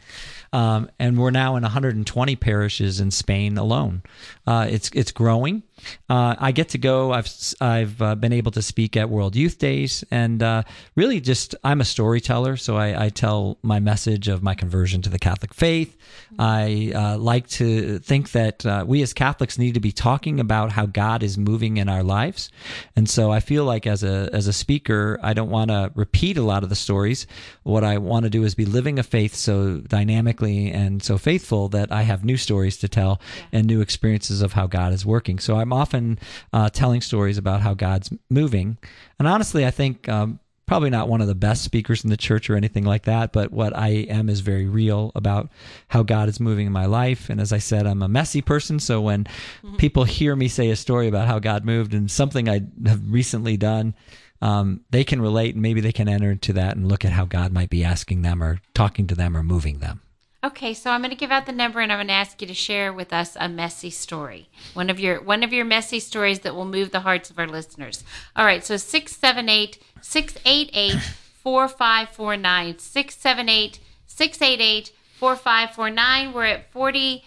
Um, 0.56 0.90
and 1.00 1.20
we're 1.20 1.32
now 1.32 1.58
in 1.58 1.64
120 1.64 2.38
parishes 2.38 3.02
in 3.02 3.12
Spain 3.12 3.58
alone. 3.58 4.02
Uh, 4.48 4.66
it's 4.70 4.90
it's 4.94 5.12
growing. 5.12 5.64
Uh, 6.10 6.36
I 6.40 6.54
get 6.54 6.70
to 6.70 6.78
go. 6.78 7.12
I've 7.12 7.30
I've 7.60 8.02
uh, 8.02 8.16
been 8.16 8.32
able 8.32 8.52
to 8.52 8.62
speak 8.62 8.96
at 8.96 9.10
World 9.10 9.36
Youth 9.36 9.58
Days, 9.58 10.06
and 10.12 10.42
uh, 10.42 10.64
really 10.96 11.20
just 11.20 11.56
I'm 11.64 11.82
a 11.82 11.86
storyteller. 11.86 12.56
So 12.56 12.78
I, 12.78 13.06
I, 13.06 13.10
tell 13.10 13.58
my 13.64 13.82
message 13.82 14.30
of 14.30 14.42
my 14.42 14.56
conversion 14.56 15.02
to 15.02 15.10
the 15.10 15.20
Catholic 15.20 15.54
faith. 15.54 15.98
I 16.40 16.94
uh, 16.96 17.18
like 17.18 17.48
to 17.50 18.00
think 18.00 18.32
that 18.32 18.66
uh, 18.66 18.86
we 18.88 19.02
as 19.02 19.14
Catholics 19.14 19.58
need 19.58 19.74
to 19.74 19.82
be 19.82 19.92
talking 19.92 20.40
about 20.40 20.72
how 20.72 20.86
God 20.86 21.22
is 21.22 21.38
moving 21.38 21.76
in 21.78 21.90
our 21.90 22.04
lives, 22.04 22.50
and 22.96 23.10
so 23.10 23.30
I 23.30 23.42
feel 23.42 23.66
like 23.66 23.86
as 23.86 24.04
a 24.04 24.30
as 24.32 24.48
a 24.48 24.54
speaker, 24.54 25.20
I 25.22 25.34
don't 25.34 25.50
want 25.50 25.72
to 25.72 25.92
repeat 25.96 26.38
a 26.38 26.44
lot 26.44 26.64
of 26.64 26.70
the 26.70 26.76
stories. 26.76 27.28
What 27.64 27.84
I 27.84 27.98
want 27.98 28.24
to 28.24 28.30
do 28.30 28.44
is 28.46 28.56
be 28.56 28.66
living 28.66 29.00
a 29.00 29.04
faith 29.04 29.36
so 29.36 29.80
dynamically 29.80 30.45
and 30.46 31.02
so 31.04 31.18
faithful 31.18 31.68
that 31.70 31.92
I 31.92 32.04
have 32.04 32.24
new 32.24 32.38
stories 32.38 32.78
to 32.78 32.88
tell 32.88 33.22
and 33.52 33.66
new 33.66 33.82
experiences 33.82 34.42
of 34.42 34.54
how 34.54 34.68
God 34.68 34.94
is 34.94 35.06
working. 35.06 35.40
So 35.40 35.58
I'm 35.58 35.74
often 35.74 36.20
uh, 36.54 36.70
telling 36.70 37.02
stories 37.02 37.38
about 37.38 37.62
how 37.62 37.74
God's 37.74 38.12
moving. 38.30 38.78
And 39.20 39.28
honestly, 39.28 39.66
I 39.66 39.72
think 39.72 40.08
um, 40.10 40.40
probably 40.66 40.90
not 40.90 41.08
one 41.08 41.22
of 41.22 41.28
the 41.28 41.36
best 41.36 41.64
speakers 41.64 42.04
in 42.04 42.10
the 42.10 42.18
church 42.18 42.50
or 42.50 42.56
anything 42.56 42.84
like 42.86 43.04
that, 43.04 43.32
but 43.32 43.52
what 43.52 43.76
I 43.76 43.90
am 43.90 44.30
is 44.30 44.40
very 44.40 44.68
real 44.68 45.12
about 45.16 45.50
how 45.90 46.04
God 46.04 46.28
is 46.30 46.40
moving 46.40 46.68
in 46.68 46.74
my 46.74 46.86
life. 46.86 47.30
And 47.30 47.40
as 47.40 47.54
I 47.54 47.60
said, 47.60 47.86
I'm 47.86 48.02
a 48.02 48.08
messy 48.08 48.42
person. 48.42 48.80
So 48.80 49.02
when 49.02 49.26
mm-hmm. 49.26 49.76
people 49.78 50.04
hear 50.04 50.36
me 50.36 50.48
say 50.48 50.70
a 50.70 50.76
story 50.76 51.08
about 51.08 51.28
how 51.28 51.40
God 51.40 51.66
moved 51.66 51.94
and 51.94 52.10
something 52.10 52.50
I 52.50 52.62
have 52.86 53.02
recently 53.12 53.58
done, 53.58 53.94
um, 54.42 54.82
they 54.90 55.04
can 55.04 55.22
relate 55.22 55.56
and 55.56 55.62
maybe 55.62 55.82
they 55.82 55.92
can 55.92 56.10
enter 56.10 56.32
into 56.32 56.54
that 56.54 56.76
and 56.76 56.88
look 56.88 57.06
at 57.06 57.12
how 57.12 57.26
God 57.26 57.52
might 57.52 57.70
be 57.70 57.84
asking 57.84 58.22
them 58.22 58.42
or 58.44 58.60
talking 58.74 59.08
to 59.08 59.16
them 59.16 59.38
or 59.38 59.44
moving 59.44 59.80
them. 59.80 60.02
Okay, 60.46 60.76
so 60.76 60.92
I'm 60.92 61.02
going 61.02 61.10
to 61.10 61.16
give 61.16 61.32
out 61.32 61.48
the 61.48 61.52
number 61.52 61.80
and 61.80 61.92
I'm 61.92 61.98
going 61.98 62.10
to 62.10 62.14
ask 62.14 62.40
you 62.40 62.48
to 62.48 62.54
share 62.54 62.94
with 62.94 63.12
us 63.12 63.36
a 63.40 63.50
messy 63.50 63.90
story. 63.90 64.48
One 64.76 64.92
of 64.92 65.00
your 65.00 65.20
one 65.20 65.42
of 65.42 65.52
your 65.52 65.66
messy 65.66 66.00
stories 66.00 66.42
that 66.42 66.54
will 66.54 66.66
move 66.66 66.92
the 66.92 67.00
hearts 67.00 67.32
of 67.32 67.40
our 67.40 67.48
listeners. 67.48 68.04
All 68.36 68.46
right, 68.46 68.64
so 68.64 68.78
678 68.78 69.80
688 70.02 71.02
4549 71.42 72.78
678 72.78 73.80
688 74.06 74.92
4549. 75.18 76.34
We're 76.34 76.46
at 76.46 76.72
40 76.72 77.24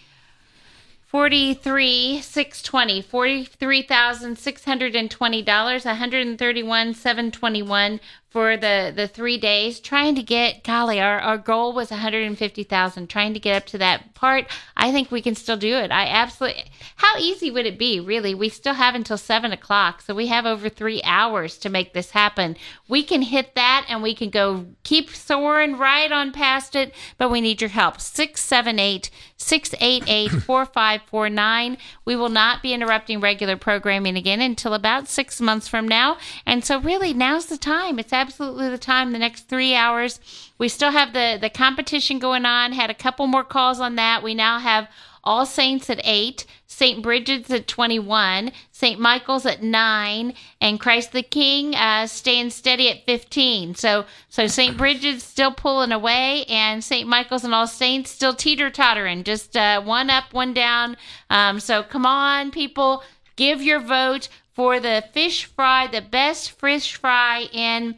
43 1.09 2.21
620 2.21 3.03
$43,620 3.03 5.85
131 5.85 6.93
721 6.93 7.99
for 8.29 8.57
the 8.57 8.93
the 8.95 9.07
three 9.07 9.37
days 9.37 9.79
trying 9.79 10.15
to 10.15 10.23
get 10.23 10.63
golly 10.63 10.99
our, 10.99 11.19
our 11.19 11.37
goal 11.37 11.73
was 11.73 11.91
150000 11.91 13.09
trying 13.09 13.33
to 13.33 13.39
get 13.39 13.55
up 13.55 13.65
to 13.65 13.77
that 13.77 14.13
part 14.13 14.45
i 14.77 14.91
think 14.91 15.11
we 15.11 15.21
can 15.21 15.35
still 15.35 15.57
do 15.57 15.75
it. 15.75 15.91
I 15.91 16.07
absolutely 16.07 16.65
how 16.97 17.17
easy 17.17 17.49
would 17.49 17.65
it 17.65 17.79
be 17.79 17.99
really? 17.99 18.35
We 18.35 18.49
still 18.49 18.73
have 18.73 18.95
until 18.95 19.17
seven 19.17 19.51
o'clock 19.51 20.01
so 20.01 20.13
we 20.13 20.27
have 20.27 20.45
over 20.45 20.69
three 20.69 21.01
hours 21.03 21.57
to 21.59 21.69
make 21.69 21.93
this 21.93 22.11
happen. 22.11 22.55
We 22.87 23.03
can 23.03 23.21
hit 23.21 23.55
that 23.55 23.85
and 23.89 24.03
we 24.03 24.13
can 24.13 24.29
go 24.29 24.65
keep 24.83 25.09
soaring 25.09 25.77
right 25.77 26.11
on 26.11 26.31
past 26.31 26.75
it 26.75 26.93
but 27.17 27.31
we 27.31 27.41
need 27.41 27.61
your 27.61 27.69
help. 27.69 27.99
678 28.01 29.09
688 29.37 30.29
4549 30.43 31.77
we 32.05 32.15
will 32.15 32.29
not 32.29 32.61
be 32.61 32.73
interrupting 32.73 33.19
regular 33.19 33.55
programming 33.55 34.17
again 34.17 34.41
until 34.41 34.73
about 34.73 35.07
six 35.07 35.39
months 35.39 35.67
from 35.67 35.87
now. 35.87 36.17
And 36.45 36.63
so 36.63 36.79
really 36.79 37.13
now's 37.13 37.45
the 37.45 37.57
time. 37.57 37.99
It's 37.99 38.13
absolutely 38.19 38.69
the 38.69 38.77
time. 38.77 39.11
The 39.11 39.19
next 39.19 39.47
three 39.47 39.73
hours, 39.73 40.19
we 40.57 40.67
still 40.67 40.91
have 40.91 41.13
the 41.13 41.37
the 41.39 41.49
competition 41.49 42.19
going 42.19 42.45
on. 42.45 42.73
Had 42.73 42.89
a 42.89 42.93
couple 43.05 43.27
more 43.27 43.43
calls 43.43 43.79
on 43.79 43.95
that. 43.95 44.21
We 44.23 44.33
now 44.33 44.59
have 44.59 44.87
All 45.23 45.45
Saints 45.45 45.89
at 45.89 46.01
eight, 46.03 46.45
St. 46.67 47.01
Bridget's 47.01 47.51
at 47.51 47.67
21, 47.67 48.51
St. 48.71 48.99
Michael's 48.99 49.45
at 49.45 49.61
9, 49.61 50.33
and 50.61 50.79
Christ 50.79 51.11
the 51.11 51.23
King 51.23 51.75
uh, 51.75 52.07
staying 52.07 52.51
steady 52.51 52.89
at 52.89 53.05
15. 53.05 53.75
So 53.75 54.05
so 54.29 54.47
St. 54.47 54.77
Bridget's 54.81 55.23
still 55.23 55.51
pulling 55.51 55.91
away, 55.91 56.45
and 56.45 56.83
St. 56.83 57.07
Michael's 57.07 57.43
and 57.43 57.53
All 57.53 57.67
Saints 57.67 58.11
still 58.11 58.33
teeter 58.33 58.69
tottering, 58.69 59.23
just 59.23 59.55
uh, 59.55 59.81
one 59.81 60.09
up, 60.09 60.33
one 60.33 60.53
down. 60.53 60.97
Um, 61.29 61.59
so 61.59 61.83
come 61.83 62.05
on, 62.05 62.51
people, 62.51 63.03
give 63.35 63.61
your 63.61 63.79
vote 63.79 64.29
for 64.59 64.81
the 64.81 65.05
fish 65.13 65.45
fry, 65.45 65.87
the 65.87 66.01
best 66.01 66.51
fish 66.51 66.95
fry 66.95 67.47
in 67.53 67.95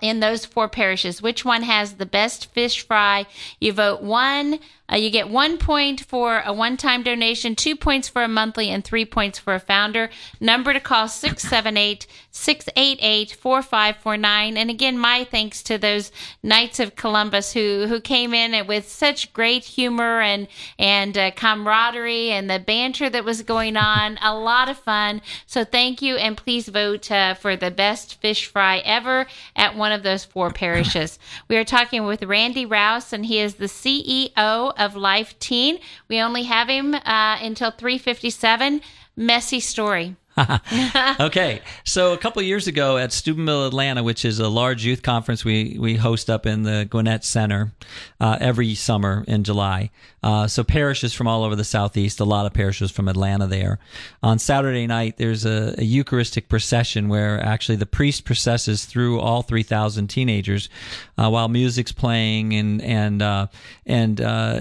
in 0.00 0.20
those 0.20 0.44
four 0.44 0.68
parishes. 0.68 1.22
Which 1.22 1.44
one 1.44 1.62
has 1.62 1.94
the 1.94 2.06
best 2.06 2.46
fish 2.46 2.84
fry? 2.86 3.26
You 3.60 3.72
vote 3.72 4.02
one 4.02 4.58
uh, 4.90 4.96
you 4.96 5.10
get 5.10 5.28
one 5.28 5.58
point 5.58 6.00
for 6.00 6.42
a 6.44 6.52
one 6.52 6.76
time 6.76 7.02
donation, 7.02 7.54
two 7.54 7.76
points 7.76 8.08
for 8.08 8.22
a 8.22 8.28
monthly, 8.28 8.70
and 8.70 8.84
three 8.84 9.04
points 9.04 9.38
for 9.38 9.54
a 9.54 9.60
founder. 9.60 10.10
Number 10.40 10.72
to 10.72 10.80
call 10.80 11.08
678 11.08 12.06
688 12.32 13.32
4549. 13.32 14.56
And 14.56 14.70
again, 14.70 14.98
my 14.98 15.24
thanks 15.24 15.62
to 15.64 15.78
those 15.78 16.10
Knights 16.42 16.80
of 16.80 16.96
Columbus 16.96 17.52
who, 17.52 17.86
who 17.88 18.00
came 18.00 18.34
in 18.34 18.66
with 18.66 18.88
such 18.88 19.32
great 19.32 19.64
humor 19.64 20.20
and, 20.20 20.48
and 20.78 21.16
uh, 21.16 21.30
camaraderie 21.32 22.30
and 22.30 22.48
the 22.48 22.58
banter 22.58 23.10
that 23.10 23.24
was 23.24 23.42
going 23.42 23.76
on. 23.76 24.18
a 24.22 24.34
lot 24.34 24.68
of 24.68 24.78
fun. 24.78 25.22
So 25.46 25.64
thank 25.64 26.02
you. 26.02 26.16
And 26.16 26.36
please 26.36 26.68
vote 26.68 27.10
uh, 27.10 27.34
for 27.34 27.56
the 27.56 27.70
best 27.70 28.20
fish 28.20 28.46
fry 28.46 28.78
ever 28.78 29.26
at 29.56 29.76
one 29.76 29.92
of 29.92 30.02
those 30.02 30.24
four 30.24 30.50
parishes. 30.50 31.18
We 31.48 31.56
are 31.56 31.64
talking 31.64 32.06
with 32.06 32.22
Randy 32.22 32.66
Raus, 32.66 33.12
and 33.12 33.26
he 33.26 33.38
is 33.38 33.54
the 33.54 33.66
CEO 33.66 34.72
of 34.80 34.96
Life 34.96 35.38
Teen. 35.38 35.78
We 36.08 36.20
only 36.20 36.42
have 36.44 36.68
him 36.68 36.94
uh, 36.94 37.38
until 37.40 37.70
357. 37.70 38.80
Messy 39.14 39.60
story. 39.60 40.16
okay, 41.20 41.60
so 41.84 42.12
a 42.12 42.18
couple 42.18 42.40
years 42.42 42.66
ago 42.66 42.96
at 42.96 43.12
Steubenville, 43.12 43.66
Atlanta, 43.66 44.02
which 44.02 44.24
is 44.24 44.38
a 44.38 44.48
large 44.48 44.84
youth 44.84 45.02
conference 45.02 45.44
we, 45.44 45.76
we 45.78 45.96
host 45.96 46.30
up 46.30 46.46
in 46.46 46.62
the 46.62 46.86
Gwinnett 46.88 47.24
Center 47.24 47.72
uh, 48.20 48.38
every 48.40 48.74
summer 48.74 49.24
in 49.26 49.44
July. 49.44 49.90
Uh, 50.22 50.46
so 50.46 50.62
parishes 50.62 51.14
from 51.14 51.26
all 51.26 51.44
over 51.44 51.56
the 51.56 51.64
southeast, 51.64 52.20
a 52.20 52.24
lot 52.24 52.44
of 52.44 52.52
parishes 52.52 52.90
from 52.90 53.08
Atlanta 53.08 53.46
there. 53.46 53.78
On 54.22 54.38
Saturday 54.38 54.86
night, 54.86 55.16
there's 55.16 55.46
a, 55.46 55.74
a 55.78 55.84
Eucharistic 55.84 56.48
procession 56.48 57.08
where 57.08 57.42
actually 57.42 57.76
the 57.76 57.86
priest 57.86 58.24
processes 58.24 58.84
through 58.84 59.18
all 59.18 59.42
3,000 59.42 60.08
teenagers 60.08 60.68
uh, 61.16 61.28
while 61.30 61.48
music's 61.48 61.92
playing, 61.92 62.54
and 62.54 62.82
and 62.82 63.22
uh, 63.22 63.46
and 63.86 64.20
uh, 64.20 64.60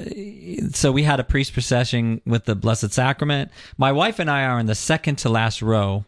so 0.72 0.92
we 0.92 1.04
had 1.04 1.20
a 1.20 1.24
priest 1.24 1.54
procession 1.54 2.22
with 2.26 2.46
the 2.46 2.56
Blessed 2.56 2.92
Sacrament. 2.92 3.52
My 3.78 3.92
wife 3.92 4.20
and 4.20 4.30
I 4.30 4.46
are 4.46 4.60
in 4.60 4.66
the 4.66 4.76
second 4.76 5.18
to 5.20 5.30
last 5.30 5.59
row 5.62 6.06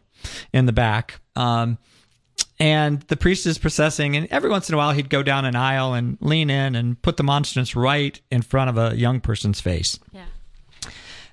in 0.52 0.66
the 0.66 0.72
back. 0.72 1.20
Um, 1.36 1.78
and 2.58 3.00
the 3.02 3.16
priest 3.16 3.46
is 3.46 3.58
processing 3.58 4.16
and 4.16 4.28
every 4.30 4.48
once 4.48 4.68
in 4.68 4.74
a 4.74 4.78
while 4.78 4.92
he'd 4.92 5.10
go 5.10 5.22
down 5.22 5.44
an 5.44 5.56
aisle 5.56 5.94
and 5.94 6.16
lean 6.20 6.48
in 6.48 6.76
and 6.76 7.00
put 7.02 7.16
the 7.16 7.22
monstrance 7.22 7.74
right 7.74 8.20
in 8.30 8.42
front 8.42 8.70
of 8.70 8.78
a 8.78 8.96
young 8.96 9.20
person's 9.20 9.60
face 9.60 9.98
yeah 10.12 10.24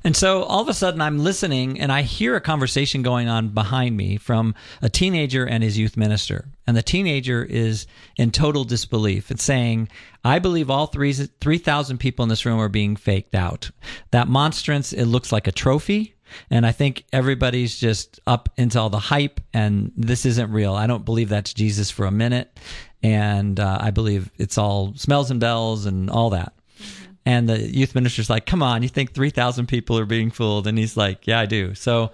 and 0.04 0.16
so 0.16 0.44
all 0.44 0.62
of 0.62 0.70
a 0.70 0.74
sudden 0.74 1.02
I'm 1.02 1.20
listening 1.20 1.80
and 1.80 1.92
I 1.92 2.04
hear 2.04 2.36
a 2.36 2.42
conversation 2.42 3.02
going 3.02 3.28
on 3.28 3.50
behind 3.50 3.98
me 3.98 4.18
from 4.18 4.56
a 4.82 4.90
teenager 4.90 5.46
and 5.46 5.62
his 5.62 5.78
youth 5.78 5.98
minister. 5.98 6.46
And 6.66 6.78
the 6.78 6.82
teenager 6.82 7.44
is 7.44 7.86
in 8.16 8.32
total 8.32 8.64
disbelief. 8.64 9.30
and 9.30 9.40
saying, 9.40 9.90
I 10.24 10.40
believe 10.40 10.70
all 10.70 10.88
3,000 10.88 11.98
people 11.98 12.24
in 12.24 12.30
this 12.30 12.46
room 12.46 12.60
are 12.60 12.70
being 12.70 12.96
faked 12.96 13.36
out. 13.36 13.72
That 14.12 14.28
monstrance, 14.28 14.94
it 14.94 15.06
looks 15.06 15.32
like 15.32 15.48
a 15.48 15.52
trophy. 15.52 16.16
And 16.50 16.66
I 16.66 16.72
think 16.72 17.06
everybody's 17.14 17.78
just 17.78 18.20
up 18.28 18.50
into 18.58 18.80
all 18.80 18.90
the 18.90 19.00
hype, 19.00 19.40
and 19.54 19.92
this 19.96 20.26
isn't 20.26 20.52
real. 20.52 20.74
I 20.74 20.88
don't 20.88 21.06
believe 21.06 21.30
that's 21.30 21.54
Jesus 21.54 21.90
for 21.90 22.06
a 22.06 22.12
minute. 22.12 22.60
And 23.02 23.60
uh, 23.60 23.78
I 23.80 23.92
believe 23.92 24.30
it's 24.38 24.58
all 24.58 24.94
smells 24.96 25.32
and 25.32 25.40
bells 25.40 25.86
and 25.86 26.10
all 26.10 26.32
that. 26.32 26.54
Mm-hmm. 26.78 27.12
And 27.26 27.50
the 27.50 27.60
youth 27.60 27.96
minister's 27.96 28.30
like, 28.30 28.46
come 28.46 28.62
on, 28.62 28.84
you 28.84 28.90
think 28.90 29.14
3,000 29.14 29.68
people 29.68 29.98
are 29.98 30.06
being 30.06 30.32
fooled? 30.32 30.68
And 30.68 30.78
he's 30.78 30.98
like, 30.98 31.26
yeah, 31.26 31.40
I 31.40 31.46
do. 31.46 31.76
So 31.76 32.12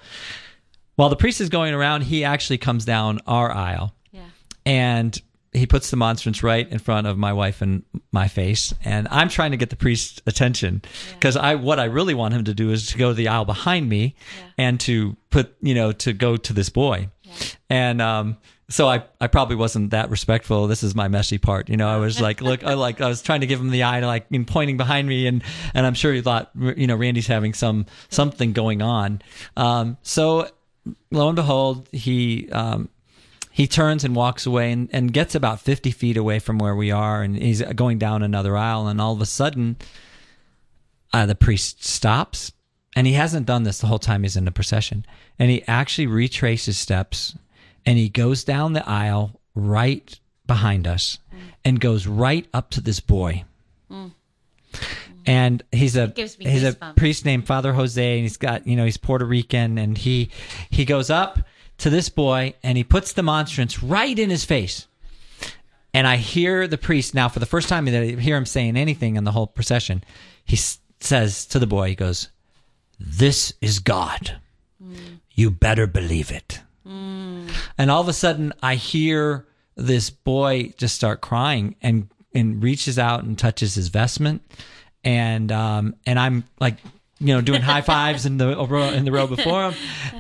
while 0.95 1.09
the 1.09 1.16
priest 1.16 1.41
is 1.41 1.49
going 1.49 1.74
around, 1.74 2.01
he 2.01 2.24
actually 2.24 2.57
comes 2.57 2.86
down 2.86 3.20
our 3.28 3.51
aisle. 3.51 3.93
Yeah. 4.11 4.26
And 4.66 5.22
he 5.55 5.65
puts 5.65 5.89
the 5.89 5.97
monstrance 5.97 6.43
right 6.43 6.69
in 6.69 6.79
front 6.79 7.07
of 7.07 7.17
my 7.17 7.33
wife 7.33 7.61
and 7.61 7.83
my 8.11 8.27
face 8.27 8.73
and 8.83 9.07
i'm 9.09 9.29
trying 9.29 9.51
to 9.51 9.57
get 9.57 9.69
the 9.69 9.75
priest's 9.75 10.21
attention 10.25 10.81
because 11.13 11.35
yeah. 11.35 11.41
i 11.41 11.55
what 11.55 11.79
i 11.79 11.85
really 11.85 12.13
want 12.13 12.33
him 12.33 12.43
to 12.43 12.53
do 12.53 12.71
is 12.71 12.87
to 12.87 12.97
go 12.97 13.09
to 13.09 13.13
the 13.13 13.27
aisle 13.27 13.45
behind 13.45 13.89
me 13.89 14.15
yeah. 14.37 14.45
and 14.57 14.79
to 14.79 15.15
put 15.29 15.55
you 15.61 15.73
know 15.73 15.91
to 15.91 16.13
go 16.13 16.37
to 16.37 16.53
this 16.53 16.69
boy 16.69 17.09
yeah. 17.23 17.33
and 17.69 18.01
um 18.01 18.37
so 18.69 18.87
I, 18.87 19.03
I 19.21 19.27
probably 19.27 19.55
wasn't 19.55 19.91
that 19.91 20.09
respectful. 20.09 20.67
This 20.67 20.81
is 20.81 20.95
my 20.95 21.07
messy 21.07 21.37
part. 21.37 21.69
You 21.69 21.77
know, 21.77 21.87
I 21.87 21.97
was 21.97 22.19
like, 22.19 22.41
look, 22.41 22.63
I 22.63 22.73
like, 22.73 22.99
I 22.99 23.07
was 23.07 23.21
trying 23.21 23.41
to 23.41 23.47
give 23.47 23.59
him 23.59 23.69
the 23.69 23.83
eye, 23.83 23.99
like, 23.99 24.25
in 24.31 24.45
pointing 24.45 24.77
behind 24.77 25.07
me. 25.07 25.27
And, 25.27 25.43
and 25.73 25.85
I'm 25.85 25.93
sure 25.93 26.11
he 26.11 26.21
thought, 26.21 26.49
you 26.55 26.87
know, 26.87 26.95
Randy's 26.95 27.27
having 27.27 27.53
some, 27.53 27.85
something 28.09 28.53
going 28.53 28.81
on. 28.81 29.21
Um, 29.55 29.97
so 30.01 30.49
lo 31.11 31.27
and 31.27 31.35
behold, 31.35 31.87
he, 31.91 32.49
um, 32.51 32.89
he 33.55 33.67
turns 33.67 34.03
and 34.03 34.13
walks 34.13 34.45
away 34.45 34.73
and, 34.73 34.89
and 34.91 35.13
gets 35.13 35.33
about 35.33 35.61
50 35.61 35.89
feet 35.91 36.17
away 36.17 36.39
from 36.39 36.57
where 36.57 36.75
we 36.75 36.91
are 36.91 37.23
and 37.23 37.37
he's 37.37 37.61
going 37.61 37.97
down 37.97 38.21
another 38.21 38.57
aisle 38.57 38.87
and 38.87 38.99
all 38.99 39.13
of 39.13 39.21
a 39.21 39.25
sudden 39.25 39.77
uh, 41.13 41.25
the 41.25 41.35
priest 41.35 41.81
stops 41.81 42.51
and 42.97 43.07
he 43.07 43.13
hasn't 43.13 43.45
done 43.45 43.63
this 43.63 43.79
the 43.79 43.87
whole 43.87 43.97
time 43.97 44.23
he's 44.23 44.35
in 44.35 44.43
the 44.43 44.51
procession 44.51 45.05
and 45.39 45.49
he 45.49 45.63
actually 45.67 46.05
retraces 46.05 46.77
steps 46.77 47.37
and 47.85 47.97
he 47.97 48.09
goes 48.09 48.43
down 48.43 48.73
the 48.73 48.87
aisle 48.87 49.39
right 49.55 50.19
behind 50.45 50.85
us 50.85 51.19
and 51.63 51.79
goes 51.79 52.07
right 52.07 52.45
up 52.53 52.69
to 52.71 52.81
this 52.81 52.99
boy. 52.99 53.45
And 55.25 55.63
he's 55.71 55.95
a 55.95 56.13
he's 56.51 56.63
a 56.63 56.73
priest 56.95 57.25
named 57.25 57.47
Father 57.47 57.73
Jose, 57.73 58.13
and 58.13 58.21
he's 58.21 58.37
got 58.37 58.67
you 58.67 58.75
know 58.75 58.85
he's 58.85 58.97
Puerto 58.97 59.25
Rican, 59.25 59.79
and 59.79 59.97
he 59.97 60.29
he 60.69 60.85
goes 60.85 61.09
up 61.09 61.39
to 61.78 61.89
this 61.89 62.09
boy 62.09 62.53
and 62.63 62.78
he 62.78 62.84
puts 62.84 63.13
the 63.13 63.23
monstrance 63.23 63.84
right 63.84 64.17
in 64.17 64.30
his 64.30 64.45
face. 64.45 64.88
And 65.93 66.07
I 66.07 66.17
hear 66.17 66.67
the 66.67 66.78
priest 66.78 67.13
now 67.15 67.30
for 67.30 67.39
the 67.39 67.45
first 67.45 67.69
time 67.69 67.86
that 67.86 68.01
I 68.01 68.19
hear 68.19 68.36
him 68.36 68.45
saying 68.45 68.76
anything 68.76 69.15
in 69.15 69.23
the 69.23 69.32
whole 69.32 69.47
procession. 69.47 70.03
He 70.43 70.57
says 70.99 71.45
to 71.47 71.59
the 71.59 71.67
boy, 71.67 71.89
he 71.89 71.95
goes, 71.95 72.30
"This 72.99 73.53
is 73.61 73.80
God. 73.80 74.39
You 75.32 75.51
better 75.51 75.88
believe 75.88 76.32
it." 76.32 76.59
And 77.78 77.89
all 77.91 78.01
of 78.01 78.07
a 78.07 78.13
sudden, 78.13 78.53
I 78.61 78.76
hear 78.76 79.45
this 79.76 80.09
boy 80.09 80.73
just 80.78 80.95
start 80.95 81.21
crying 81.21 81.76
and 81.82 82.09
and 82.34 82.61
reaches 82.61 82.99
out 82.99 83.23
and 83.23 83.38
touches 83.38 83.76
his 83.76 83.88
vestment, 83.88 84.41
and 85.03 85.51
um 85.51 85.95
and 86.05 86.19
I'm 86.19 86.43
like, 86.59 86.76
you 87.20 87.34
know, 87.34 87.41
doing 87.41 87.61
high 87.61 87.82
fives 87.82 88.26
in 88.26 88.38
the 88.38 88.55
row 88.68 88.89
in 88.89 89.05
the 89.05 89.11
row 89.11 89.28
before 89.28 89.72
him, 89.72 89.74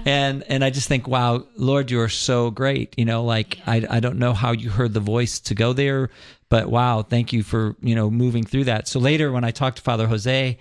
and 0.05 0.43
and 0.43 0.63
I 0.63 0.69
just 0.69 0.87
think, 0.87 1.07
wow, 1.07 1.45
Lord, 1.57 1.91
you 1.91 1.99
are 1.99 2.09
so 2.09 2.51
great. 2.51 2.93
You 2.97 3.05
know, 3.05 3.23
like 3.23 3.59
I 3.67 3.85
I 3.89 3.99
don't 3.99 4.17
know 4.17 4.33
how 4.33 4.51
you 4.51 4.69
heard 4.69 4.93
the 4.93 4.99
voice 5.01 5.39
to 5.41 5.55
go 5.55 5.73
there, 5.73 6.09
but 6.49 6.69
wow, 6.69 7.01
thank 7.01 7.33
you 7.33 7.43
for 7.43 7.75
you 7.81 7.95
know 7.95 8.09
moving 8.09 8.43
through 8.43 8.65
that. 8.65 8.87
So 8.87 8.99
later, 8.99 9.31
when 9.31 9.43
I 9.43 9.51
talked 9.51 9.77
to 9.77 9.83
Father 9.83 10.07
Jose. 10.07 10.57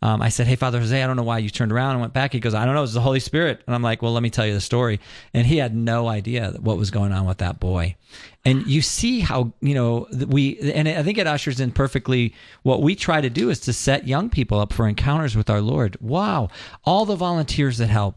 Um, 0.00 0.22
I 0.22 0.28
said, 0.28 0.46
"Hey, 0.46 0.54
Father 0.54 0.78
Jose, 0.78 1.02
I 1.02 1.06
don't 1.06 1.16
know 1.16 1.24
why 1.24 1.38
you 1.38 1.50
turned 1.50 1.72
around 1.72 1.92
and 1.92 2.00
went 2.00 2.12
back." 2.12 2.32
He 2.32 2.40
goes, 2.40 2.54
"I 2.54 2.64
don't 2.64 2.74
know. 2.74 2.84
It's 2.84 2.94
the 2.94 3.00
Holy 3.00 3.20
Spirit." 3.20 3.62
And 3.66 3.74
I'm 3.74 3.82
like, 3.82 4.00
"Well, 4.00 4.12
let 4.12 4.22
me 4.22 4.30
tell 4.30 4.46
you 4.46 4.54
the 4.54 4.60
story." 4.60 5.00
And 5.34 5.46
he 5.46 5.56
had 5.56 5.74
no 5.74 6.06
idea 6.06 6.54
what 6.60 6.78
was 6.78 6.90
going 6.90 7.12
on 7.12 7.26
with 7.26 7.38
that 7.38 7.58
boy. 7.58 7.96
And 8.44 8.66
you 8.66 8.80
see 8.80 9.20
how 9.20 9.52
you 9.60 9.74
know 9.74 10.06
we, 10.28 10.58
and 10.72 10.88
I 10.88 11.02
think 11.02 11.18
it 11.18 11.26
ushers 11.26 11.58
in 11.58 11.72
perfectly 11.72 12.32
what 12.62 12.80
we 12.80 12.94
try 12.94 13.20
to 13.20 13.28
do 13.30 13.50
is 13.50 13.58
to 13.60 13.72
set 13.72 14.06
young 14.06 14.30
people 14.30 14.60
up 14.60 14.72
for 14.72 14.86
encounters 14.86 15.36
with 15.36 15.50
our 15.50 15.60
Lord. 15.60 15.96
Wow, 16.00 16.48
all 16.84 17.04
the 17.04 17.16
volunteers 17.16 17.78
that 17.78 17.88
help, 17.88 18.16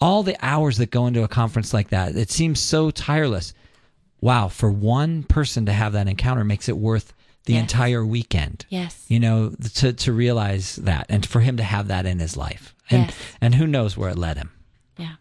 all 0.00 0.22
the 0.22 0.36
hours 0.44 0.76
that 0.76 0.90
go 0.90 1.06
into 1.06 1.22
a 1.22 1.28
conference 1.28 1.72
like 1.72 1.88
that. 1.88 2.16
It 2.16 2.30
seems 2.30 2.60
so 2.60 2.90
tireless. 2.90 3.54
Wow, 4.20 4.48
for 4.48 4.70
one 4.70 5.22
person 5.22 5.66
to 5.66 5.72
have 5.72 5.94
that 5.94 6.08
encounter 6.08 6.44
makes 6.44 6.68
it 6.68 6.76
worth 6.76 7.14
the 7.46 7.54
Yes. 7.54 7.62
entire 7.62 8.04
weekend 8.04 8.64
Yes. 8.68 9.04
you 9.08 9.20
know 9.20 9.50
to 9.74 9.92
to 9.92 10.12
realize 10.12 10.76
that 10.76 11.06
and 11.08 11.24
for 11.26 11.40
him 11.40 11.56
to 11.58 11.62
have 11.62 11.88
that 11.88 12.06
in 12.06 12.18
his 12.18 12.36
life 12.36 12.74
and 12.90 13.06
Yes. 13.06 13.16
and 13.40 13.54
who 13.56 13.66
knows 13.66 13.96
where 13.96 14.10
it 14.10 14.18
led 14.18 14.36
him 14.36 14.50
Yeah. 14.96 15.14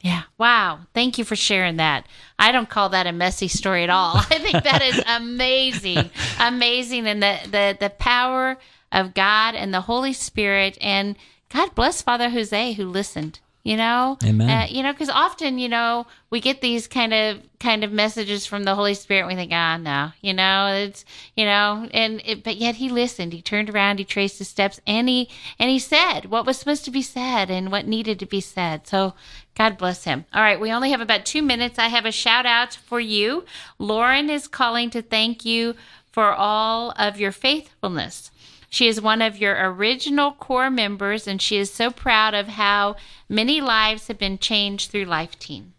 Yeah. 0.00 0.22
Wow. 0.38 0.80
Thank 0.94 1.18
you 1.18 1.24
for 1.24 1.34
sharing 1.34 1.76
that. 1.78 2.06
I 2.38 2.52
don't 2.52 2.68
call 2.68 2.90
that 2.90 3.08
a 3.08 3.12
messy 3.12 3.48
story 3.48 3.82
at 3.82 3.90
all. 3.90 4.16
I 4.30 4.38
think 4.38 4.62
that 4.62 4.80
is 4.82 5.02
amazing. 5.08 6.10
amazing. 6.38 7.06
And 7.08 7.20
the, 7.20 7.38
the, 7.50 7.76
the 7.80 7.90
power 7.90 8.58
of 8.92 9.12
God 9.14 9.56
and 9.56 9.74
the 9.74 9.80
Holy 9.82 10.12
Spirit. 10.12 10.78
And 10.80 11.16
God 11.52 11.74
bless 11.74 12.00
Father 12.00 12.30
Jose 12.30 12.72
who 12.74 12.86
listened. 12.88 13.40
You 13.68 13.76
know, 13.76 14.16
Amen. 14.24 14.48
Uh, 14.48 14.66
you 14.66 14.82
know, 14.82 14.92
because 14.92 15.10
often, 15.10 15.58
you 15.58 15.68
know, 15.68 16.06
we 16.30 16.40
get 16.40 16.62
these 16.62 16.86
kind 16.86 17.12
of 17.12 17.42
kind 17.60 17.84
of 17.84 17.92
messages 17.92 18.46
from 18.46 18.64
the 18.64 18.74
Holy 18.74 18.94
Spirit. 18.94 19.20
And 19.20 19.28
we 19.28 19.34
think, 19.34 19.52
ah, 19.52 19.76
no, 19.76 20.12
you 20.22 20.32
know, 20.32 20.68
it's 20.68 21.04
you 21.36 21.44
know, 21.44 21.86
and 21.92 22.22
it, 22.24 22.42
but 22.42 22.56
yet 22.56 22.76
he 22.76 22.88
listened. 22.88 23.34
He 23.34 23.42
turned 23.42 23.68
around, 23.68 23.98
he 23.98 24.06
traced 24.06 24.38
his 24.38 24.48
steps, 24.48 24.80
and 24.86 25.06
he 25.06 25.28
and 25.58 25.68
he 25.68 25.78
said 25.78 26.30
what 26.30 26.46
was 26.46 26.56
supposed 26.56 26.86
to 26.86 26.90
be 26.90 27.02
said 27.02 27.50
and 27.50 27.70
what 27.70 27.86
needed 27.86 28.18
to 28.20 28.26
be 28.26 28.40
said. 28.40 28.86
So 28.86 29.12
God 29.54 29.76
bless 29.76 30.04
him. 30.04 30.24
All 30.32 30.40
right, 30.40 30.58
we 30.58 30.72
only 30.72 30.90
have 30.92 31.02
about 31.02 31.26
two 31.26 31.42
minutes. 31.42 31.78
I 31.78 31.88
have 31.88 32.06
a 32.06 32.10
shout 32.10 32.46
out 32.46 32.72
for 32.72 33.00
you. 33.00 33.44
Lauren 33.78 34.30
is 34.30 34.48
calling 34.48 34.88
to 34.88 35.02
thank 35.02 35.44
you 35.44 35.74
for 36.10 36.32
all 36.32 36.94
of 36.96 37.20
your 37.20 37.32
faithfulness. 37.32 38.30
She 38.68 38.86
is 38.86 39.00
one 39.00 39.22
of 39.22 39.38
your 39.38 39.56
original 39.72 40.32
core 40.32 40.70
members, 40.70 41.26
and 41.26 41.40
she 41.40 41.56
is 41.56 41.72
so 41.72 41.90
proud 41.90 42.34
of 42.34 42.48
how 42.48 42.96
many 43.28 43.60
lives 43.60 44.08
have 44.08 44.18
been 44.18 44.38
changed 44.38 44.90
through 44.90 45.04
Life 45.04 45.38
Teen. 45.38 45.72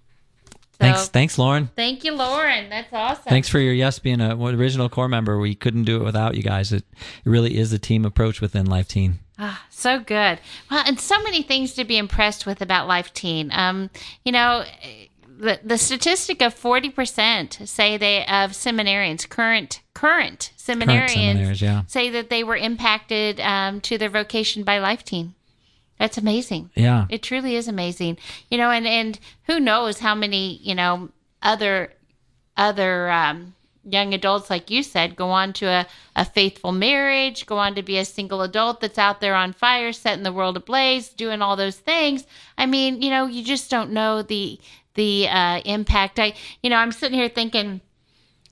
So, 0.72 0.86
thanks 0.86 1.08
thanks 1.10 1.38
lauren 1.38 1.70
Thank 1.76 2.06
you, 2.06 2.14
Lauren. 2.14 2.70
That's 2.70 2.94
awesome. 2.94 3.26
thanks 3.26 3.50
for 3.50 3.60
your 3.60 3.74
yes 3.74 4.00
being 4.00 4.22
a 4.22 4.34
original 4.38 4.88
core 4.88 5.10
member 5.10 5.38
we 5.38 5.54
couldn't 5.54 5.84
do 5.84 5.98
it 5.98 6.06
without 6.06 6.36
you 6.36 6.42
guys 6.42 6.72
it, 6.72 6.86
it 7.26 7.30
really 7.30 7.58
is 7.58 7.74
a 7.74 7.80
team 7.80 8.06
approach 8.06 8.40
within 8.40 8.66
life 8.66 8.88
teen 8.88 9.20
Ah, 9.42 9.66
so 9.70 10.00
good. 10.00 10.40
Well, 10.70 10.84
and 10.86 11.00
so 11.00 11.22
many 11.24 11.42
things 11.42 11.74
to 11.76 11.86
be 11.86 11.98
impressed 11.98 12.46
with 12.46 12.62
about 12.62 12.90
Life 12.90 13.14
Teen. 13.14 13.52
Um, 13.54 13.90
you 14.26 14.34
know, 14.34 14.66
the 15.40 15.62
the 15.64 15.78
statistic 15.78 16.42
of 16.42 16.54
forty 16.54 16.90
percent 16.90 17.58
say 17.64 17.96
they 17.96 18.24
of 18.24 18.52
seminarians, 18.52 19.28
current 19.30 19.80
current 20.00 20.54
seminarians, 20.58 21.10
seminaries, 21.10 21.62
yeah. 21.62 21.82
say 21.88 22.10
that 22.10 22.30
they 22.30 22.42
were 22.42 22.56
impacted 22.56 23.38
um, 23.42 23.82
to 23.82 23.98
their 23.98 24.10
vocation 24.10 24.64
by 24.64 24.80
Life 24.80 25.04
Teen. 25.04 25.36
That's 25.98 26.18
amazing. 26.18 26.70
yeah 26.74 27.06
It 27.10 27.22
truly 27.22 27.56
is 27.58 27.68
amazing. 27.68 28.18
You 28.50 28.58
know, 28.58 28.72
and 28.72 28.88
and 28.88 29.20
who 29.48 29.60
knows 29.60 30.00
how 30.00 30.16
many 30.16 30.56
you 30.64 30.74
know 30.74 31.10
other 31.42 31.92
other 32.56 33.10
um, 33.10 33.56
young 33.84 34.14
adults, 34.14 34.50
like 34.50 34.70
you 34.70 34.84
said, 34.84 35.18
go 35.18 35.32
on 35.32 35.52
to 35.54 35.66
a, 35.66 35.86
a 36.16 36.24
faithful 36.24 36.72
marriage, 36.72 37.46
go 37.46 37.58
on 37.58 37.76
to 37.76 37.84
be 37.84 37.98
a 37.98 38.06
single 38.06 38.42
adult 38.42 38.80
that's 38.80 38.98
out 38.98 39.20
there 39.20 39.36
on 39.36 39.52
fire, 39.52 39.92
setting 39.92 40.24
the 40.24 40.32
world 40.32 40.56
ablaze, 40.56 41.10
doing 41.10 41.42
all 41.42 41.58
those 41.58 41.78
things. 41.78 42.26
I 42.58 42.68
mean, 42.68 43.02
you 43.02 43.10
know, 43.10 43.26
you 43.26 43.44
just 43.44 43.70
don't 43.70 43.92
know 43.92 44.22
the 44.22 44.62
the 44.94 45.28
uh, 45.28 45.60
impact. 45.66 46.20
I, 46.20 46.36
you 46.64 46.70
know, 46.70 46.78
I'm 46.78 46.94
sitting 46.94 47.20
here 47.20 47.28
thinking 47.28 47.82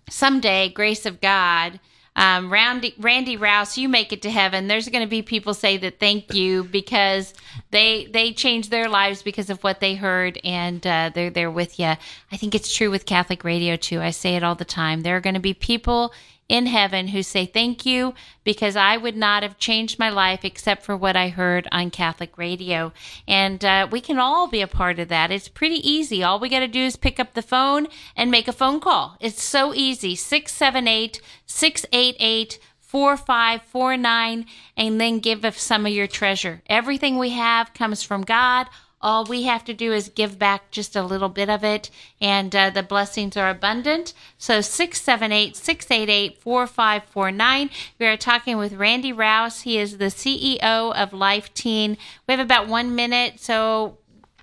someday, 0.09 0.69
grace 0.69 1.05
of 1.05 1.21
God, 1.21 1.79
um, 2.17 2.51
Randy, 2.51 2.95
Randy 2.97 3.37
Raus, 3.37 3.77
you 3.77 3.87
make 3.87 4.11
it 4.11 4.23
to 4.23 4.31
heaven. 4.31 4.67
There's 4.67 4.89
going 4.89 5.03
to 5.03 5.09
be 5.09 5.21
people 5.21 5.53
say 5.53 5.77
that 5.77 5.99
thank 5.99 6.33
you 6.33 6.63
because 6.63 7.35
they 7.69 8.07
they 8.07 8.33
changed 8.33 8.71
their 8.71 8.89
lives 8.89 9.21
because 9.21 9.51
of 9.51 9.63
what 9.63 9.79
they 9.81 9.93
heard, 9.93 10.39
and 10.43 10.85
uh, 10.85 11.11
they're 11.13 11.29
there 11.29 11.51
with 11.51 11.79
you. 11.79 11.93
I 12.31 12.37
think 12.37 12.55
it's 12.55 12.75
true 12.75 12.89
with 12.89 13.05
Catholic 13.05 13.43
radio 13.43 13.75
too. 13.75 14.01
I 14.01 14.09
say 14.09 14.35
it 14.35 14.43
all 14.43 14.55
the 14.55 14.65
time. 14.65 15.01
There 15.01 15.15
are 15.15 15.21
going 15.21 15.35
to 15.35 15.39
be 15.39 15.53
people 15.53 16.11
in 16.49 16.65
heaven 16.65 17.09
who 17.09 17.21
say 17.21 17.45
thank 17.45 17.85
you 17.85 18.13
because 18.43 18.75
I 18.75 18.95
would 18.97 19.17
not 19.17 19.43
have 19.43 19.57
changed 19.57 19.99
my 19.99 20.09
life 20.09 20.45
except 20.45 20.83
for 20.83 20.95
what 20.95 21.15
I 21.15 21.29
heard 21.29 21.67
on 21.71 21.91
Catholic 21.91 22.37
radio. 22.37 22.93
And 23.27 23.63
uh, 23.65 23.87
we 23.91 23.99
can 23.99 24.17
all 24.17 24.47
be 24.47 24.61
a 24.61 24.67
part 24.67 24.99
of 24.99 25.09
that. 25.09 25.31
It's 25.31 25.49
pretty 25.49 25.87
easy. 25.87 26.23
All 26.23 26.39
we 26.39 26.49
got 26.49 26.59
to 26.59 26.67
do 26.67 26.81
is 26.81 26.95
pick 26.95 27.19
up 27.19 27.33
the 27.33 27.41
phone 27.41 27.87
and 28.15 28.31
make 28.31 28.47
a 28.47 28.53
phone 28.53 28.79
call. 28.79 29.17
It's 29.19 29.43
so 29.43 29.73
easy. 29.73 30.15
678 30.15 31.21
688 31.45 32.59
4549 32.79 34.45
and 34.77 35.01
then 35.01 35.19
give 35.19 35.43
us 35.43 35.61
some 35.61 35.85
of 35.85 35.91
your 35.91 36.07
treasure. 36.07 36.61
Everything 36.67 37.17
we 37.17 37.31
have 37.31 37.73
comes 37.73 38.01
from 38.01 38.21
God. 38.21 38.67
All 38.99 39.25
we 39.25 39.43
have 39.43 39.63
to 39.65 39.73
do 39.75 39.93
is 39.93 40.09
give 40.09 40.39
back 40.39 40.71
just 40.71 40.95
a 40.95 41.03
little 41.03 41.29
bit 41.29 41.49
of 41.49 41.63
it, 41.63 41.91
and 42.19 42.55
uh, 42.55 42.69
the 42.71 42.81
blessings 42.81 43.37
are 43.37 43.49
abundant. 43.49 44.13
So 44.39 44.59
678 44.61 45.55
688 45.55 46.37
4549. 46.39 47.69
We 47.99 48.05
are 48.07 48.17
talking 48.17 48.57
with 48.57 48.73
Randy 48.73 49.13
Raus. 49.13 49.61
He 49.61 49.77
is 49.77 49.97
the 49.99 50.05
CEO 50.05 50.59
of 50.95 51.13
Life 51.13 51.53
Teen. 51.53 51.97
We 52.27 52.33
have 52.33 52.39
about 52.39 52.67
one 52.67 52.95
minute, 52.95 53.39
so 53.39 53.97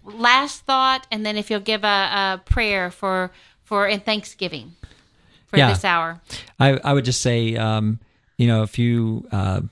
last 0.04 0.64
thought, 0.64 1.06
and 1.10 1.26
then 1.26 1.36
if 1.36 1.50
you'll 1.50 1.60
give 1.60 1.82
a, 1.82 1.86
a 1.86 2.40
prayer 2.44 2.90
for 2.90 3.32
for 3.64 3.88
in 3.88 4.00
Thanksgiving 4.00 4.74
for 5.46 5.56
Yeah. 5.56 5.70
this 5.70 5.84
hour. 5.84 6.20
I, 6.60 6.78
I 6.84 6.92
would 6.92 7.04
just 7.04 7.22
say, 7.22 7.56
um, 7.56 7.98
you 8.36 8.46
know, 8.46 8.62
if 8.62 8.78
you 8.78 9.26
uh, 9.32 9.62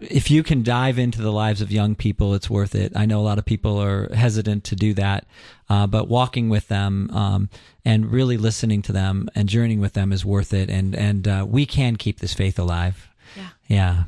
if 0.00 0.30
you 0.30 0.42
can 0.42 0.62
dive 0.62 0.98
into 0.98 1.20
the 1.20 1.32
lives 1.32 1.60
of 1.60 1.70
young 1.72 1.94
people, 1.94 2.34
it's 2.34 2.48
worth 2.50 2.74
it. 2.74 2.92
I 2.96 3.06
know 3.06 3.20
a 3.20 3.22
lot 3.22 3.38
of 3.38 3.44
people 3.44 3.80
are 3.80 4.12
hesitant 4.14 4.64
to 4.64 4.76
do 4.76 4.94
that, 4.94 5.26
uh, 5.68 5.86
but 5.86 6.08
walking 6.08 6.48
with 6.48 6.68
them 6.68 7.10
um, 7.12 7.48
and 7.84 8.10
really 8.10 8.36
listening 8.36 8.82
to 8.82 8.92
them 8.92 9.28
and 9.34 9.48
journeying 9.48 9.80
with 9.80 9.92
them 9.92 10.12
is 10.12 10.24
worth 10.24 10.52
it. 10.54 10.70
And 10.70 10.94
and 10.94 11.28
uh, 11.28 11.46
we 11.48 11.66
can 11.66 11.96
keep 11.96 12.20
this 12.20 12.34
faith 12.34 12.58
alive. 12.58 13.08
Yeah. 13.36 13.48
Yeah. 13.68 14.02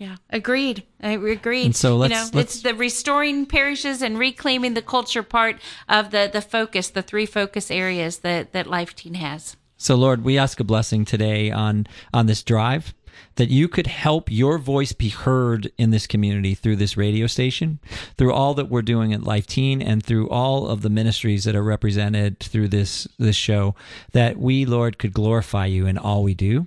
Yeah, 0.00 0.14
agreed. 0.30 0.84
I 1.02 1.10
agreed. 1.10 1.64
And 1.66 1.74
so 1.76 1.96
let's- 1.96 2.10
you 2.12 2.16
know, 2.16 2.30
let's- 2.32 2.54
it's 2.54 2.62
the 2.62 2.72
restoring 2.72 3.46
parishes 3.46 4.00
and 4.00 4.16
reclaiming 4.16 4.74
the 4.74 4.82
culture 4.82 5.24
part 5.24 5.56
of 5.88 6.10
the 6.12 6.30
the 6.32 6.40
focus, 6.40 6.88
the 6.90 7.02
three 7.02 7.26
focus 7.26 7.68
areas 7.68 8.18
that 8.18 8.52
that 8.52 8.68
Life 8.68 8.94
Teen 8.94 9.14
has. 9.14 9.56
So 9.76 9.96
Lord, 9.96 10.22
we 10.24 10.38
ask 10.38 10.60
a 10.60 10.64
blessing 10.64 11.04
today 11.04 11.50
on 11.50 11.86
on 12.14 12.26
this 12.26 12.44
drive. 12.44 12.94
That 13.36 13.50
you 13.50 13.68
could 13.68 13.86
help 13.86 14.30
your 14.30 14.58
voice 14.58 14.92
be 14.92 15.08
heard 15.08 15.70
in 15.78 15.90
this 15.90 16.06
community 16.06 16.54
through 16.54 16.76
this 16.76 16.96
radio 16.96 17.26
station, 17.26 17.78
through 18.16 18.32
all 18.32 18.54
that 18.54 18.68
we're 18.68 18.82
doing 18.82 19.12
at 19.12 19.22
Life 19.22 19.46
Teen, 19.46 19.80
and 19.80 20.02
through 20.02 20.28
all 20.28 20.66
of 20.66 20.82
the 20.82 20.90
ministries 20.90 21.44
that 21.44 21.54
are 21.56 21.62
represented 21.62 22.40
through 22.40 22.68
this 22.68 23.06
this 23.18 23.36
show. 23.36 23.74
That 24.12 24.38
we, 24.38 24.64
Lord, 24.64 24.98
could 24.98 25.12
glorify 25.12 25.66
you 25.66 25.86
in 25.86 25.96
all 25.96 26.22
we 26.22 26.34
do, 26.34 26.66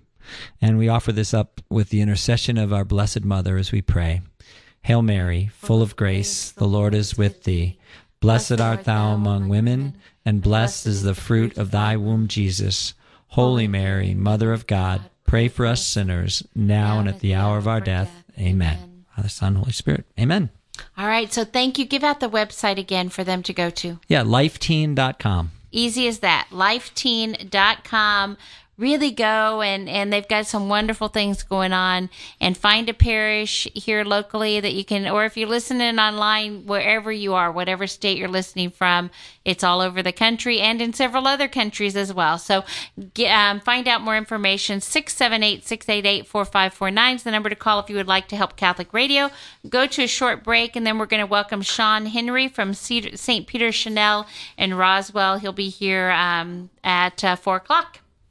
and 0.62 0.78
we 0.78 0.88
offer 0.88 1.12
this 1.12 1.34
up 1.34 1.62
with 1.70 1.90
the 1.90 2.02
intercession 2.02 2.58
of 2.58 2.72
our 2.72 2.86
Blessed 2.86 3.26
Mother 3.26 3.58
as 3.58 3.72
we 3.72 3.82
pray. 3.82 4.22
Hail 4.84 5.02
Mary, 5.02 5.52
full 5.54 5.82
of 5.82 5.96
grace, 5.96 6.52
the 6.52 6.68
Lord 6.68 6.96
is 6.96 7.18
with 7.18 7.44
thee. 7.44 7.78
Blessed 8.20 8.60
art 8.60 8.84
thou 8.86 9.14
among 9.14 9.50
women, 9.50 9.96
and 10.26 10.42
blessed 10.42 10.88
is 10.88 11.04
the 11.04 11.16
fruit 11.16 11.58
of 11.58 11.72
thy 11.72 11.98
womb, 11.98 12.28
Jesus. 12.28 12.94
Holy 13.30 13.68
Mary, 13.68 14.14
Mother 14.14 14.54
of 14.54 14.68
God 14.68 15.10
Pray 15.32 15.48
for 15.48 15.66
us 15.66 15.88
sinners, 15.88 16.44
now 16.54 17.00
and 17.00 17.08
at 17.08 17.22
the 17.22 17.34
hour 17.34 17.58
of 17.58 17.66
our 17.66 17.80
death. 17.80 18.12
Amen. 18.38 19.06
Father, 19.16 19.30
Son, 19.30 19.56
Holy 19.56 19.72
Spirit. 19.72 20.04
Amen. 20.20 20.50
All 20.98 21.08
right. 21.08 21.32
So 21.32 21.46
thank 21.46 21.80
you. 21.80 21.86
Give 21.86 22.04
out 22.04 22.20
the 22.20 22.30
website 22.30 22.78
again 22.78 23.08
for 23.08 23.24
them 23.24 23.42
to 23.44 23.54
go 23.54 23.70
to. 23.70 23.98
Yeah, 24.10 24.24
lifeteen.com. 24.24 25.52
Easy 25.72 26.06
as 26.10 26.20
that. 26.20 26.50
Lifeteen.com 26.52 28.38
really 28.82 29.12
go 29.12 29.62
and 29.62 29.88
and 29.88 30.12
they've 30.12 30.28
got 30.28 30.48
some 30.48 30.68
wonderful 30.68 31.08
things 31.08 31.44
going 31.44 31.72
on. 31.72 32.10
And 32.42 32.58
find 32.58 32.90
a 32.90 32.94
parish 32.94 33.66
here 33.74 34.04
locally 34.04 34.60
that 34.60 34.74
you 34.74 34.84
can 34.84 35.08
or 35.08 35.24
if 35.24 35.38
you're 35.38 35.48
listening 35.48 36.00
online 36.00 36.66
wherever 36.66 37.12
you 37.12 37.36
are 37.36 37.52
whatever 37.52 37.86
state 37.86 38.18
you're 38.18 38.28
listening 38.28 38.72
from 38.72 39.12
it's 39.46 39.64
all 39.64 39.82
over 39.82 40.02
the 40.04 40.12
country 40.12 40.60
and 40.60 40.82
in 40.82 40.94
several 40.94 41.28
other 41.28 41.48
countries 41.48 41.96
as 41.96 42.12
well. 42.14 42.40
So 42.40 42.64
um, 43.28 43.60
find 43.60 43.88
out 43.88 44.02
more 44.02 44.18
information 44.18 44.80
678-688-4549 44.80 47.16
is 47.16 47.24
the 47.24 47.32
number 47.32 47.50
to 47.50 47.56
call 47.56 47.80
if 47.80 47.90
you 47.90 47.96
would 47.96 48.08
like 48.08 48.28
to 48.30 48.36
help 48.36 48.56
catholic 48.56 48.92
radio. 48.94 49.30
Go 49.70 49.86
to 49.88 50.04
a 50.04 50.08
short 50.08 50.44
break 50.44 50.76
and 50.76 50.86
then 50.86 50.98
we're 50.98 51.06
going 51.06 51.22
to 51.22 51.28
welcome 51.28 51.62
sean 51.62 52.08
henry 52.08 52.48
from 52.48 52.74
st 52.74 53.46
peter 53.48 53.72
chanel 53.72 54.28
in 54.58 54.74
roswell. 54.74 55.38
He'll 55.38 55.54
be 55.54 55.70
here 55.70 56.10
um, 56.12 56.70
at 56.84 57.24
uh, 57.24 57.36
4 57.36 57.58
o'clock 57.58 58.01